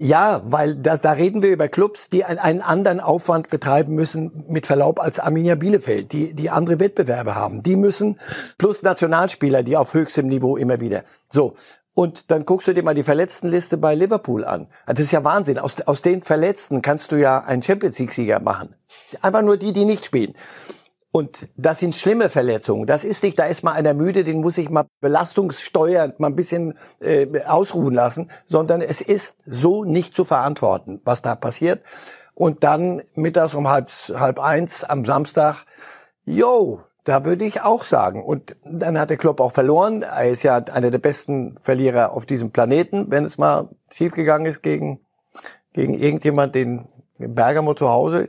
Ja, 0.00 0.42
weil 0.44 0.76
das, 0.76 1.00
da 1.00 1.10
reden 1.10 1.42
wir 1.42 1.50
über 1.50 1.66
Clubs, 1.66 2.08
die 2.08 2.24
einen, 2.24 2.62
anderen 2.62 3.00
Aufwand 3.00 3.50
betreiben 3.50 3.96
müssen, 3.96 4.44
mit 4.48 4.68
Verlaub 4.68 5.00
als 5.00 5.18
Arminia 5.18 5.56
Bielefeld, 5.56 6.12
die, 6.12 6.34
die 6.34 6.50
andere 6.50 6.78
Wettbewerbe 6.78 7.34
haben. 7.34 7.64
Die 7.64 7.74
müssen, 7.74 8.20
plus 8.58 8.82
Nationalspieler, 8.82 9.64
die 9.64 9.76
auf 9.76 9.94
höchstem 9.94 10.28
Niveau 10.28 10.56
immer 10.56 10.78
wieder. 10.78 11.02
So. 11.30 11.54
Und 11.94 12.30
dann 12.30 12.44
guckst 12.44 12.68
du 12.68 12.74
dir 12.74 12.84
mal 12.84 12.94
die 12.94 13.02
Verletztenliste 13.02 13.76
bei 13.76 13.96
Liverpool 13.96 14.44
an. 14.44 14.68
Das 14.86 15.00
ist 15.00 15.10
ja 15.10 15.24
Wahnsinn. 15.24 15.58
Aus, 15.58 15.80
aus 15.80 16.00
den 16.00 16.22
Verletzten 16.22 16.80
kannst 16.80 17.10
du 17.10 17.16
ja 17.16 17.40
einen 17.40 17.60
Champions 17.60 17.98
League-Sieger 17.98 18.38
machen. 18.38 18.76
Einfach 19.20 19.42
nur 19.42 19.56
die, 19.56 19.72
die 19.72 19.84
nicht 19.84 20.04
spielen. 20.04 20.34
Und 21.10 21.48
das 21.56 21.78
sind 21.78 21.96
schlimme 21.96 22.28
Verletzungen. 22.28 22.86
Das 22.86 23.02
ist 23.02 23.22
nicht, 23.22 23.38
da 23.38 23.44
ist 23.44 23.64
mal 23.64 23.72
einer 23.72 23.94
müde, 23.94 24.24
den 24.24 24.40
muss 24.40 24.58
ich 24.58 24.68
mal 24.68 24.86
belastungssteuernd 25.00 26.20
mal 26.20 26.28
ein 26.28 26.36
bisschen 26.36 26.74
äh, 27.00 27.26
ausruhen 27.46 27.94
lassen, 27.94 28.30
sondern 28.48 28.82
es 28.82 29.00
ist 29.00 29.36
so 29.46 29.84
nicht 29.84 30.14
zu 30.14 30.24
verantworten, 30.24 31.00
was 31.04 31.22
da 31.22 31.34
passiert. 31.34 31.82
Und 32.34 32.62
dann 32.62 33.02
mittags 33.14 33.54
um 33.54 33.68
halb, 33.68 33.90
halb 34.14 34.38
eins 34.38 34.84
am 34.84 35.04
Samstag, 35.04 35.64
yo, 36.24 36.82
da 37.04 37.24
würde 37.24 37.46
ich 37.46 37.62
auch 37.62 37.84
sagen. 37.84 38.22
Und 38.22 38.54
dann 38.62 38.98
hat 38.98 39.08
der 39.08 39.16
Klopp 39.16 39.40
auch 39.40 39.52
verloren. 39.52 40.02
Er 40.02 40.28
ist 40.28 40.42
ja 40.42 40.56
einer 40.56 40.90
der 40.90 40.98
besten 40.98 41.56
Verlierer 41.58 42.12
auf 42.12 42.26
diesem 42.26 42.50
Planeten, 42.52 43.06
wenn 43.10 43.24
es 43.24 43.38
mal 43.38 43.70
schiefgegangen 43.90 44.46
ist 44.46 44.62
gegen, 44.62 45.00
gegen 45.72 45.94
irgendjemand, 45.94 46.54
den 46.54 46.86
Bergamo 47.16 47.72
zu 47.72 47.88
Hause. 47.88 48.28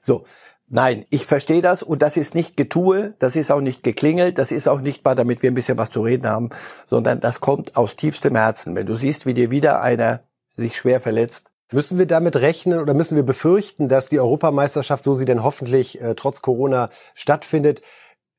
So. 0.00 0.24
Nein, 0.70 1.06
ich 1.08 1.24
verstehe 1.24 1.62
das 1.62 1.82
und 1.82 2.02
das 2.02 2.18
ist 2.18 2.34
nicht 2.34 2.56
Getue, 2.56 3.14
das 3.18 3.36
ist 3.36 3.50
auch 3.50 3.62
nicht 3.62 3.82
geklingelt, 3.82 4.36
das 4.36 4.52
ist 4.52 4.68
auch 4.68 4.80
nicht 4.80 5.02
mal, 5.02 5.14
damit 5.14 5.42
wir 5.42 5.50
ein 5.50 5.54
bisschen 5.54 5.78
was 5.78 5.90
zu 5.90 6.02
reden 6.02 6.28
haben, 6.28 6.50
sondern 6.86 7.20
das 7.20 7.40
kommt 7.40 7.76
aus 7.76 7.96
tiefstem 7.96 8.36
Herzen. 8.36 8.76
Wenn 8.76 8.84
du 8.84 8.94
siehst, 8.94 9.24
wie 9.24 9.32
dir 9.32 9.50
wieder 9.50 9.80
einer 9.80 10.20
sich 10.50 10.76
schwer 10.76 11.00
verletzt. 11.00 11.50
Müssen 11.72 11.98
wir 11.98 12.06
damit 12.06 12.36
rechnen 12.36 12.80
oder 12.80 12.92
müssen 12.92 13.16
wir 13.16 13.22
befürchten, 13.22 13.88
dass 13.88 14.08
die 14.08 14.20
Europameisterschaft, 14.20 15.04
so 15.04 15.14
sie 15.14 15.24
denn 15.24 15.42
hoffentlich 15.42 16.00
äh, 16.00 16.14
trotz 16.14 16.42
Corona 16.42 16.90
stattfindet, 17.14 17.82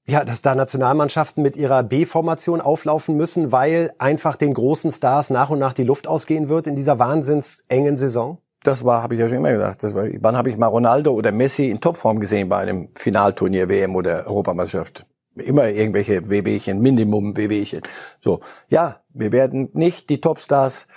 ja, 0.07 0.25
dass 0.25 0.41
da 0.41 0.55
Nationalmannschaften 0.55 1.41
mit 1.43 1.55
ihrer 1.55 1.83
B-Formation 1.83 2.61
auflaufen 2.61 3.15
müssen, 3.15 3.51
weil 3.51 3.93
einfach 3.99 4.35
den 4.35 4.53
großen 4.53 4.91
Stars 4.91 5.29
nach 5.29 5.49
und 5.51 5.59
nach 5.59 5.73
die 5.73 5.83
Luft 5.83 6.07
ausgehen 6.07 6.49
wird 6.49 6.67
in 6.67 6.75
dieser 6.75 6.99
wahnsinnsengen 6.99 7.97
Saison? 7.97 8.39
Das 8.63 8.84
war, 8.84 9.04
habe 9.04 9.13
ich 9.13 9.19
ja 9.19 9.30
schon 9.30 9.38
immer 9.38 9.52
gesagt. 9.52 9.84
Das 9.84 9.93
war, 9.93 10.06
wann 10.19 10.36
habe 10.36 10.50
ich 10.50 10.58
mal 10.58 10.67
Ronaldo 10.67 11.12
oder 11.13 11.32
Messi 11.32 11.69
in 11.69 11.80
Topform 11.80 12.19
gesehen 12.19 12.50
bei 12.50 12.58
einem 12.58 12.89
Finalturnier 12.95 13.69
WM 13.69 13.95
oder 13.95 14.28
Europameisterschaft? 14.28 15.06
Immer 15.36 15.69
irgendwelche 15.69 16.30
WWchen, 16.30 16.82
Minimum 16.82 17.38
WWchen. 17.38 17.82
So, 18.19 18.41
ja, 18.67 19.02
wir 19.13 19.32
werden 19.32 19.69
nicht 19.74 20.10
die 20.10 20.19
Topstars 20.19 20.88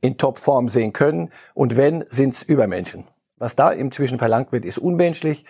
in 0.00 0.18
Topform 0.18 0.68
sehen 0.68 0.92
können. 0.92 1.30
Und 1.54 1.76
wenn, 1.76 2.04
sind's 2.08 2.42
Übermenschen. 2.42 3.04
Was 3.38 3.56
da 3.56 3.70
inzwischen 3.70 4.18
verlangt 4.18 4.52
wird, 4.52 4.64
ist 4.64 4.78
unmenschlich. 4.78 5.46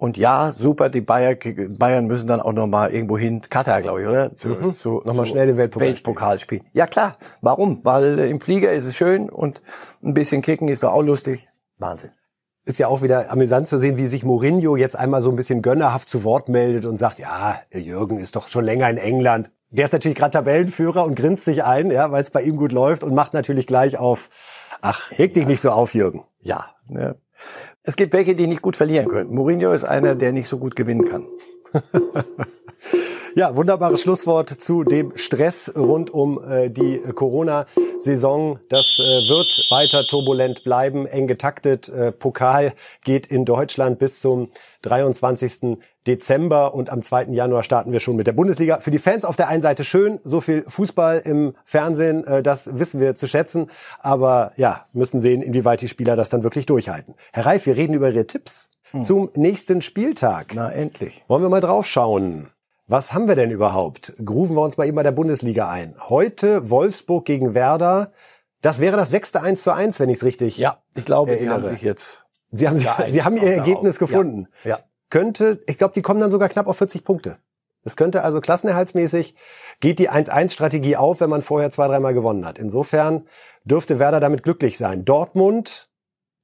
Und 0.00 0.16
ja, 0.16 0.52
super, 0.56 0.90
die 0.90 1.00
Bayer, 1.00 1.34
Bayern 1.70 2.06
müssen 2.06 2.28
dann 2.28 2.40
auch 2.40 2.52
nochmal 2.52 2.94
irgendwo 2.94 3.18
hin, 3.18 3.42
Katar, 3.50 3.82
glaube 3.82 4.02
ich, 4.02 4.06
oder? 4.06 4.32
Zu, 4.36 4.50
mhm. 4.50 4.76
zu, 4.76 5.02
nochmal 5.04 5.26
schnell 5.26 5.48
den 5.48 5.56
Weltpokal, 5.56 5.88
Weltpokal 5.88 6.38
spielen. 6.38 6.62
Ja 6.72 6.86
klar, 6.86 7.16
warum? 7.40 7.80
Weil 7.82 8.16
im 8.20 8.40
Flieger 8.40 8.72
ist 8.72 8.84
es 8.84 8.94
schön 8.94 9.28
und 9.28 9.60
ein 10.04 10.14
bisschen 10.14 10.40
kicken 10.40 10.68
ist 10.68 10.84
doch 10.84 10.92
auch 10.92 11.02
lustig. 11.02 11.48
Wahnsinn. 11.78 12.12
Ist 12.64 12.78
ja 12.78 12.86
auch 12.86 13.02
wieder 13.02 13.32
amüsant 13.32 13.66
zu 13.66 13.76
sehen, 13.76 13.96
wie 13.96 14.06
sich 14.06 14.22
Mourinho 14.22 14.76
jetzt 14.76 14.94
einmal 14.94 15.20
so 15.20 15.30
ein 15.30 15.36
bisschen 15.36 15.62
gönnerhaft 15.62 16.08
zu 16.08 16.22
Wort 16.22 16.48
meldet 16.48 16.84
und 16.84 16.98
sagt, 16.98 17.18
ja, 17.18 17.58
Jürgen 17.72 18.18
ist 18.18 18.36
doch 18.36 18.46
schon 18.46 18.64
länger 18.64 18.88
in 18.88 18.98
England. 18.98 19.50
Der 19.70 19.86
ist 19.86 19.92
natürlich 19.92 20.16
gerade 20.16 20.30
Tabellenführer 20.30 21.04
und 21.04 21.16
grinst 21.16 21.44
sich 21.44 21.64
ein, 21.64 21.90
ja, 21.90 22.12
weil 22.12 22.22
es 22.22 22.30
bei 22.30 22.42
ihm 22.42 22.56
gut 22.56 22.70
läuft 22.70 23.02
und 23.02 23.16
macht 23.16 23.34
natürlich 23.34 23.66
gleich 23.66 23.98
auf, 23.98 24.30
ach, 24.80 25.10
reg 25.18 25.34
dich 25.34 25.48
nicht 25.48 25.60
so 25.60 25.72
auf, 25.72 25.92
Jürgen. 25.94 26.22
Ja, 26.40 26.66
ne, 26.86 27.16
es 27.88 27.96
gibt 27.96 28.12
welche, 28.12 28.34
die 28.34 28.46
nicht 28.46 28.60
gut 28.60 28.76
verlieren 28.76 29.08
können. 29.08 29.34
Mourinho 29.34 29.72
ist 29.72 29.84
einer, 29.84 30.14
der 30.14 30.32
nicht 30.32 30.48
so 30.48 30.58
gut 30.58 30.76
gewinnen 30.76 31.08
kann. 31.08 31.26
Ja, 33.34 33.54
wunderbares 33.54 34.00
Schlusswort 34.00 34.48
zu 34.48 34.84
dem 34.84 35.12
Stress 35.16 35.72
rund 35.76 36.10
um 36.10 36.42
äh, 36.42 36.70
die 36.70 37.00
Corona-Saison. 37.14 38.58
Das 38.68 38.98
äh, 38.98 39.28
wird 39.28 39.70
weiter 39.70 40.02
turbulent 40.04 40.64
bleiben, 40.64 41.06
eng 41.06 41.26
getaktet. 41.26 41.88
Äh, 41.88 42.12
Pokal 42.12 42.72
geht 43.04 43.26
in 43.26 43.44
Deutschland 43.44 43.98
bis 43.98 44.20
zum 44.20 44.50
23. 44.82 45.78
Dezember 46.06 46.74
und 46.74 46.90
am 46.90 47.02
2. 47.02 47.24
Januar 47.30 47.62
starten 47.62 47.92
wir 47.92 48.00
schon 48.00 48.16
mit 48.16 48.26
der 48.26 48.32
Bundesliga. 48.32 48.80
Für 48.80 48.90
die 48.90 48.98
Fans 48.98 49.24
auf 49.24 49.36
der 49.36 49.48
einen 49.48 49.62
Seite 49.62 49.84
schön, 49.84 50.20
so 50.24 50.40
viel 50.40 50.62
Fußball 50.62 51.20
im 51.24 51.54
Fernsehen, 51.64 52.26
äh, 52.26 52.42
das 52.42 52.78
wissen 52.78 53.00
wir 53.00 53.14
zu 53.14 53.28
schätzen. 53.28 53.70
Aber 54.00 54.52
ja, 54.56 54.86
müssen 54.92 55.20
sehen, 55.20 55.42
inwieweit 55.42 55.82
die 55.82 55.88
Spieler 55.88 56.16
das 56.16 56.30
dann 56.30 56.42
wirklich 56.42 56.66
durchhalten. 56.66 57.14
Herr 57.32 57.46
Reif, 57.46 57.66
wir 57.66 57.76
reden 57.76 57.94
über 57.94 58.10
Ihre 58.10 58.26
Tipps 58.26 58.70
hm. 58.90 59.04
zum 59.04 59.30
nächsten 59.34 59.82
Spieltag. 59.82 60.52
Na, 60.54 60.70
endlich. 60.70 61.22
Wollen 61.28 61.42
wir 61.42 61.50
mal 61.50 61.60
draufschauen. 61.60 62.48
Was 62.90 63.12
haben 63.12 63.28
wir 63.28 63.36
denn 63.36 63.50
überhaupt? 63.50 64.14
Grufen 64.24 64.56
wir 64.56 64.62
uns 64.62 64.78
mal 64.78 64.86
eben 64.86 64.96
bei 64.96 65.02
der 65.02 65.12
Bundesliga 65.12 65.68
ein. 65.68 65.94
Heute 66.08 66.70
Wolfsburg 66.70 67.26
gegen 67.26 67.52
Werder. 67.52 68.12
Das 68.62 68.80
wäre 68.80 68.96
das 68.96 69.10
sechste 69.10 69.42
1 69.42 69.62
zu 69.62 69.72
1, 69.72 70.00
wenn 70.00 70.08
ich 70.08 70.16
es 70.16 70.24
richtig 70.24 70.56
Ja, 70.56 70.82
ich 70.96 71.04
glaube, 71.04 71.32
erinnere. 71.32 71.58
die 71.58 71.64
haben 71.66 71.74
sich 71.74 71.82
jetzt... 71.82 72.24
Sie 72.50 72.66
haben, 72.66 72.78
Sie 73.10 73.22
haben 73.22 73.36
Ihr 73.36 73.52
Ergebnis 73.52 73.98
gefunden. 73.98 74.48
Ja. 74.64 74.70
ja. 74.70 74.78
Könnte, 75.10 75.62
ich 75.66 75.76
glaube, 75.76 75.92
die 75.92 76.00
kommen 76.00 76.20
dann 76.20 76.30
sogar 76.30 76.48
knapp 76.48 76.66
auf 76.66 76.78
40 76.78 77.04
Punkte. 77.04 77.36
Das 77.84 77.94
könnte 77.94 78.24
also 78.24 78.40
klassenerhaltsmäßig, 78.40 79.34
geht 79.80 79.98
die 79.98 80.10
1-1-Strategie 80.10 80.96
auf, 80.96 81.20
wenn 81.20 81.28
man 81.28 81.42
vorher 81.42 81.70
zwei, 81.70 81.88
dreimal 81.88 82.14
gewonnen 82.14 82.46
hat. 82.46 82.58
Insofern 82.58 83.28
dürfte 83.64 83.98
Werder 83.98 84.18
damit 84.18 84.42
glücklich 84.42 84.78
sein. 84.78 85.04
Dortmund, 85.04 85.90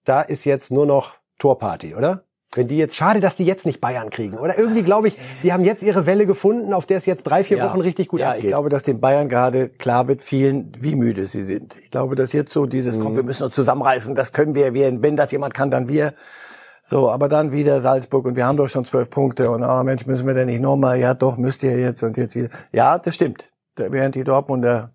da 0.05 0.21
ist 0.21 0.45
jetzt 0.45 0.71
nur 0.71 0.85
noch 0.85 1.15
Torparty, 1.39 1.95
oder? 1.95 2.25
Wenn 2.57 2.69
die 2.69 2.77
jetzt, 2.77 2.97
schade, 2.97 3.21
dass 3.21 3.37
die 3.37 3.45
jetzt 3.45 3.67
nicht 3.67 3.81
Bayern 3.81 4.11
kriegen. 4.11 4.39
Oder 4.39 4.59
irgendwie 4.59 4.83
glaube 4.83 5.09
ich, 5.09 5.19
die 5.43 5.53
haben 5.53 5.65
jetzt 5.65 5.83
ihre 5.83 6.07
Welle 6.07 6.27
gefunden, 6.27 6.73
auf 6.73 6.87
der 6.87 6.99
es 6.99 7.07
jetzt 7.07 7.25
drei, 7.25 7.45
vier 7.45 7.59
ja. 7.59 7.69
Wochen 7.69 7.81
richtig 7.81 8.09
gut 8.09 8.21
ja, 8.21 8.31
abgeht. 8.31 8.45
Ich 8.45 8.51
glaube, 8.51 8.69
dass 8.69 8.83
den 8.83 9.01
Bayern 9.01 9.29
gerade 9.29 9.69
klar 9.69 10.09
wird, 10.09 10.23
vielen, 10.23 10.73
wie 10.79 10.97
müde 10.97 11.27
sie 11.27 11.45
sind. 11.45 11.77
Ich 11.83 11.91
glaube, 11.91 12.15
dass 12.15 12.33
jetzt 12.33 12.53
so 12.53 12.67
dieses, 12.67 12.97
mhm. 12.97 13.01
komm, 13.01 13.17
wir 13.17 13.23
müssen 13.23 13.45
uns 13.45 13.55
zusammenreißen, 13.55 14.15
das 14.15 14.33
können 14.33 14.55
wir, 14.55 14.75
wir, 14.75 15.03
wenn 15.03 15.17
das 15.17 15.33
jemand 15.33 15.55
kann, 15.55 15.71
dann 15.71 15.89
wir. 15.89 16.15
So, 16.87 17.11
aber 17.11 17.29
dann 17.29 17.51
wieder 17.51 17.81
Salzburg 17.81 18.27
und 18.27 18.37
wir 18.37 18.47
haben 18.47 18.59
doch 18.59 18.69
schon 18.69 18.85
zwölf 18.85 19.09
Punkte 19.09 19.51
und, 19.51 19.63
oh 19.63 19.83
Mensch, 19.83 20.05
müssen 20.05 20.27
wir 20.27 20.35
denn 20.35 20.47
nicht 20.47 20.61
nochmal? 20.61 20.99
Ja, 20.99 21.15
doch, 21.15 21.39
müsst 21.39 21.63
ihr 21.63 21.79
jetzt 21.79 22.03
und 22.03 22.19
jetzt 22.19 22.35
wieder. 22.35 22.51
Ja, 22.73 22.99
das 22.99 23.15
stimmt. 23.15 23.51
Während 23.77 24.15
die 24.15 24.23
Dortmunder 24.23 24.91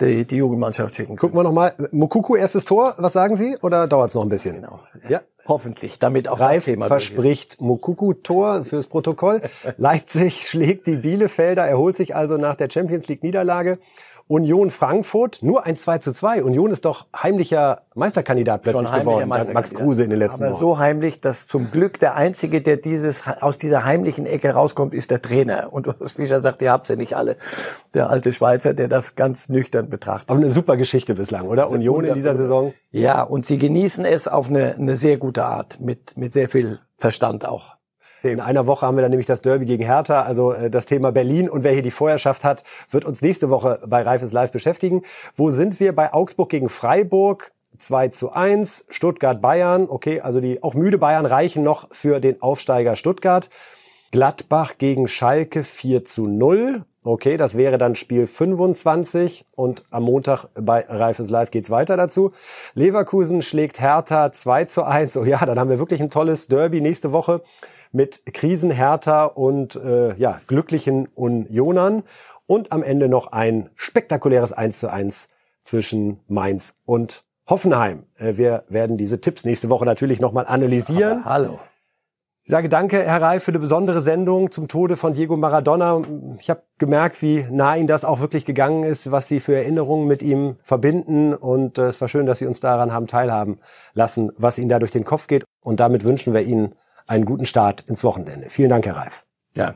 die, 0.00 0.24
die 0.24 0.36
Jugendmannschaft 0.36 0.94
schicken. 0.94 1.16
Gucken 1.16 1.38
wir 1.38 1.42
nochmal. 1.44 1.74
Mokuku 1.92 2.36
erstes 2.36 2.64
Tor, 2.64 2.94
was 2.98 3.12
sagen 3.12 3.36
Sie? 3.36 3.56
Oder 3.62 3.86
dauert 3.86 4.08
es 4.08 4.14
noch 4.14 4.22
ein 4.22 4.28
bisschen? 4.28 4.56
Genau. 4.56 4.80
Ja. 5.08 5.22
Hoffentlich, 5.46 5.98
damit 5.98 6.28
auch 6.28 6.40
Reif 6.40 6.64
das 6.64 6.72
Thema 6.72 6.86
verspricht 6.86 7.60
Mokuku-Tor 7.60 8.64
fürs 8.64 8.86
Protokoll. 8.86 9.42
Leipzig 9.76 10.48
schlägt 10.48 10.86
die 10.86 10.96
Bielefelder, 10.96 11.66
erholt 11.66 11.96
sich 11.96 12.16
also 12.16 12.38
nach 12.38 12.56
der 12.56 12.70
Champions 12.70 13.06
League 13.08 13.22
Niederlage 13.22 13.78
Union 14.26 14.70
Frankfurt, 14.70 15.42
nur 15.42 15.66
ein 15.66 15.76
2 15.76 15.98
zu 15.98 16.12
2. 16.12 16.44
Union 16.44 16.70
ist 16.70 16.86
doch 16.86 17.06
heimlicher 17.14 17.82
Meisterkandidat 17.94 18.62
plötzlich 18.62 18.90
geworden, 18.90 19.28
Max 19.28 19.74
Kruse 19.74 20.04
in 20.04 20.10
den 20.10 20.18
letzten 20.18 20.44
Aber 20.44 20.54
Wochen. 20.54 20.60
so 20.60 20.78
heimlich, 20.78 21.20
dass 21.20 21.46
zum 21.46 21.70
Glück 21.70 22.00
der 22.00 22.14
Einzige, 22.14 22.62
der 22.62 22.78
dieses 22.78 23.24
aus 23.26 23.58
dieser 23.58 23.84
heimlichen 23.84 24.24
Ecke 24.24 24.50
rauskommt, 24.52 24.94
ist 24.94 25.10
der 25.10 25.20
Trainer. 25.20 25.72
Und 25.72 25.88
was 25.98 26.12
Fischer 26.12 26.40
sagt, 26.40 26.62
ihr 26.62 26.72
habt 26.72 26.86
sie 26.86 26.96
nicht 26.96 27.16
alle. 27.16 27.36
Der 27.92 28.08
alte 28.08 28.32
Schweizer, 28.32 28.72
der 28.72 28.88
das 28.88 29.14
ganz 29.14 29.50
nüchtern 29.50 29.90
betrachtet. 29.90 30.30
Aber 30.30 30.40
eine 30.40 30.50
super 30.50 30.78
Geschichte 30.78 31.14
bislang, 31.14 31.46
oder? 31.46 31.68
Union 31.68 32.04
in 32.04 32.14
dieser 32.14 32.34
Saison. 32.34 32.72
Ja, 32.92 33.22
und 33.22 33.46
sie 33.46 33.58
genießen 33.58 34.06
es 34.06 34.26
auf 34.26 34.48
eine, 34.48 34.74
eine 34.74 34.96
sehr 34.96 35.18
gute 35.18 35.44
Art, 35.44 35.80
mit, 35.80 36.16
mit 36.16 36.32
sehr 36.32 36.48
viel 36.48 36.78
Verstand 36.96 37.46
auch. 37.46 37.76
In 38.30 38.40
einer 38.40 38.66
Woche 38.66 38.86
haben 38.86 38.96
wir 38.96 39.02
dann 39.02 39.10
nämlich 39.10 39.26
das 39.26 39.42
Derby 39.42 39.66
gegen 39.66 39.84
Hertha, 39.84 40.22
also 40.22 40.52
äh, 40.52 40.70
das 40.70 40.86
Thema 40.86 41.12
Berlin 41.12 41.48
und 41.48 41.62
wer 41.62 41.72
hier 41.72 41.82
die 41.82 41.90
Vorherrschaft 41.90 42.44
hat, 42.44 42.62
wird 42.90 43.04
uns 43.04 43.22
nächste 43.22 43.50
Woche 43.50 43.80
bei 43.86 44.02
Reifes 44.02 44.32
Live 44.32 44.52
beschäftigen. 44.52 45.02
Wo 45.36 45.50
sind 45.50 45.80
wir? 45.80 45.94
Bei 45.94 46.12
Augsburg 46.12 46.48
gegen 46.48 46.68
Freiburg. 46.68 47.52
2 47.76 48.08
zu 48.08 48.30
1, 48.30 48.86
Stuttgart 48.90 49.42
Bayern, 49.42 49.88
okay, 49.88 50.20
also 50.20 50.40
die 50.40 50.62
auch 50.62 50.74
müde 50.74 50.96
Bayern 50.96 51.26
reichen 51.26 51.64
noch 51.64 51.88
für 51.90 52.20
den 52.20 52.40
Aufsteiger 52.40 52.94
Stuttgart. 52.94 53.50
Gladbach 54.12 54.74
gegen 54.78 55.08
Schalke 55.08 55.64
4 55.64 56.04
zu 56.04 56.28
0. 56.28 56.84
Okay, 57.02 57.36
das 57.36 57.56
wäre 57.56 57.76
dann 57.76 57.96
Spiel 57.96 58.28
25 58.28 59.44
und 59.56 59.84
am 59.90 60.04
Montag 60.04 60.46
bei 60.54 60.86
Reifes 60.88 61.30
Live 61.30 61.50
geht's 61.50 61.68
weiter 61.68 61.96
dazu. 61.96 62.30
Leverkusen 62.74 63.42
schlägt 63.42 63.80
Hertha 63.80 64.30
2 64.30 64.66
zu 64.66 64.84
1. 64.84 65.16
Oh 65.16 65.24
ja, 65.24 65.44
dann 65.44 65.58
haben 65.58 65.68
wir 65.68 65.80
wirklich 65.80 66.00
ein 66.00 66.10
tolles 66.10 66.46
Derby 66.46 66.80
nächste 66.80 67.10
Woche 67.10 67.42
mit 67.94 68.26
Krisenhärter 68.32 69.36
und 69.36 69.76
äh, 69.76 70.14
ja, 70.16 70.40
glücklichen 70.46 71.06
Unionern 71.14 72.02
und 72.46 72.72
am 72.72 72.82
Ende 72.82 73.08
noch 73.08 73.32
ein 73.32 73.70
spektakuläres 73.76 74.52
1 74.52 74.80
zu 74.80 74.90
1 74.90 75.30
zwischen 75.62 76.20
Mainz 76.26 76.76
und 76.84 77.24
Hoffenheim. 77.48 78.04
Äh, 78.16 78.36
wir 78.36 78.64
werden 78.68 78.98
diese 78.98 79.20
Tipps 79.20 79.44
nächste 79.44 79.68
Woche 79.68 79.84
natürlich 79.84 80.20
nochmal 80.20 80.46
analysieren. 80.46 81.20
Aber 81.20 81.24
hallo. 81.24 81.58
Ich 82.46 82.50
sage 82.50 82.68
danke, 82.68 83.02
Herr 83.02 83.22
Reif, 83.22 83.44
für 83.44 83.52
eine 83.52 83.58
besondere 83.58 84.02
Sendung 84.02 84.50
zum 84.50 84.68
Tode 84.68 84.98
von 84.98 85.14
Diego 85.14 85.34
Maradona. 85.34 86.02
Ich 86.38 86.50
habe 86.50 86.62
gemerkt, 86.76 87.22
wie 87.22 87.46
nah 87.50 87.74
Ihnen 87.74 87.86
das 87.86 88.04
auch 88.04 88.20
wirklich 88.20 88.44
gegangen 88.44 88.84
ist, 88.84 89.10
was 89.10 89.28
Sie 89.28 89.40
für 89.40 89.54
Erinnerungen 89.56 90.06
mit 90.06 90.22
ihm 90.22 90.56
verbinden. 90.62 91.32
Und 91.32 91.78
äh, 91.78 91.84
es 91.84 92.02
war 92.02 92.08
schön, 92.08 92.26
dass 92.26 92.40
Sie 92.40 92.46
uns 92.46 92.60
daran 92.60 92.92
haben 92.92 93.06
teilhaben 93.06 93.60
lassen, 93.94 94.30
was 94.36 94.58
Ihnen 94.58 94.68
da 94.68 94.78
durch 94.78 94.90
den 94.90 95.04
Kopf 95.04 95.26
geht. 95.26 95.44
Und 95.62 95.80
damit 95.80 96.04
wünschen 96.04 96.34
wir 96.34 96.42
Ihnen 96.42 96.74
einen 97.06 97.24
guten 97.24 97.46
Start 97.46 97.84
ins 97.86 98.04
Wochenende. 98.04 98.50
Vielen 98.50 98.70
Dank, 98.70 98.86
Herr 98.86 98.96
Reif. 98.96 99.24
Ja. 99.56 99.74